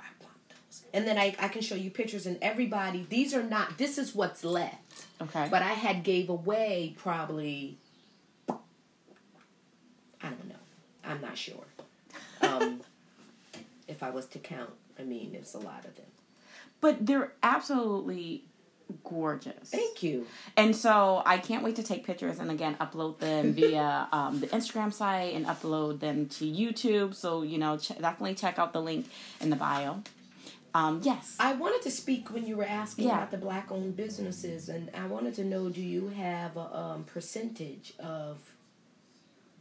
I 0.00 0.08
want 0.20 0.40
those. 0.48 0.79
And 0.92 1.06
then 1.06 1.18
I, 1.18 1.34
I 1.38 1.48
can 1.48 1.62
show 1.62 1.74
you 1.74 1.90
pictures, 1.90 2.26
and 2.26 2.36
everybody, 2.42 3.06
these 3.08 3.32
are 3.34 3.42
not, 3.42 3.78
this 3.78 3.96
is 3.98 4.14
what's 4.14 4.42
left. 4.44 5.04
Okay. 5.22 5.46
But 5.50 5.62
I 5.62 5.72
had 5.72 6.02
gave 6.02 6.28
away 6.28 6.94
probably, 6.98 7.78
I 8.48 10.28
don't 10.28 10.48
know. 10.48 10.54
I'm 11.04 11.20
not 11.20 11.38
sure. 11.38 11.64
Um, 12.42 12.80
if 13.88 14.02
I 14.02 14.10
was 14.10 14.26
to 14.26 14.38
count, 14.38 14.70
I 14.98 15.02
mean, 15.02 15.32
it's 15.34 15.54
a 15.54 15.58
lot 15.58 15.84
of 15.84 15.94
them. 15.96 16.06
but 16.80 17.06
they're 17.06 17.32
absolutely 17.42 18.44
gorgeous. 19.04 19.70
Thank 19.70 20.02
you. 20.02 20.26
And 20.56 20.74
so 20.74 21.22
I 21.24 21.38
can't 21.38 21.62
wait 21.62 21.76
to 21.76 21.82
take 21.82 22.04
pictures 22.04 22.38
and 22.40 22.50
again 22.50 22.76
upload 22.80 23.18
them 23.18 23.52
via 23.54 24.08
um, 24.12 24.40
the 24.40 24.48
Instagram 24.48 24.92
site 24.92 25.34
and 25.34 25.46
upload 25.46 26.00
them 26.00 26.26
to 26.30 26.44
YouTube. 26.44 27.14
So 27.14 27.42
you 27.42 27.56
know, 27.58 27.76
ch- 27.78 27.88
definitely 28.00 28.34
check 28.34 28.58
out 28.58 28.72
the 28.72 28.82
link 28.82 29.06
in 29.40 29.50
the 29.50 29.56
bio. 29.56 30.02
Um, 30.74 31.00
yes. 31.02 31.36
I 31.40 31.54
wanted 31.54 31.82
to 31.82 31.90
speak 31.90 32.30
when 32.32 32.46
you 32.46 32.56
were 32.56 32.64
asking 32.64 33.06
Yeah. 33.08 33.16
about 33.18 33.30
the 33.30 33.38
black-owned 33.38 33.96
businesses, 33.96 34.68
and 34.68 34.90
I 34.94 35.06
wanted 35.06 35.34
to 35.34 35.44
know: 35.44 35.68
Do 35.68 35.80
you 35.82 36.08
have 36.08 36.56
a 36.56 36.76
um, 36.76 37.04
percentage 37.04 37.94
of 37.98 38.54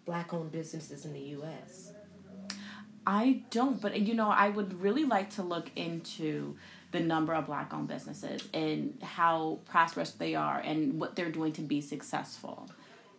black-owned 0.05 0.51
businesses 0.51 1.05
in 1.05 1.13
the 1.13 1.19
U.S.? 1.19 1.91
I 3.07 3.41
don't, 3.49 3.81
but 3.81 3.99
you 3.99 4.13
know, 4.13 4.29
I 4.29 4.49
would 4.49 4.81
really 4.81 5.05
like 5.05 5.31
to 5.31 5.43
look 5.43 5.71
into 5.75 6.57
the 6.91 6.99
number 6.99 7.33
of 7.33 7.45
black 7.47 7.73
owned 7.73 7.87
businesses 7.87 8.47
and 8.53 8.97
how 9.01 9.59
prosperous 9.65 10.11
they 10.11 10.35
are 10.35 10.59
and 10.59 10.99
what 10.99 11.15
they're 11.15 11.31
doing 11.31 11.53
to 11.53 11.61
be 11.61 11.81
successful. 11.81 12.69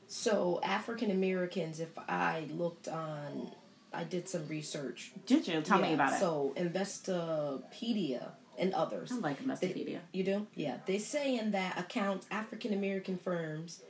So 0.07 0.61
African 0.62 1.11
Americans, 1.11 1.81
if 1.81 1.96
I 2.09 2.46
looked 2.50 2.88
on, 2.88 3.53
I 3.92 4.05
did 4.05 4.29
some 4.29 4.46
research. 4.48 5.12
Did 5.26 5.48
you? 5.48 5.61
Tell 5.62 5.81
me 5.81 5.94
about 5.94 6.12
it. 6.12 6.20
So 6.20 6.53
Investopedia 6.57 8.29
and 8.59 8.72
others. 8.74 9.11
I 9.12 9.16
like 9.16 9.42
Investopedia. 9.42 9.98
You 10.12 10.24
do? 10.24 10.46
Yeah. 10.55 10.76
They 10.87 10.98
say 10.98 11.37
in 11.37 11.53
that 11.53 11.79
account 11.79 12.26
African 12.31 12.72
American 12.72 13.18
firms, 13.18 13.81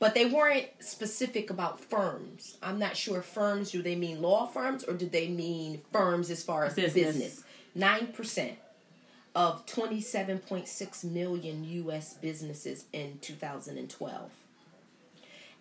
but 0.00 0.14
they 0.14 0.26
weren't 0.26 0.66
specific 0.80 1.50
about 1.50 1.78
firms. 1.80 2.56
I'm 2.62 2.78
not 2.78 2.96
sure 2.96 3.22
firms, 3.22 3.70
do 3.70 3.82
they 3.82 3.94
mean 3.96 4.20
law 4.22 4.46
firms 4.46 4.82
or 4.84 4.94
do 4.94 5.08
they 5.08 5.28
mean 5.28 5.80
firms 5.92 6.30
as 6.30 6.42
far 6.42 6.64
as 6.64 6.74
Business. 6.74 7.16
business? 7.16 7.44
9% 7.76 8.52
of 9.34 9.66
27.6 9.66 11.04
million 11.04 11.64
U.S. 11.64 12.14
businesses 12.14 12.84
in 12.92 13.18
2012. 13.20 14.30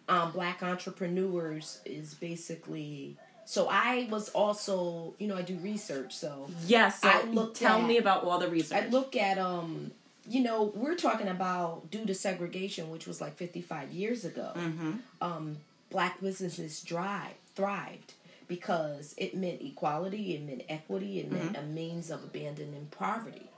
Um, 0.09 0.31
black 0.31 0.61
entrepreneurs 0.63 1.79
is 1.85 2.13
basically. 2.13 3.17
So 3.45 3.67
I 3.69 4.07
was 4.09 4.29
also, 4.29 5.15
you 5.19 5.27
know, 5.27 5.35
I 5.35 5.41
do 5.41 5.55
research, 5.57 6.15
so 6.15 6.49
Yes. 6.65 7.01
So 7.01 7.09
I 7.09 7.23
looked 7.23 7.57
tell 7.57 7.81
at- 7.81 7.87
me 7.87 7.97
about 7.97 8.23
all 8.23 8.39
the 8.39 8.47
research. 8.47 8.83
I 8.83 8.87
look 8.87 9.15
at 9.15 9.37
um 9.37 9.91
you 10.29 10.41
know 10.41 10.71
we're 10.73 10.95
talking 10.95 11.27
about 11.27 11.91
due 11.91 12.05
to 12.05 12.13
segregation 12.13 12.89
which 12.89 13.05
was 13.05 13.19
like 13.19 13.35
55 13.35 13.91
years 13.91 14.23
ago. 14.25 14.51
Mm-hmm. 14.55 14.91
Um 15.21 15.57
black 15.89 16.21
businesses 16.21 16.81
drive 16.81 17.33
thrived 17.55 18.13
because 18.47 19.13
it 19.17 19.35
meant 19.35 19.61
equality 19.61 20.35
it 20.35 20.41
meant 20.43 20.63
equity 20.69 21.19
it 21.19 21.31
meant 21.31 21.53
mm-hmm. 21.53 21.63
a 21.63 21.67
means 21.67 22.09
of 22.09 22.23
abandoning 22.23 22.87
poverty. 22.91 23.49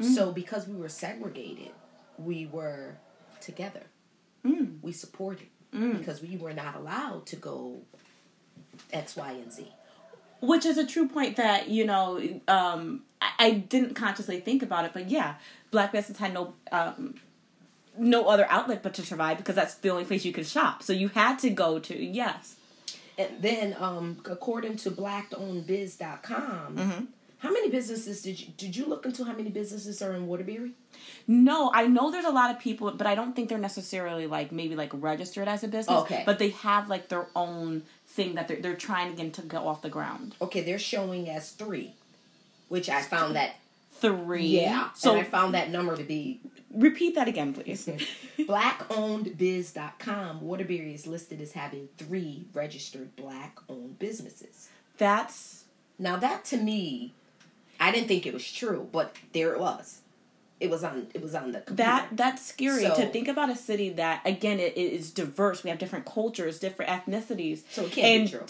Mm. 0.00 0.14
So 0.14 0.32
because 0.32 0.68
we 0.68 0.76
were 0.76 0.88
segregated 0.88 1.72
we 2.18 2.46
were 2.46 2.96
together. 3.40 3.82
Mm. 4.44 4.78
We 4.82 4.92
supported 4.92 5.48
mm. 5.74 5.98
because 5.98 6.22
we 6.22 6.36
were 6.36 6.52
not 6.52 6.76
allowed 6.76 7.26
to 7.26 7.36
go 7.36 7.82
x 8.92 9.16
y 9.16 9.32
and 9.32 9.52
z 9.52 9.72
Which 10.40 10.64
is 10.66 10.78
a 10.78 10.86
true 10.86 11.08
point 11.08 11.36
that, 11.36 11.68
you 11.68 11.84
know, 11.86 12.20
um, 12.48 13.02
I, 13.20 13.30
I 13.38 13.50
didn't 13.52 13.94
consciously 13.94 14.40
think 14.40 14.62
about 14.62 14.84
it, 14.84 14.92
but 14.92 15.08
yeah, 15.10 15.34
black 15.70 15.92
business 15.92 16.18
had 16.18 16.32
no 16.34 16.54
um, 16.72 17.14
no 17.98 18.28
other 18.28 18.46
outlet 18.50 18.82
but 18.82 18.92
to 18.94 19.02
survive 19.02 19.38
because 19.38 19.54
that's 19.54 19.74
the 19.76 19.88
only 19.88 20.04
place 20.04 20.24
you 20.24 20.32
could 20.32 20.46
shop. 20.46 20.82
So 20.82 20.92
you 20.92 21.08
had 21.08 21.38
to 21.40 21.50
go 21.50 21.78
to, 21.78 21.96
yes. 22.04 22.56
And 23.18 23.30
then, 23.40 23.74
um, 23.78 24.18
according 24.26 24.76
to 24.78 24.90
blackownedbiz.com, 24.90 26.76
Mm-hmm. 26.76 27.04
How 27.38 27.52
many 27.52 27.70
businesses 27.70 28.22
did 28.22 28.40
you 28.40 28.46
did 28.56 28.76
you 28.76 28.86
look 28.86 29.04
into? 29.04 29.24
How 29.24 29.32
many 29.34 29.50
businesses 29.50 30.00
are 30.02 30.14
in 30.14 30.26
Waterbury? 30.26 30.72
No, 31.26 31.70
I 31.74 31.86
know 31.86 32.10
there's 32.10 32.24
a 32.24 32.30
lot 32.30 32.50
of 32.50 32.58
people, 32.58 32.90
but 32.92 33.06
I 33.06 33.14
don't 33.14 33.36
think 33.36 33.48
they're 33.48 33.58
necessarily 33.58 34.26
like 34.26 34.52
maybe 34.52 34.74
like 34.74 34.90
registered 34.94 35.48
as 35.48 35.62
a 35.62 35.68
business. 35.68 35.98
Okay. 36.02 36.22
But 36.24 36.38
they 36.38 36.50
have 36.50 36.88
like 36.88 37.08
their 37.08 37.26
own 37.36 37.82
thing 38.06 38.34
that 38.36 38.48
they're 38.48 38.60
they're 38.60 38.74
trying 38.76 39.14
to 39.14 39.22
get 39.22 39.34
to 39.34 39.42
go 39.42 39.68
off 39.68 39.82
the 39.82 39.90
ground. 39.90 40.34
Okay, 40.40 40.62
they're 40.62 40.78
showing 40.78 41.28
as 41.28 41.50
three, 41.50 41.92
which 42.68 42.88
I 42.88 43.02
found 43.02 43.36
that 43.36 43.56
Three. 44.00 44.60
yeah. 44.60 44.90
So 44.94 45.16
I 45.16 45.24
found 45.24 45.54
that 45.54 45.70
number 45.70 45.96
to 45.96 46.02
be 46.04 46.40
repeat 46.74 47.14
that 47.14 47.28
again, 47.28 47.54
please. 47.54 47.86
blackownedbiz.com. 48.38 50.40
Waterbury 50.42 50.92
is 50.94 51.06
listed 51.06 51.40
as 51.40 51.52
having 51.52 51.88
three 51.96 52.44
registered 52.52 53.16
black-owned 53.16 53.98
businesses. 53.98 54.68
That's 54.98 55.64
Now 55.98 56.16
that 56.16 56.44
to 56.46 56.56
me, 56.58 57.14
I 57.78 57.90
didn't 57.92 58.08
think 58.08 58.26
it 58.26 58.32
was 58.34 58.50
true, 58.50 58.88
but 58.92 59.14
there 59.32 59.52
it 59.52 59.60
was. 59.60 60.00
it 60.58 60.70
was 60.70 60.82
on 60.82 61.06
it 61.12 61.20
was 61.22 61.34
on 61.34 61.52
the 61.52 61.60
computer. 61.60 61.90
that 61.90 62.08
that's 62.12 62.42
scary 62.46 62.82
So- 62.84 62.94
to 62.96 63.06
think 63.08 63.28
about 63.28 63.50
a 63.50 63.56
city 63.56 63.90
that 63.90 64.22
again 64.24 64.58
it, 64.58 64.72
it 64.76 64.92
is 64.92 65.10
diverse. 65.10 65.62
We 65.62 65.68
have 65.70 65.78
different 65.78 66.06
cultures, 66.06 66.58
different 66.58 66.90
ethnicities, 66.90 67.60
so 67.70 67.84
it 67.84 67.92
can't 67.92 68.24
be 68.24 68.38
true. 68.38 68.46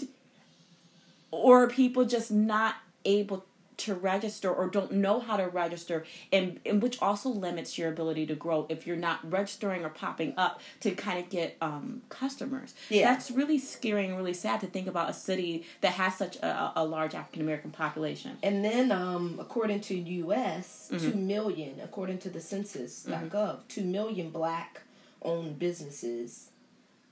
or 1.30 1.68
people 1.68 2.04
just 2.04 2.30
not 2.30 2.76
able 3.04 3.44
to 3.78 3.94
register 3.94 4.50
or 4.50 4.68
don't 4.68 4.90
know 4.90 5.20
how 5.20 5.36
to 5.36 5.46
register 5.46 6.04
and, 6.32 6.58
and 6.64 6.82
which 6.82 7.00
also 7.02 7.28
limits 7.28 7.76
your 7.76 7.90
ability 7.90 8.24
to 8.26 8.34
grow 8.34 8.66
if 8.70 8.86
you're 8.86 8.96
not 8.96 9.18
registering 9.30 9.84
or 9.84 9.90
popping 9.90 10.32
up 10.38 10.60
to 10.80 10.92
kind 10.92 11.18
of 11.18 11.28
get 11.28 11.56
um, 11.60 12.00
customers 12.08 12.74
Yeah. 12.88 13.10
that's 13.12 13.30
really 13.30 13.58
scary 13.58 14.06
and 14.06 14.16
really 14.16 14.32
sad 14.32 14.60
to 14.60 14.66
think 14.66 14.86
about 14.86 15.10
a 15.10 15.12
city 15.12 15.64
that 15.82 15.92
has 15.92 16.16
such 16.16 16.36
a, 16.36 16.72
a 16.76 16.84
large 16.86 17.14
african 17.14 17.42
american 17.42 17.70
population 17.70 18.38
And 18.42 18.64
then, 18.64 18.90
um, 18.92 19.36
according 19.38 19.80
to 19.82 19.94
U.S., 19.96 20.88
Mm-hmm. 20.92 21.10
two 21.10 21.16
million, 21.18 21.80
according 21.82 22.18
to 22.20 22.30
the 22.30 22.40
census.gov, 22.40 23.66
two 23.68 23.82
million 23.82 24.30
black-owned 24.30 25.58
businesses, 25.58 26.50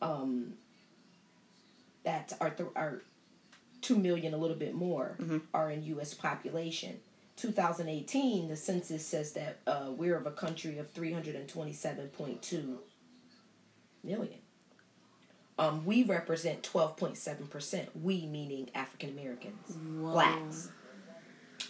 um, 0.01 0.55
that 2.05 2.33
are 2.41 2.51
th- 2.51 2.69
are 2.77 3.03
two 3.85 3.97
million, 3.99 4.33
a 4.35 4.37
little 4.37 4.57
bit 4.57 4.75
more, 4.75 5.17
Mm-hmm. 5.21 5.39
are 5.53 5.71
in 5.71 5.85
U.S. 5.85 6.15
population. 6.15 7.01
2018, 7.37 8.49
the 8.49 8.57
census 8.57 9.05
says 9.05 9.33
that 9.33 9.59
uh, 9.67 9.87
we're 9.91 10.17
of 10.17 10.27
a 10.27 10.31
country 10.31 10.79
of 10.79 10.93
327.2 10.95 12.77
million. 14.05 14.39
Um, 15.59 15.85
we 15.85 16.03
represent 16.05 16.63
12.7%. 16.63 17.89
We 18.03 18.27
meaning 18.27 18.71
African 18.75 19.11
Americans, 19.11 19.73
blacks. 19.73 20.71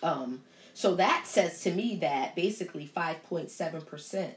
Um, 0.02 0.42
so 0.74 0.94
that 0.96 1.26
says 1.26 1.62
to 1.62 1.70
me 1.72 1.96
that 1.96 2.34
basically 2.34 2.86
5.7% 2.86 4.30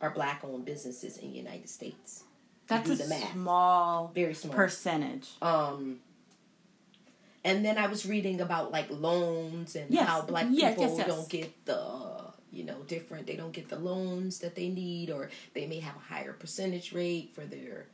are 0.00 0.10
black 0.10 0.42
owned 0.44 0.64
businesses 0.64 1.16
in 1.18 1.30
the 1.32 1.36
United 1.36 1.68
States. 1.68 2.24
that's 2.66 2.88
a 2.90 2.94
the 2.96 3.06
math. 3.08 3.32
small 3.32 4.10
Very 4.14 4.34
small. 4.34 4.54
percentage 4.54 5.28
Um, 5.42 5.98
and 7.44 7.64
then 7.64 7.78
I 7.78 7.86
was 7.86 8.04
reading 8.06 8.40
about 8.40 8.72
like 8.72 8.86
loans 8.90 9.76
and 9.76 9.90
Yes. 9.90 10.06
how 10.08 10.22
black 10.22 10.46
Yes, 10.50 10.76
people 10.76 10.96
yes, 10.98 11.06
don't 11.06 11.28
get 11.28 11.64
the 11.64 12.30
you 12.52 12.64
know 12.64 12.78
different 12.88 13.26
they 13.26 13.36
don't 13.36 13.52
get 13.52 13.68
the 13.68 13.78
loans 13.78 14.38
that 14.40 14.54
they 14.56 14.68
need 14.68 15.10
or 15.10 15.30
they 15.54 15.66
may 15.66 15.80
have 15.80 15.94
a 15.96 16.12
higher 16.14 16.32
percentage 16.32 16.92
rate 16.92 17.30
for 17.34 17.42
their 17.42 17.86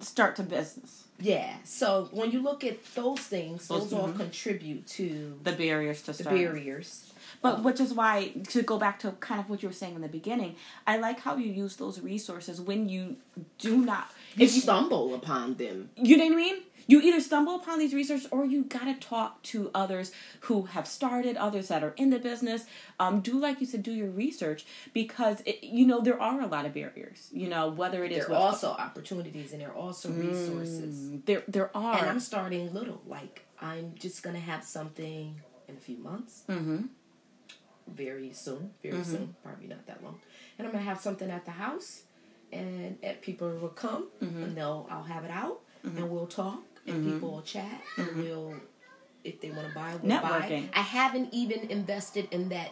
start 0.00 0.36
to 0.36 0.42
business. 0.42 1.04
Yeah. 1.18 1.56
So 1.64 2.08
when 2.12 2.30
you 2.30 2.40
look 2.40 2.64
at 2.64 2.82
those 2.94 3.18
things 3.20 3.68
Those- 3.68 3.90
those 3.90 3.92
all 3.92 4.08
mm-hmm. 4.08 4.18
contribute 4.18 4.86
to 4.88 5.38
the 5.42 5.52
barriers 5.52 6.00
to 6.02 6.06
the 6.12 6.14
start. 6.22 6.36
barriers. 6.36 7.12
But 7.42 7.58
oh. 7.58 7.62
which 7.62 7.80
is 7.80 7.92
why 7.94 8.32
to 8.48 8.62
go 8.62 8.78
back 8.78 8.98
to 9.00 9.12
kind 9.12 9.40
of 9.40 9.48
what 9.50 9.62
you 9.62 9.68
were 9.68 9.74
saying 9.74 9.94
in 9.94 10.00
the 10.02 10.08
beginning, 10.08 10.56
I 10.86 10.96
like 10.98 11.20
how 11.20 11.36
you 11.36 11.50
use 11.50 11.76
those 11.76 12.00
resources 12.00 12.60
when 12.60 12.88
you 12.88 13.16
do 13.58 13.78
not 13.78 14.10
you 14.36 14.46
stumble 14.48 15.14
upon 15.14 15.54
them. 15.54 15.90
You 15.96 16.16
know 16.16 16.24
what 16.26 16.32
I 16.32 16.36
mean? 16.36 16.56
You 16.86 17.00
either 17.00 17.20
stumble 17.20 17.56
upon 17.56 17.78
these 17.78 17.94
resources 17.94 18.28
or 18.30 18.44
you 18.44 18.64
gotta 18.64 18.94
talk 18.94 19.42
to 19.44 19.70
others 19.74 20.12
who 20.40 20.62
have 20.62 20.86
started, 20.86 21.36
others 21.36 21.68
that 21.68 21.82
are 21.82 21.94
in 21.96 22.10
the 22.10 22.18
business. 22.18 22.64
Um, 22.98 23.20
do 23.20 23.38
like 23.38 23.60
you 23.60 23.66
said, 23.66 23.82
do 23.82 23.92
your 23.92 24.10
research 24.10 24.64
because 24.92 25.40
it, 25.46 25.62
you 25.62 25.86
know 25.86 26.00
there 26.00 26.20
are 26.20 26.40
a 26.40 26.46
lot 26.46 26.66
of 26.66 26.74
barriers. 26.74 27.28
You 27.32 27.48
know 27.48 27.68
whether 27.70 28.04
it 28.04 28.12
is 28.12 28.26
there 28.26 28.36
are 28.36 28.40
also 28.40 28.70
opportunities 28.70 29.52
and 29.52 29.60
there 29.60 29.70
are 29.70 29.74
also 29.74 30.10
resources 30.10 30.80
Mm, 31.00 31.24
there 31.26 31.42
there 31.48 31.70
are. 31.76 31.98
and 31.98 32.08
i'm 32.08 32.20
starting 32.20 32.72
little 32.72 33.00
like 33.06 33.46
i'm 33.60 33.94
just 33.98 34.22
gonna 34.22 34.40
have 34.40 34.64
something 34.64 35.40
in 35.68 35.76
a 35.76 35.80
few 35.80 35.96
months 35.98 36.42
mm-hmm. 36.48 36.82
very 37.86 38.32
soon, 38.32 38.70
very 38.82 39.02
soon, 39.04 39.34
probably 39.42 39.66
not 39.68 39.86
that 39.86 40.02
long. 40.02 40.18
And 40.58 40.66
I'm 40.66 40.72
gonna 40.72 40.84
have 40.84 41.00
something 41.00 41.30
at 41.30 41.44
the 41.44 41.52
house, 41.52 42.02
and, 42.52 42.98
and 43.02 43.20
people 43.20 43.48
will 43.60 43.68
come, 43.68 44.08
and 44.20 44.56
they'll 44.56 44.86
I'll 44.90 45.04
have 45.04 45.24
it 45.24 45.30
out, 45.30 45.60
and 45.82 46.10
we'll 46.10 46.26
talk, 46.26 46.62
and 46.86 47.12
people 47.12 47.30
will 47.32 47.42
chat, 47.42 47.80
and 47.96 48.16
we'll 48.16 48.54
if 49.24 49.40
they 49.40 49.50
want 49.50 49.68
to 49.68 49.74
buy, 49.74 49.94
we'll 50.02 50.10
Networking. 50.18 50.70
buy. 50.72 50.78
I 50.78 50.82
haven't 50.82 51.32
even 51.32 51.70
invested 51.70 52.28
in 52.30 52.48
that 52.50 52.70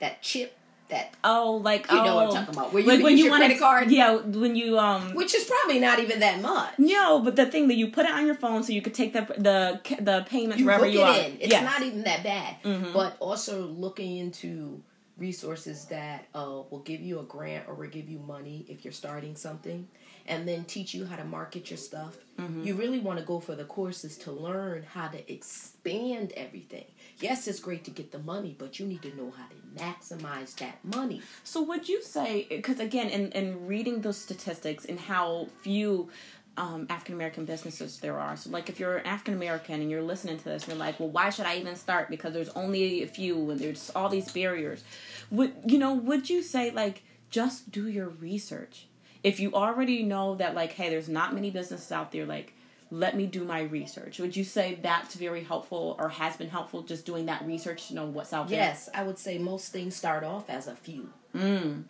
that 0.00 0.22
chip 0.22 0.56
that 0.88 1.14
Oh, 1.24 1.60
like 1.62 1.90
You 1.90 1.98
oh, 1.98 2.04
know 2.04 2.14
what 2.16 2.26
I'm 2.26 2.44
talking 2.44 2.54
about, 2.54 2.72
where 2.72 2.82
you 2.82 2.88
like 2.88 3.02
when 3.02 3.16
you 3.16 3.30
wanna- 3.30 3.46
credit 3.46 3.58
card. 3.58 3.90
Yeah, 3.90 4.16
when 4.16 4.54
you 4.54 4.78
um 4.78 5.14
which 5.14 5.34
is 5.34 5.44
probably 5.44 5.80
not 5.80 5.98
even 6.00 6.20
that 6.20 6.40
much. 6.42 6.74
No, 6.78 7.20
but 7.20 7.36
the 7.36 7.46
thing 7.46 7.68
that 7.68 7.76
you 7.76 7.88
put 7.90 8.04
it 8.04 8.12
on 8.12 8.26
your 8.26 8.34
phone 8.34 8.62
so 8.62 8.72
you 8.72 8.82
could 8.82 8.94
take 8.94 9.12
the 9.12 9.22
the 9.38 9.80
the 10.00 10.26
payments 10.28 10.58
You 10.60 10.66
wherever 10.66 10.86
you 10.86 11.00
it 11.00 11.04
are. 11.04 11.18
in. 11.24 11.38
It's 11.40 11.50
Yes. 11.52 11.64
not 11.64 11.82
even 11.82 12.02
that 12.02 12.22
bad. 12.22 12.56
Mhm. 12.62 12.92
But 12.92 13.16
also 13.18 13.66
looking 13.66 14.18
into 14.18 14.82
resources 15.16 15.86
that 15.86 16.26
uh, 16.34 16.62
will 16.70 16.82
give 16.84 17.00
you 17.00 17.20
a 17.20 17.22
grant 17.22 17.66
or 17.68 17.74
will 17.74 17.88
give 17.88 18.08
you 18.08 18.18
money 18.18 18.66
if 18.68 18.84
you're 18.84 18.92
starting 18.92 19.36
something 19.36 19.86
and 20.26 20.48
then 20.48 20.64
teach 20.64 20.94
you 20.94 21.04
how 21.04 21.16
to 21.16 21.24
market 21.24 21.70
your 21.70 21.76
stuff. 21.76 22.16
Mm-hmm. 22.38 22.64
You 22.64 22.74
really 22.74 22.98
want 22.98 23.18
to 23.18 23.24
go 23.24 23.40
for 23.40 23.54
the 23.54 23.64
courses 23.64 24.16
to 24.18 24.32
learn 24.32 24.82
how 24.82 25.08
to 25.08 25.32
expand 25.32 26.32
everything. 26.36 26.84
Yes, 27.20 27.46
it's 27.46 27.60
great 27.60 27.84
to 27.84 27.90
get 27.90 28.10
the 28.10 28.18
money, 28.18 28.56
but 28.58 28.78
you 28.80 28.86
need 28.86 29.02
to 29.02 29.16
know 29.16 29.30
how 29.30 29.44
to 29.44 29.84
maximize 29.84 30.54
that 30.56 30.84
money. 30.84 31.22
So 31.44 31.62
would 31.62 31.88
you 31.88 32.02
say 32.02 32.46
because 32.48 32.80
again 32.80 33.08
in 33.08 33.32
in 33.32 33.66
reading 33.66 34.00
those 34.00 34.18
statistics 34.18 34.84
and 34.84 34.98
how 34.98 35.48
few 35.60 36.10
um, 36.56 36.86
African 36.88 37.14
American 37.14 37.44
businesses 37.44 37.98
there 37.98 38.18
are. 38.18 38.36
So 38.36 38.50
like 38.50 38.68
if 38.68 38.78
you're 38.78 39.04
African 39.06 39.34
American 39.34 39.80
and 39.80 39.90
you're 39.90 40.02
listening 40.02 40.38
to 40.38 40.44
this, 40.44 40.68
you're 40.68 40.76
like, 40.76 41.00
well, 41.00 41.08
why 41.08 41.30
should 41.30 41.46
I 41.46 41.56
even 41.56 41.74
start? 41.76 42.10
Because 42.10 42.32
there's 42.32 42.50
only 42.50 43.02
a 43.02 43.06
few 43.06 43.50
and 43.50 43.58
there's 43.58 43.90
all 43.94 44.08
these 44.08 44.30
barriers. 44.30 44.84
Would 45.30 45.54
you 45.66 45.78
know? 45.78 45.94
Would 45.94 46.30
you 46.30 46.42
say 46.42 46.70
like 46.70 47.02
just 47.30 47.70
do 47.70 47.88
your 47.88 48.08
research? 48.08 48.86
If 49.24 49.40
you 49.40 49.52
already 49.54 50.04
know 50.04 50.36
that 50.36 50.54
like, 50.54 50.72
hey, 50.72 50.88
there's 50.90 51.08
not 51.08 51.34
many 51.34 51.50
businesses 51.50 51.90
out 51.90 52.12
there, 52.12 52.26
like. 52.26 52.52
Let 52.90 53.16
me 53.16 53.26
do 53.26 53.42
my 53.44 53.62
research. 53.62 54.20
Would 54.20 54.36
you 54.36 54.44
say 54.44 54.78
that's 54.80 55.16
very 55.16 55.42
helpful 55.42 55.96
or 55.98 56.10
has 56.10 56.36
been 56.36 56.50
helpful 56.50 56.82
just 56.82 57.04
doing 57.04 57.26
that 57.26 57.44
research 57.44 57.88
to 57.88 57.94
know 57.94 58.04
what's 58.04 58.32
out 58.32 58.48
there? 58.48 58.58
Yes, 58.58 58.88
I 58.94 59.02
would 59.02 59.18
say 59.18 59.36
most 59.38 59.72
things 59.72 59.96
start 59.96 60.22
off 60.22 60.48
as 60.48 60.68
a 60.68 60.76
few. 60.76 61.08
Mm. 61.34 61.84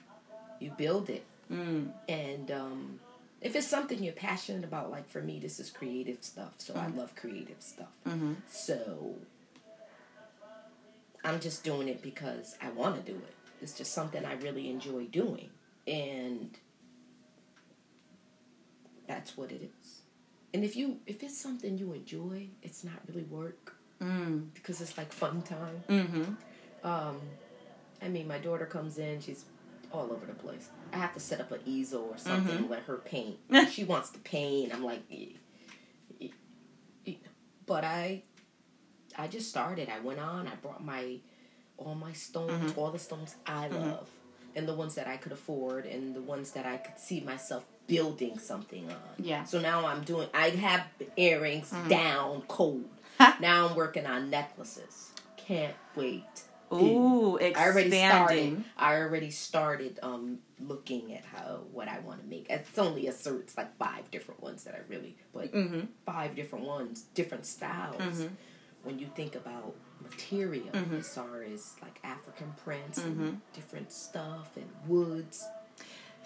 You 0.61 0.71
build 0.79 1.11
it. 1.11 1.25
Mm. 1.53 1.89
and 2.09 2.51
um, 2.51 3.01
if 3.43 3.55
it's 3.55 3.67
something 3.67 4.03
you're 4.03 4.15
passionate 4.15 4.65
about 4.65 4.91
like 4.91 5.07
for 5.11 5.21
me 5.21 5.39
this 5.39 5.61
is 5.61 5.69
creative 5.69 6.23
stuff 6.23 6.55
so 6.57 6.73
i 6.75 6.87
love 6.87 7.15
creative 7.17 7.61
stuff 7.61 7.93
Mm-hmm. 8.09 8.35
so 8.49 9.17
i'm 11.23 11.41
just 11.41 11.63
doing 11.65 11.89
it 11.89 12.01
because 12.03 12.57
i 12.63 12.71
want 12.71 12.97
to 13.05 13.13
do 13.13 13.19
it 13.19 13.35
it's 13.61 13.75
just 13.75 13.93
something 13.93 14.25
i 14.25 14.33
really 14.35 14.71
enjoy 14.71 15.05
doing 15.05 15.51
and 15.87 16.57
that's 19.07 19.37
what 19.37 19.51
it 19.53 19.63
is 19.63 20.01
and 20.53 20.65
if 20.65 20.77
you 20.77 20.99
if 21.07 21.23
it's 21.23 21.37
something 21.39 21.77
you 21.79 21.93
enjoy 21.93 22.49
it's 22.63 22.85
not 22.85 22.97
really 23.09 23.25
work 23.25 23.77
Mm. 24.01 24.49
because 24.55 24.81
it's 24.81 24.99
like 24.99 25.13
fun 25.13 25.41
time 25.43 25.83
Mm-hmm. 25.89 26.25
um, 26.87 27.21
I 28.03 28.09
mean, 28.09 28.27
my 28.29 28.39
daughter 28.39 28.67
comes 28.67 28.99
in, 28.99 29.21
she's 29.21 29.45
all 29.93 30.13
over 30.13 30.27
the 30.27 30.35
place. 30.35 30.69
I 30.93 30.97
have 30.99 31.15
to 31.15 31.21
set 31.21 31.41
up 31.41 31.53
an 31.53 31.61
easel 31.65 32.09
or 32.11 32.19
something 32.19 32.57
and 32.57 32.69
let 32.69 32.83
her 32.83 32.97
paint. 32.99 33.37
she 33.71 33.85
wants 33.85 34.11
to 34.11 34.19
paint. 34.19 34.75
I'm 34.75 34.85
like, 34.85 35.03
"Eh, 35.11 35.27
eh, 36.21 36.29
eh." 37.07 37.13
but 37.65 37.85
I, 37.85 38.25
I 39.17 39.29
just 39.29 39.49
started. 39.49 39.89
I 39.89 40.01
went 40.01 40.19
on. 40.21 40.49
I 40.49 40.55
brought 40.57 40.85
my, 40.85 41.19
all 41.79 41.95
my 41.95 42.13
stones, 42.13 42.75
all 42.77 42.91
the 42.91 42.99
stones 42.99 43.37
I 43.47 43.69
love, 43.69 44.09
and 44.55 44.69
the 44.69 44.75
ones 44.75 44.97
that 44.97 45.07
I 45.07 45.17
could 45.17 45.33
afford, 45.33 45.87
and 45.87 46.15
the 46.15 46.21
ones 46.21 46.51
that 46.51 46.67
I 46.67 46.77
could 46.79 46.99
see 46.99 47.21
myself 47.21 47.65
building 47.87 48.39
something 48.39 48.89
on. 48.91 48.97
Yeah. 49.19 49.45
So 49.45 49.61
now 49.61 49.87
I'm 49.87 50.03
doing. 50.05 50.29
I 50.35 50.51
have 50.51 50.85
earrings 51.17 51.73
down 51.89 52.43
cold. 52.49 52.89
now 53.41 53.69
I'm 53.69 53.77
working 53.77 54.07
on 54.07 54.31
necklaces. 54.31 55.11
Can't 55.37 55.75
wait. 55.95 56.25
Ooh, 56.73 57.39
I 57.39 57.53
already 57.57 57.91
started. 57.91 58.35
expanding. 58.35 58.65
I 58.77 58.97
already 58.97 59.31
started 59.31 60.01
um 60.03 60.39
looking 60.59 61.15
at 61.15 61.25
how 61.25 61.61
what 61.71 61.87
I 61.89 62.01
want 62.01 62.23
to 62.23 62.27
make. 62.27 62.47
It's 62.51 62.79
only 62.79 63.07
a 63.07 63.13
certain, 63.13 63.41
it's 63.43 63.57
like 63.57 63.77
five 63.77 64.11
different 64.11 64.43
ones 64.43 64.65
that 64.65 64.75
I 64.75 64.81
really, 64.89 65.17
but 65.33 65.53
Mm-hmm. 65.53 65.81
five 66.07 66.35
different 66.35 66.65
ones, 66.65 67.03
different 67.15 67.47
styles. 67.47 68.01
Mhm. 68.03 68.31
When 68.83 68.99
you 68.99 69.07
think 69.15 69.35
about 69.37 69.75
material, 70.03 70.73
Mhm. 70.73 70.99
as 70.99 71.15
far 71.15 71.43
as 71.43 71.75
like 71.81 72.01
African 72.03 72.53
prints 72.65 72.99
and 72.99 73.41
different 73.55 73.93
stuff 73.93 74.57
and 74.57 74.69
woods, 74.89 75.45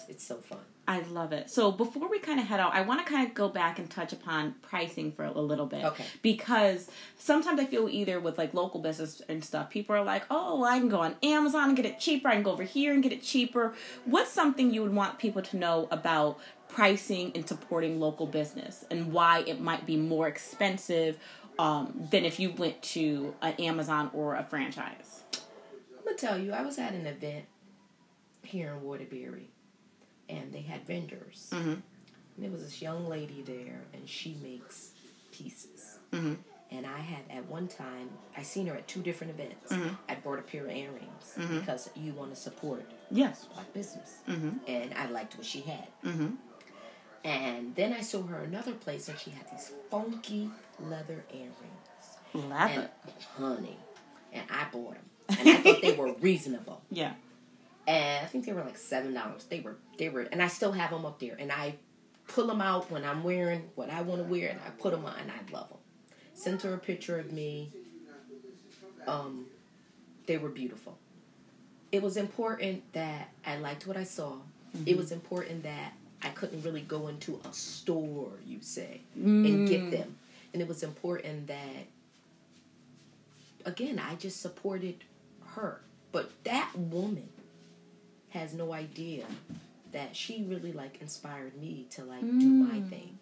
it's 0.09 0.24
so 0.24 0.36
fun. 0.36 0.59
I 0.86 1.00
love 1.00 1.32
it. 1.32 1.50
So 1.50 1.70
before 1.70 2.09
we 2.09 2.18
kind 2.18 2.40
of 2.40 2.46
head 2.46 2.61
out, 2.61 2.72
I 2.72 2.80
want 2.80 3.04
to 3.04 3.12
kind 3.12 3.28
of 3.28 3.34
go 3.34 3.50
back 3.50 3.78
and 3.78 3.90
touch 3.90 4.14
upon 4.14 4.54
pricing 4.62 5.12
for 5.12 5.24
a 5.24 5.30
little 5.30 5.66
bit. 5.66 5.84
Okay. 5.84 6.06
Because 6.22 6.90
sometimes 7.18 7.61
I 7.61 7.66
feel 7.66 7.90
either 7.90 8.18
with 8.18 8.38
like 8.38 8.54
local 8.54 8.80
business 8.80 9.20
and 9.28 9.44
stuff, 9.44 9.68
people 9.68 9.94
are 9.94 10.02
like, 10.02 10.24
oh, 10.30 10.64
I 10.64 10.78
can 10.78 10.88
go 10.88 11.00
on 11.00 11.16
Amazon 11.22 11.68
and 11.68 11.76
get 11.76 11.84
it 11.84 12.00
cheaper. 12.00 12.28
I 12.28 12.34
can 12.34 12.42
go 12.42 12.52
over 12.52 12.62
here 12.62 12.94
and 12.94 13.02
get 13.02 13.12
it 13.12 13.22
cheaper. 13.22 13.74
What's 14.06 14.30
something 14.30 14.72
you 14.72 14.82
would 14.82 14.94
want 14.94 15.18
people 15.18 15.42
to 15.42 15.56
know 15.59 15.88
about 15.90 16.38
pricing 16.68 17.32
and 17.34 17.46
supporting 17.46 18.00
local 18.00 18.26
business 18.26 18.86
and 18.90 19.12
why 19.12 19.40
it 19.40 19.61
might 19.61 19.84
be 19.84 19.98
more 19.98 20.26
expensive 20.26 21.18
um, 21.59 22.09
than 22.11 22.24
if 22.24 22.40
you 22.40 22.50
went 22.52 22.80
to 22.82 23.34
an 23.42 23.52
Amazon 23.59 24.11
or 24.14 24.36
a 24.36 24.44
franchise? 24.44 25.22
Let 25.94 26.06
me 26.06 26.14
tell 26.14 26.38
you, 26.38 26.52
I 26.52 26.62
was 26.62 26.78
at 26.78 26.94
an 26.94 27.06
event 27.06 27.44
here 28.42 28.72
in 28.72 28.82
Waterbury, 28.82 29.50
and 30.29 30.53
they 30.53 30.61
had 30.62 30.87
vendors. 30.87 31.49
Mm-hmm. 31.53 31.68
And 31.70 31.83
there 32.39 32.51
was 32.51 32.62
this 32.62 32.81
young 32.83 33.09
lady 33.09 33.43
there, 33.43 33.83
and 33.93 34.09
she 34.09 34.37
makes 34.43 34.93
pieces. 35.33 35.99
Mm-hmm. 36.12 36.35
And 36.70 36.87
I 36.87 36.99
had 36.99 37.22
at 37.31 37.47
one 37.47 37.66
time, 37.66 38.11
I 38.37 38.43
seen 38.43 38.66
her 38.66 38.74
at 38.74 38.87
two 38.87 39.01
different 39.01 39.33
events. 39.33 39.72
Mhm. 39.72 39.97
I 40.09 40.14
brought 40.16 40.39
a 40.39 40.43
pair 40.43 40.64
of 40.66 40.70
earrings 40.70 41.33
Mhm. 41.37 41.61
because 41.61 41.89
you 41.97 42.12
want 42.12 42.35
to 42.35 42.37
support 42.41 42.85
Yes. 43.11 43.47
black 43.55 43.72
business, 43.72 44.18
Mm-hmm. 44.29 44.51
and 44.66 44.93
I 44.95 45.07
liked 45.07 45.37
what 45.39 45.47
she 45.47 45.62
had. 45.62 45.89
Mm-hmm. 46.05 46.35
And 47.24 47.74
then 47.74 47.93
I 47.93 48.01
saw 48.03 48.22
her 48.22 48.39
another 48.41 48.72
place, 48.72 49.09
and 49.09 49.18
she 49.18 49.31
had 49.31 49.51
these 49.51 49.72
funky 49.91 50.51
leather 50.79 51.24
earrings. 51.33 51.55
Leather. 52.35 52.91
And 53.05 53.22
honey, 53.37 53.79
and 54.33 54.45
I 54.51 54.66
bought 54.70 54.95
them, 54.95 55.11
and 55.39 55.49
I 55.49 55.57
thought 55.62 55.83
they 55.83 55.97
were 55.97 56.12
reasonable. 56.14 56.83
Yeah. 56.91 57.14
And 57.89 58.22
I 58.22 58.28
think 58.28 58.45
they 58.45 58.53
were 58.53 58.62
like 58.62 58.76
seven 58.76 59.14
dollars. 59.14 59.45
They 59.45 59.61
were, 59.61 59.76
they 59.97 60.11
were, 60.11 60.20
and 60.20 60.43
I 60.43 60.49
still 60.49 60.72
have 60.72 60.91
them 60.91 61.07
up 61.07 61.18
there. 61.18 61.36
And 61.39 61.51
I 61.51 61.76
pull 62.28 62.47
them 62.47 62.61
out 62.61 62.91
when 62.91 63.03
I'm 63.03 63.24
wearing 63.24 63.70
what 63.76 63.89
I 63.89 64.03
want 64.03 64.20
to 64.20 64.28
wear, 64.28 64.51
and 64.51 64.61
I 64.61 64.68
put 64.78 64.93
them 64.93 65.07
on, 65.07 65.14
and 65.18 65.30
I 65.30 65.53
love 65.53 65.70
them. 65.70 65.78
Sent 66.34 66.62
her 66.62 66.74
a 66.74 66.78
picture 66.78 67.18
of 67.18 67.32
me. 67.32 67.70
Um, 69.07 69.47
they 70.26 70.36
were 70.36 70.51
beautiful. 70.51 70.99
It 71.91 72.03
was 72.03 72.18
important 72.18 72.93
that 72.93 73.30
I 73.47 73.57
liked 73.57 73.86
what 73.86 73.97
I 73.97 74.05
saw. 74.05 74.34
It 74.84 74.99
was 74.99 75.11
important 75.11 75.62
that 75.62 75.95
I 76.22 76.28
couldn't 76.28 76.61
really 76.62 76.82
go 76.82 77.09
into 77.09 77.41
a 77.49 77.53
store, 77.55 78.32
you 78.47 78.59
say, 78.61 79.01
and 79.16 79.66
get 79.66 79.91
them. 79.91 80.16
And 80.53 80.61
it 80.61 80.68
was 80.68 80.82
important 80.82 81.47
that, 81.47 81.86
again, 83.64 83.99
I 83.99 84.16
just 84.16 84.43
supported 84.43 85.05
her. 85.55 85.80
But 86.12 86.30
that 86.45 86.76
woman 86.76 87.30
has 88.31 88.55
no 88.55 88.72
idea 88.72 89.24
that 89.93 90.14
she 90.14 90.45
really 90.45 90.72
like 90.72 91.01
inspired 91.01 91.57
me 91.57 91.87
to 91.91 92.05
like 92.05 92.20
do 92.20 92.26
hmm. 92.26 92.68
my 92.68 92.81
thing. 92.89 93.18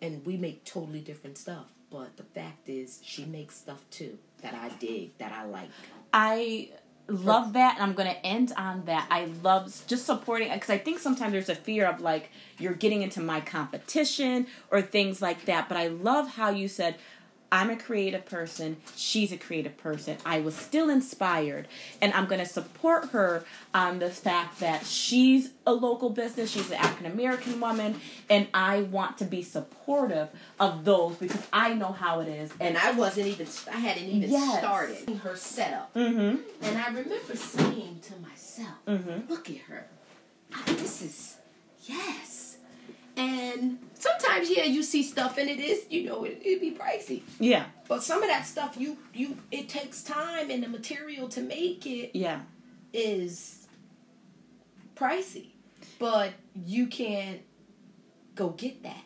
And 0.00 0.24
we 0.24 0.36
make 0.36 0.64
totally 0.64 1.00
different 1.00 1.38
stuff. 1.38 1.66
But 1.90 2.16
the 2.16 2.24
fact 2.24 2.68
is, 2.68 3.00
she 3.02 3.24
makes 3.24 3.56
stuff 3.56 3.84
too 3.90 4.18
that 4.42 4.54
I 4.54 4.68
dig, 4.78 5.16
that 5.18 5.32
I 5.32 5.44
like. 5.44 5.70
I 6.12 6.70
love 7.06 7.52
that 7.52 7.74
and 7.74 7.82
i'm 7.82 7.92
going 7.92 8.08
to 8.08 8.26
end 8.26 8.50
on 8.56 8.82
that 8.86 9.06
i 9.10 9.26
love 9.42 9.66
just 9.86 10.06
supporting 10.06 10.50
because 10.50 10.70
i 10.70 10.78
think 10.78 10.98
sometimes 10.98 11.32
there's 11.32 11.50
a 11.50 11.54
fear 11.54 11.86
of 11.86 12.00
like 12.00 12.30
you're 12.58 12.72
getting 12.72 13.02
into 13.02 13.20
my 13.20 13.40
competition 13.42 14.46
or 14.70 14.80
things 14.80 15.20
like 15.20 15.44
that 15.44 15.68
but 15.68 15.76
i 15.76 15.86
love 15.86 16.30
how 16.30 16.48
you 16.48 16.66
said 16.66 16.96
i'm 17.52 17.70
a 17.70 17.76
creative 17.76 18.24
person 18.26 18.76
she's 18.96 19.30
a 19.32 19.36
creative 19.36 19.76
person 19.78 20.16
i 20.26 20.40
was 20.40 20.54
still 20.54 20.88
inspired 20.90 21.68
and 22.00 22.12
i'm 22.14 22.26
going 22.26 22.40
to 22.40 22.46
support 22.46 23.10
her 23.10 23.44
on 23.72 23.98
the 24.00 24.10
fact 24.10 24.60
that 24.60 24.84
she's 24.86 25.50
a 25.66 25.72
local 25.72 26.10
business 26.10 26.50
she's 26.50 26.70
an 26.70 26.76
african 26.78 27.06
american 27.12 27.60
woman 27.60 28.00
and 28.28 28.46
i 28.54 28.80
want 28.82 29.16
to 29.18 29.24
be 29.24 29.42
supportive 29.42 30.28
of 30.58 30.84
those 30.84 31.14
because 31.16 31.42
i 31.52 31.72
know 31.74 31.92
how 31.92 32.20
it 32.20 32.28
is 32.28 32.50
And 32.60 32.76
I 32.78 32.90
wasn't 32.92 33.26
even, 33.28 33.46
I 33.72 33.76
hadn't 33.76 34.04
even 34.08 34.30
Yes. 34.30 34.58
started 34.58 35.08
her 35.18 35.36
setup. 35.36 35.94
mm-hmm 35.94 36.36
And 36.62 36.78
I 36.78 36.86
remember 36.88 37.34
saying 37.36 38.00
to 38.08 38.12
myself, 38.20 38.76
Mhm. 38.86 39.28
look 39.28 39.48
at 39.50 39.58
her. 39.68 39.86
This 40.66 41.02
is, 41.02 41.36
yes. 41.86 42.33
And 43.16 43.78
sometimes, 43.94 44.50
yeah, 44.50 44.64
you 44.64 44.82
see 44.82 45.02
stuff 45.04 45.38
and 45.38 45.48
it 45.48 45.60
is, 45.60 45.86
you 45.88 46.04
know, 46.04 46.24
it, 46.24 46.40
it'd 46.44 46.60
be 46.60 46.72
pricey. 46.72 47.22
yeah 47.38 47.66
But 47.86 48.02
some 48.02 48.22
of 48.22 48.28
that 48.28 48.44
stuff, 48.44 48.76
you, 48.76 48.98
you, 49.12 49.38
it 49.52 49.68
takes 49.68 50.02
time 50.02 50.50
and 50.50 50.62
the 50.62 50.68
material 50.68 51.28
to 51.28 51.40
make 51.40 51.86
it 51.86 52.10
yeah 52.14 52.40
is 52.92 53.66
pricey. 54.96 55.48
But 55.98 56.32
you 56.54 56.86
can't 56.86 57.40
go 58.34 58.50
get 58.50 58.82
that. 58.82 59.02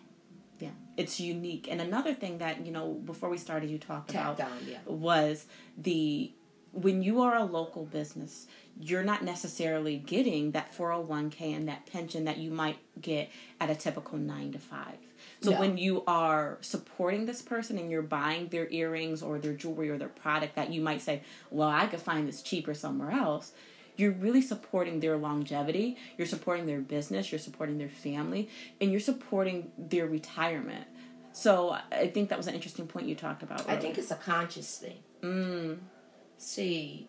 Yeah, 0.59 0.71
it's 0.97 1.21
unique. 1.21 1.69
And 1.71 1.81
another 1.81 2.15
thing 2.15 2.39
that 2.39 2.65
you 2.65 2.73
know 2.73 2.95
before 2.95 3.29
we 3.29 3.39
started, 3.39 3.71
you 3.71 3.79
talked 3.79 4.11
Tap 4.11 4.23
about 4.23 4.39
down, 4.39 4.59
yeah. 4.67 4.79
was 4.87 5.47
the 5.77 6.33
when 6.73 7.03
you 7.03 7.21
are 7.23 7.37
a 7.37 7.45
local 7.45 7.85
business, 7.85 8.47
you're 8.81 9.03
not 9.03 9.25
necessarily 9.25 9.97
getting 9.97 10.53
that 10.53 10.73
401k 10.77 11.55
and 11.57 11.69
that 11.69 11.87
pension 11.87 12.25
that 12.25 12.39
you 12.39 12.51
might 12.51 12.79
get 13.01 13.29
at 13.61 13.71
a 13.71 13.75
typical 13.75 14.19
nine 14.19 14.53
to 14.53 14.59
five. 14.59 14.97
So 15.41 15.51
No. 15.51 15.59
when 15.61 15.79
you 15.79 16.05
are 16.07 16.59
supporting 16.61 17.27
this 17.27 17.43
person 17.43 17.77
and 17.79 17.91
you're 17.91 18.03
buying 18.03 18.49
their 18.49 18.69
earrings 18.71 19.23
or 19.23 19.39
their 19.39 19.53
jewelry 19.55 19.91
or 19.91 19.99
their 19.99 20.09
product 20.09 20.55
that 20.55 20.73
you 20.73 20.81
might 20.81 21.01
say, 21.01 21.23
well, 21.51 21.69
I 21.69 21.87
could 21.87 22.01
find 22.01 22.29
this 22.29 22.41
cheaper 22.43 22.73
somewhere 22.75 23.11
else. 23.11 23.53
You're 23.97 24.13
really 24.13 24.43
supporting 24.43 25.01
their 25.01 25.17
longevity. 25.17 25.97
You're 26.17 26.29
supporting 26.29 26.67
their 26.67 26.81
business. 26.81 27.33
You're 27.33 27.41
supporting 27.41 27.79
their 27.79 27.89
family, 27.89 28.49
and 28.81 28.93
you're 28.93 29.01
supporting 29.01 29.73
their 29.77 30.07
retirement. 30.07 30.87
So 31.33 31.77
I 31.91 32.07
think 32.07 32.29
that 32.29 32.39
was 32.39 32.47
an 32.47 32.55
interesting 32.55 32.87
point 32.87 33.09
you 33.09 33.17
talked 33.17 33.43
about. 33.43 33.69
I 33.69 33.77
think 33.77 33.99
it's 33.99 34.13
a 34.13 34.17
conscious 34.17 34.79
thing. 34.79 34.99
Mm, 35.23 35.79
See, 36.37 37.09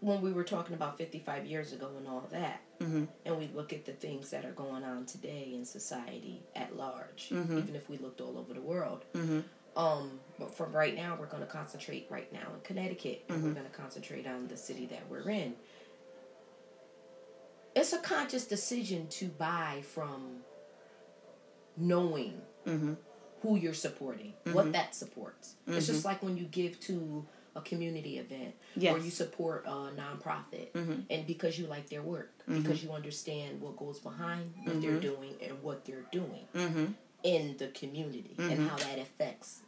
when 0.00 0.20
we 0.20 0.32
were 0.32 0.44
talking 0.44 0.74
about 0.74 0.96
55 0.96 1.46
years 1.46 1.72
ago 1.72 1.90
and 1.98 2.06
all 2.06 2.26
that, 2.30 2.60
Mhm. 2.78 3.08
and 3.24 3.38
we 3.38 3.48
look 3.48 3.72
at 3.72 3.84
the 3.84 3.92
things 3.92 4.30
that 4.30 4.44
are 4.44 4.52
going 4.52 4.84
on 4.84 5.06
today 5.06 5.50
in 5.52 5.64
society 5.64 6.42
at 6.54 6.76
large, 6.76 7.30
Mhm. 7.30 7.58
even 7.58 7.74
if 7.74 7.88
we 7.88 7.98
looked 7.98 8.20
all 8.20 8.38
over 8.38 8.54
the 8.54 8.60
world. 8.60 9.04
Mhm. 9.12 9.44
Um, 9.76 10.20
but 10.38 10.54
from 10.54 10.72
right 10.72 10.94
now, 10.94 11.16
we're 11.18 11.26
going 11.26 11.42
to 11.42 11.48
concentrate 11.48 12.06
right 12.10 12.32
now 12.32 12.52
in 12.54 12.60
Connecticut, 12.60 13.24
and 13.28 13.38
Mm-hmm. 13.38 13.48
we're 13.48 13.54
going 13.54 13.66
to 13.70 13.76
concentrate 13.76 14.26
on 14.26 14.46
the 14.48 14.56
city 14.56 14.86
that 14.86 15.08
we're 15.08 15.28
in. 15.30 15.56
It's 17.74 17.92
a 17.92 17.98
conscious 17.98 18.46
decision 18.46 19.08
to 19.08 19.28
buy 19.28 19.82
from 19.82 20.44
knowing 21.76 22.42
Mhm. 22.66 22.96
who 23.42 23.56
you're 23.56 23.74
supporting, 23.74 24.32
Mm-hmm. 24.44 24.52
what 24.52 24.72
that 24.72 24.94
supports. 24.94 25.56
It's 25.66 25.86
just 25.86 26.04
like 26.04 26.22
when 26.22 26.36
you 26.36 26.44
give 26.46 26.80
to 26.80 27.26
a 27.58 27.62
community 27.62 28.18
event 28.18 28.54
or 28.76 28.98
you 28.98 29.10
support 29.10 29.64
a 29.66 29.70
nonprofit, 30.02 30.72
Mhm. 30.72 31.04
and 31.10 31.26
because 31.26 31.58
you 31.58 31.66
like 31.66 31.88
their 31.90 32.02
work, 32.02 32.30
Mm-hmm. 32.40 32.62
because 32.62 32.82
you 32.82 32.90
understand 32.92 33.60
what 33.60 33.76
goes 33.76 33.98
behind 33.98 34.52
what 34.64 34.80
they're 34.80 35.00
doing 35.00 35.34
and 35.42 35.62
what 35.62 35.84
they're 35.84 36.06
doing 36.12 36.46
Mhm. 36.54 36.94
in 37.22 37.56
the 37.58 37.68
community 37.68 38.34
and 38.38 38.50
Mm-hmm. 38.52 38.66
how 38.68 38.76
that 38.76 38.98
affects 38.98 39.60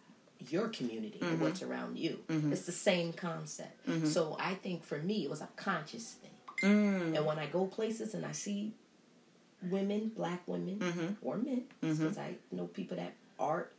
your 0.48 0.68
community 0.68 1.18
and 1.20 1.40
what's 1.40 1.62
around 1.62 1.98
you. 1.98 2.24
It's 2.28 2.64
the 2.64 2.72
same 2.72 3.12
concept. 3.12 3.76
So 4.06 4.36
I 4.38 4.54
think 4.54 4.82
for 4.84 4.98
me, 4.98 5.24
it 5.24 5.30
was 5.30 5.42
a 5.42 5.48
conscious 5.56 6.14
thing. 6.14 6.30
Mm. 6.62 7.16
And 7.16 7.26
when 7.26 7.38
I 7.38 7.46
go 7.46 7.66
places 7.66 8.14
and 8.14 8.24
I 8.24 8.32
see 8.32 8.72
women, 9.62 10.08
black 10.16 10.46
women 10.46 11.16
or 11.22 11.36
men, 11.36 11.64
because 11.80 12.16
I 12.18 12.36
know 12.50 12.66
people 12.66 12.96
that 12.96 13.12
art, 13.38 13.72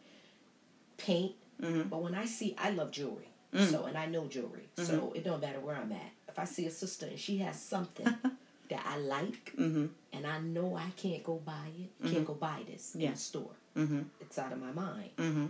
paint, 0.98 1.34
but 1.60 2.02
when 2.02 2.14
I 2.14 2.26
see, 2.26 2.54
I 2.58 2.70
love 2.72 2.92
jewelry. 2.92 3.30
So, 3.54 3.86
and 3.86 3.98
I 3.98 4.06
know 4.06 4.28
jewelry. 4.28 4.70
So 4.78 5.12
it 5.16 5.24
don't 5.26 5.42
matter 5.42 5.60
where 5.60 5.76
I'm 5.76 5.92
at. 5.92 6.12
If 6.30 6.40
I 6.40 6.46
see 6.46 6.66
a 6.68 6.72
sister 6.72 7.06
and 7.08 7.20
she 7.20 7.38
has 7.40 7.62
something 7.62 8.06
that 8.70 8.86
I 8.86 8.98
like, 8.98 9.54
Mhm. 9.58 9.90
and 10.14 10.26
I 10.26 10.40
know 10.40 10.76
I 10.78 10.90
can't 10.96 11.22
go 11.24 11.36
buy 11.36 11.68
it, 11.78 12.10
can't 12.12 12.26
go 12.26 12.34
buy 12.34 12.64
this 12.66 12.96
in 12.96 13.02
Yeah. 13.02 13.12
a 13.12 13.16
store. 13.18 13.52
Mhm. 13.76 14.06
It's 14.22 14.40
out 14.40 14.54
of 14.54 14.60
my 14.62 14.72
mind. 14.72 15.10
Mhm. 15.18 15.50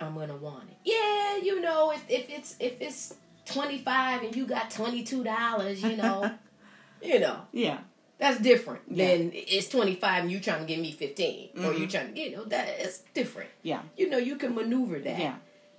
I'm 0.00 0.14
gonna 0.14 0.36
want 0.36 0.68
it. 0.70 0.76
Yeah, 0.84 1.36
you 1.42 1.60
know, 1.60 1.90
if, 1.92 2.04
if 2.08 2.30
it's 2.30 2.56
if 2.60 2.80
it's 2.80 3.14
twenty 3.44 3.78
five 3.78 4.22
and 4.22 4.34
you 4.36 4.46
got 4.46 4.70
twenty 4.70 5.02
two 5.02 5.24
dollars, 5.24 5.82
you 5.82 5.96
know, 5.96 6.30
you 7.02 7.18
know, 7.18 7.40
Yeah. 7.52 7.78
That's 8.18 8.40
different 8.40 8.82
Yeah. 8.88 9.08
than 9.16 9.30
it's 9.34 9.68
twenty 9.68 9.94
five 9.94 10.22
and 10.24 10.32
you 10.32 10.40
trying 10.40 10.60
to 10.60 10.66
give 10.66 10.80
me 10.80 10.92
15 10.92 11.50
or 11.56 11.60
Mm-hmm. 11.60 11.80
you 11.82 11.86
trying 11.88 12.14
to, 12.14 12.20
you 12.20 12.36
know, 12.36 12.44
that 12.46 12.80
is 12.80 13.02
different. 13.14 13.50
Yeah. 13.62 13.82
You 13.96 14.10
know, 14.10 14.18
you 14.18 14.36
can 14.36 14.54
maneuver 14.54 14.98
that. 14.98 15.18
Yeah. 15.18 15.34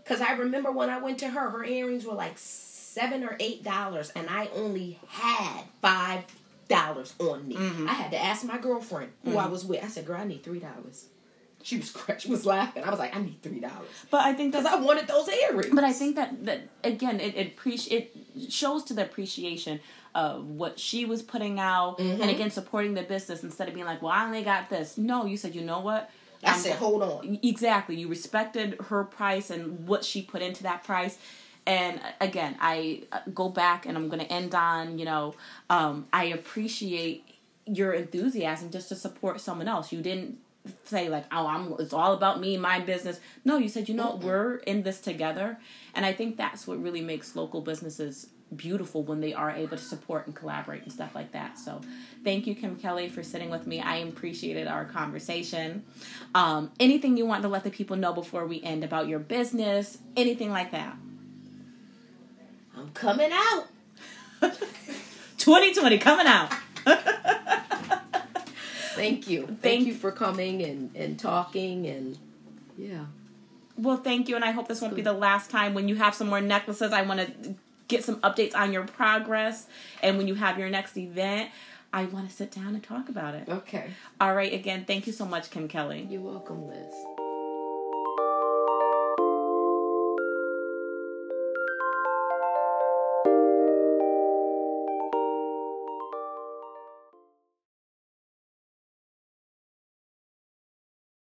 Cause 0.06 0.22
I 0.22 0.34
remember 0.34 0.72
when 0.72 0.90
I 0.90 1.00
went 1.00 1.20
to 1.20 1.30
her, 1.30 1.50
her 1.52 1.64
earrings 1.64 2.06
were 2.06 2.16
like 2.16 2.38
seven 2.38 3.24
or 3.24 3.36
eight 3.40 3.64
dollars, 3.64 4.10
and 4.16 4.28
I 4.30 4.48
only 4.56 5.00
had 5.08 5.64
five 5.82 6.24
dollars 6.68 7.14
on 7.20 7.48
me. 7.48 7.56
Mm-hmm. 7.56 7.88
I 7.88 7.94
had 7.94 8.12
to 8.12 8.18
ask 8.24 8.44
my 8.46 8.58
girlfriend 8.58 9.12
who 9.24 9.38
I 9.38 9.48
was 9.48 9.66
with. 9.66 9.84
I 9.84 9.88
said, 9.88 10.06
"Girl, 10.08 10.18
I 10.20 10.24
need 10.26 10.44
three 10.44 10.60
dollars." 10.60 11.06
She 11.62 11.78
was 11.78 11.96
she 12.20 12.30
was 12.32 12.46
laughing. 12.46 12.84
I 12.84 12.90
was 12.90 12.98
like, 12.98 13.16
"I 13.16 13.22
need 13.22 13.40
three 13.44 13.60
dollars." 13.60 13.90
But 14.10 14.22
I 14.26 14.34
think 14.34 14.52
Because 14.54 14.66
I 14.66 14.76
wanted 14.78 15.08
those 15.08 15.30
earrings. 15.30 15.76
But 15.76 15.84
I 15.84 15.92
think 15.94 16.16
that 16.16 16.44
that 16.46 16.62
again, 16.84 17.20
it 17.20 17.36
it, 17.36 17.56
appreci- 17.56 17.92
it 17.92 18.16
shows 18.50 18.84
to 18.86 18.94
the 18.94 19.04
appreciation 19.04 19.80
of 20.16 20.46
what 20.46 20.80
she 20.80 21.06
was 21.06 21.22
putting 21.22 21.60
out, 21.60 21.98
Mm-hmm. 22.00 22.22
and 22.22 22.32
again 22.32 22.52
supporting 22.52 22.94
the 22.94 23.04
business 23.04 23.44
instead 23.44 23.68
of 23.68 23.74
being 23.74 23.86
like, 23.86 24.02
"Well, 24.02 24.12
I 24.12 24.26
only 24.26 24.44
got 24.44 24.70
this." 24.70 24.98
No, 24.98 25.26
you 25.26 25.38
said, 25.38 25.56
"You 25.56 25.62
know 25.62 25.80
what?" 25.80 26.10
I 26.44 26.58
said, 26.58 26.78
hold 26.78 27.04
on. 27.04 27.40
exactly. 27.44 27.98
You 27.98 28.08
respected 28.08 28.78
her 28.90 29.04
price 29.04 29.50
and 29.50 29.86
what 29.86 30.06
she 30.06 30.22
put 30.22 30.42
into 30.42 30.64
that 30.64 30.86
price. 30.86 31.18
And 31.68 32.00
again, 32.22 32.56
I 32.62 33.04
uh, 33.12 33.20
go 33.34 33.50
back 33.50 33.86
and 33.86 33.98
I'm 33.98 34.08
going 34.08 34.22
to 34.22 34.32
end 34.32 34.56
on, 34.56 34.98
you 34.98 35.04
know, 35.06 35.36
um, 35.70 36.08
I 36.14 36.26
appreciate 36.26 37.26
your 37.66 37.92
enthusiasm 37.94 38.72
just 38.72 38.90
to 38.90 38.96
support 38.96 39.42
someone 39.42 39.68
else. 39.68 39.92
You 39.92 40.02
didn't 40.02 40.38
say 40.86 41.10
like, 41.10 41.26
"Oh, 41.32 41.46
I'm 41.46 41.74
it's 41.80 41.94
all 41.94 42.14
about 42.14 42.40
me, 42.40 42.58
my 42.58 42.80
business." 42.80 43.20
No, 43.46 43.58
you 43.58 43.70
said, 43.70 43.88
"You 43.90 43.96
know, 43.96 44.14
mm-hmm. 44.14 44.26
we're 44.26 44.56
in 44.58 44.84
this 44.84 45.00
together." 45.02 45.60
And 46.00 46.06
I 46.06 46.14
think 46.14 46.38
that's 46.38 46.66
what 46.66 46.82
really 46.82 47.02
makes 47.02 47.36
local 47.36 47.60
businesses 47.60 48.28
beautiful 48.56 49.04
when 49.04 49.20
they 49.20 49.34
are 49.34 49.52
able 49.52 49.76
to 49.76 49.84
support 49.84 50.28
and 50.28 50.34
collaborate 50.34 50.84
and 50.84 50.93
stuff 50.93 51.14
like 51.14 51.34
that. 51.34 51.60
So, 51.60 51.82
thank 52.24 52.47
you, 52.47 52.56
Kim 52.56 52.78
Kelly, 52.78 53.10
for 53.10 53.22
sitting 53.22 53.50
with 53.50 53.68
me. 53.68 53.82
I 53.82 53.97
appreciated 53.97 54.66
our 54.66 54.86
conversation. 54.86 55.84
Um, 56.34 56.72
anything 56.80 57.18
you 57.18 57.26
want 57.26 57.41
to 57.41 57.50
let 57.50 57.66
the 57.66 57.70
people 57.70 57.97
know 57.97 58.14
before 58.14 58.45
we 58.45 58.64
end 58.64 58.86
about 58.86 59.10
your 59.10 59.20
business, 59.20 59.97
anything 60.16 60.52
like 60.52 60.72
that? 60.72 60.95
I'm 62.78 62.91
coming 62.91 63.32
out. 63.34 63.66
2020 65.38 65.97
coming 65.97 66.28
out. 66.28 66.54
thank 68.95 69.28
you. 69.28 69.47
Thank, 69.47 69.62
thank 69.62 69.86
you 69.86 69.95
for 69.95 70.14
coming 70.14 70.62
and, 70.62 70.95
and 70.95 71.20
talking 71.20 71.88
and 71.88 72.18
yeah. 72.78 73.04
Well, 73.80 73.96
thank 73.98 74.28
you, 74.28 74.36
and 74.36 74.44
I 74.44 74.52
hope 74.52 74.68
this 74.68 74.82
won't 74.82 74.96
be 74.96 75.02
the 75.02 75.14
last 75.14 75.50
time. 75.50 75.74
When 75.74 75.88
you 75.88 75.96
have 75.96 76.14
some 76.14 76.28
more 76.28 76.42
necklaces, 76.42 76.92
I 76.92 77.02
want 77.04 77.22
to 77.22 77.56
get 77.88 78.04
some 78.04 78.18
updates 78.18 78.54
on 78.54 78.74
your 78.74 78.84
progress. 78.84 79.68
And 80.04 80.18
when 80.18 80.28
you 80.28 80.36
have 80.36 80.60
your 80.60 80.70
next 80.70 80.98
event, 80.98 81.50
I 81.94 82.04
want 82.04 82.30
to 82.30 82.36
sit 82.36 82.52
down 82.52 82.76
and 82.76 82.84
talk 82.84 83.08
about 83.08 83.36
it. 83.36 83.48
Okay. 83.48 83.92
All 84.20 84.36
right. 84.36 84.54
Again, 84.54 84.84
thank 84.86 85.08
you 85.08 85.14
so 85.14 85.26
much, 85.26 85.50
Kim 85.50 85.70
Kelly. 85.70 86.06
You're 86.10 86.22
welcome, 86.22 86.68
Liz. 86.68 86.94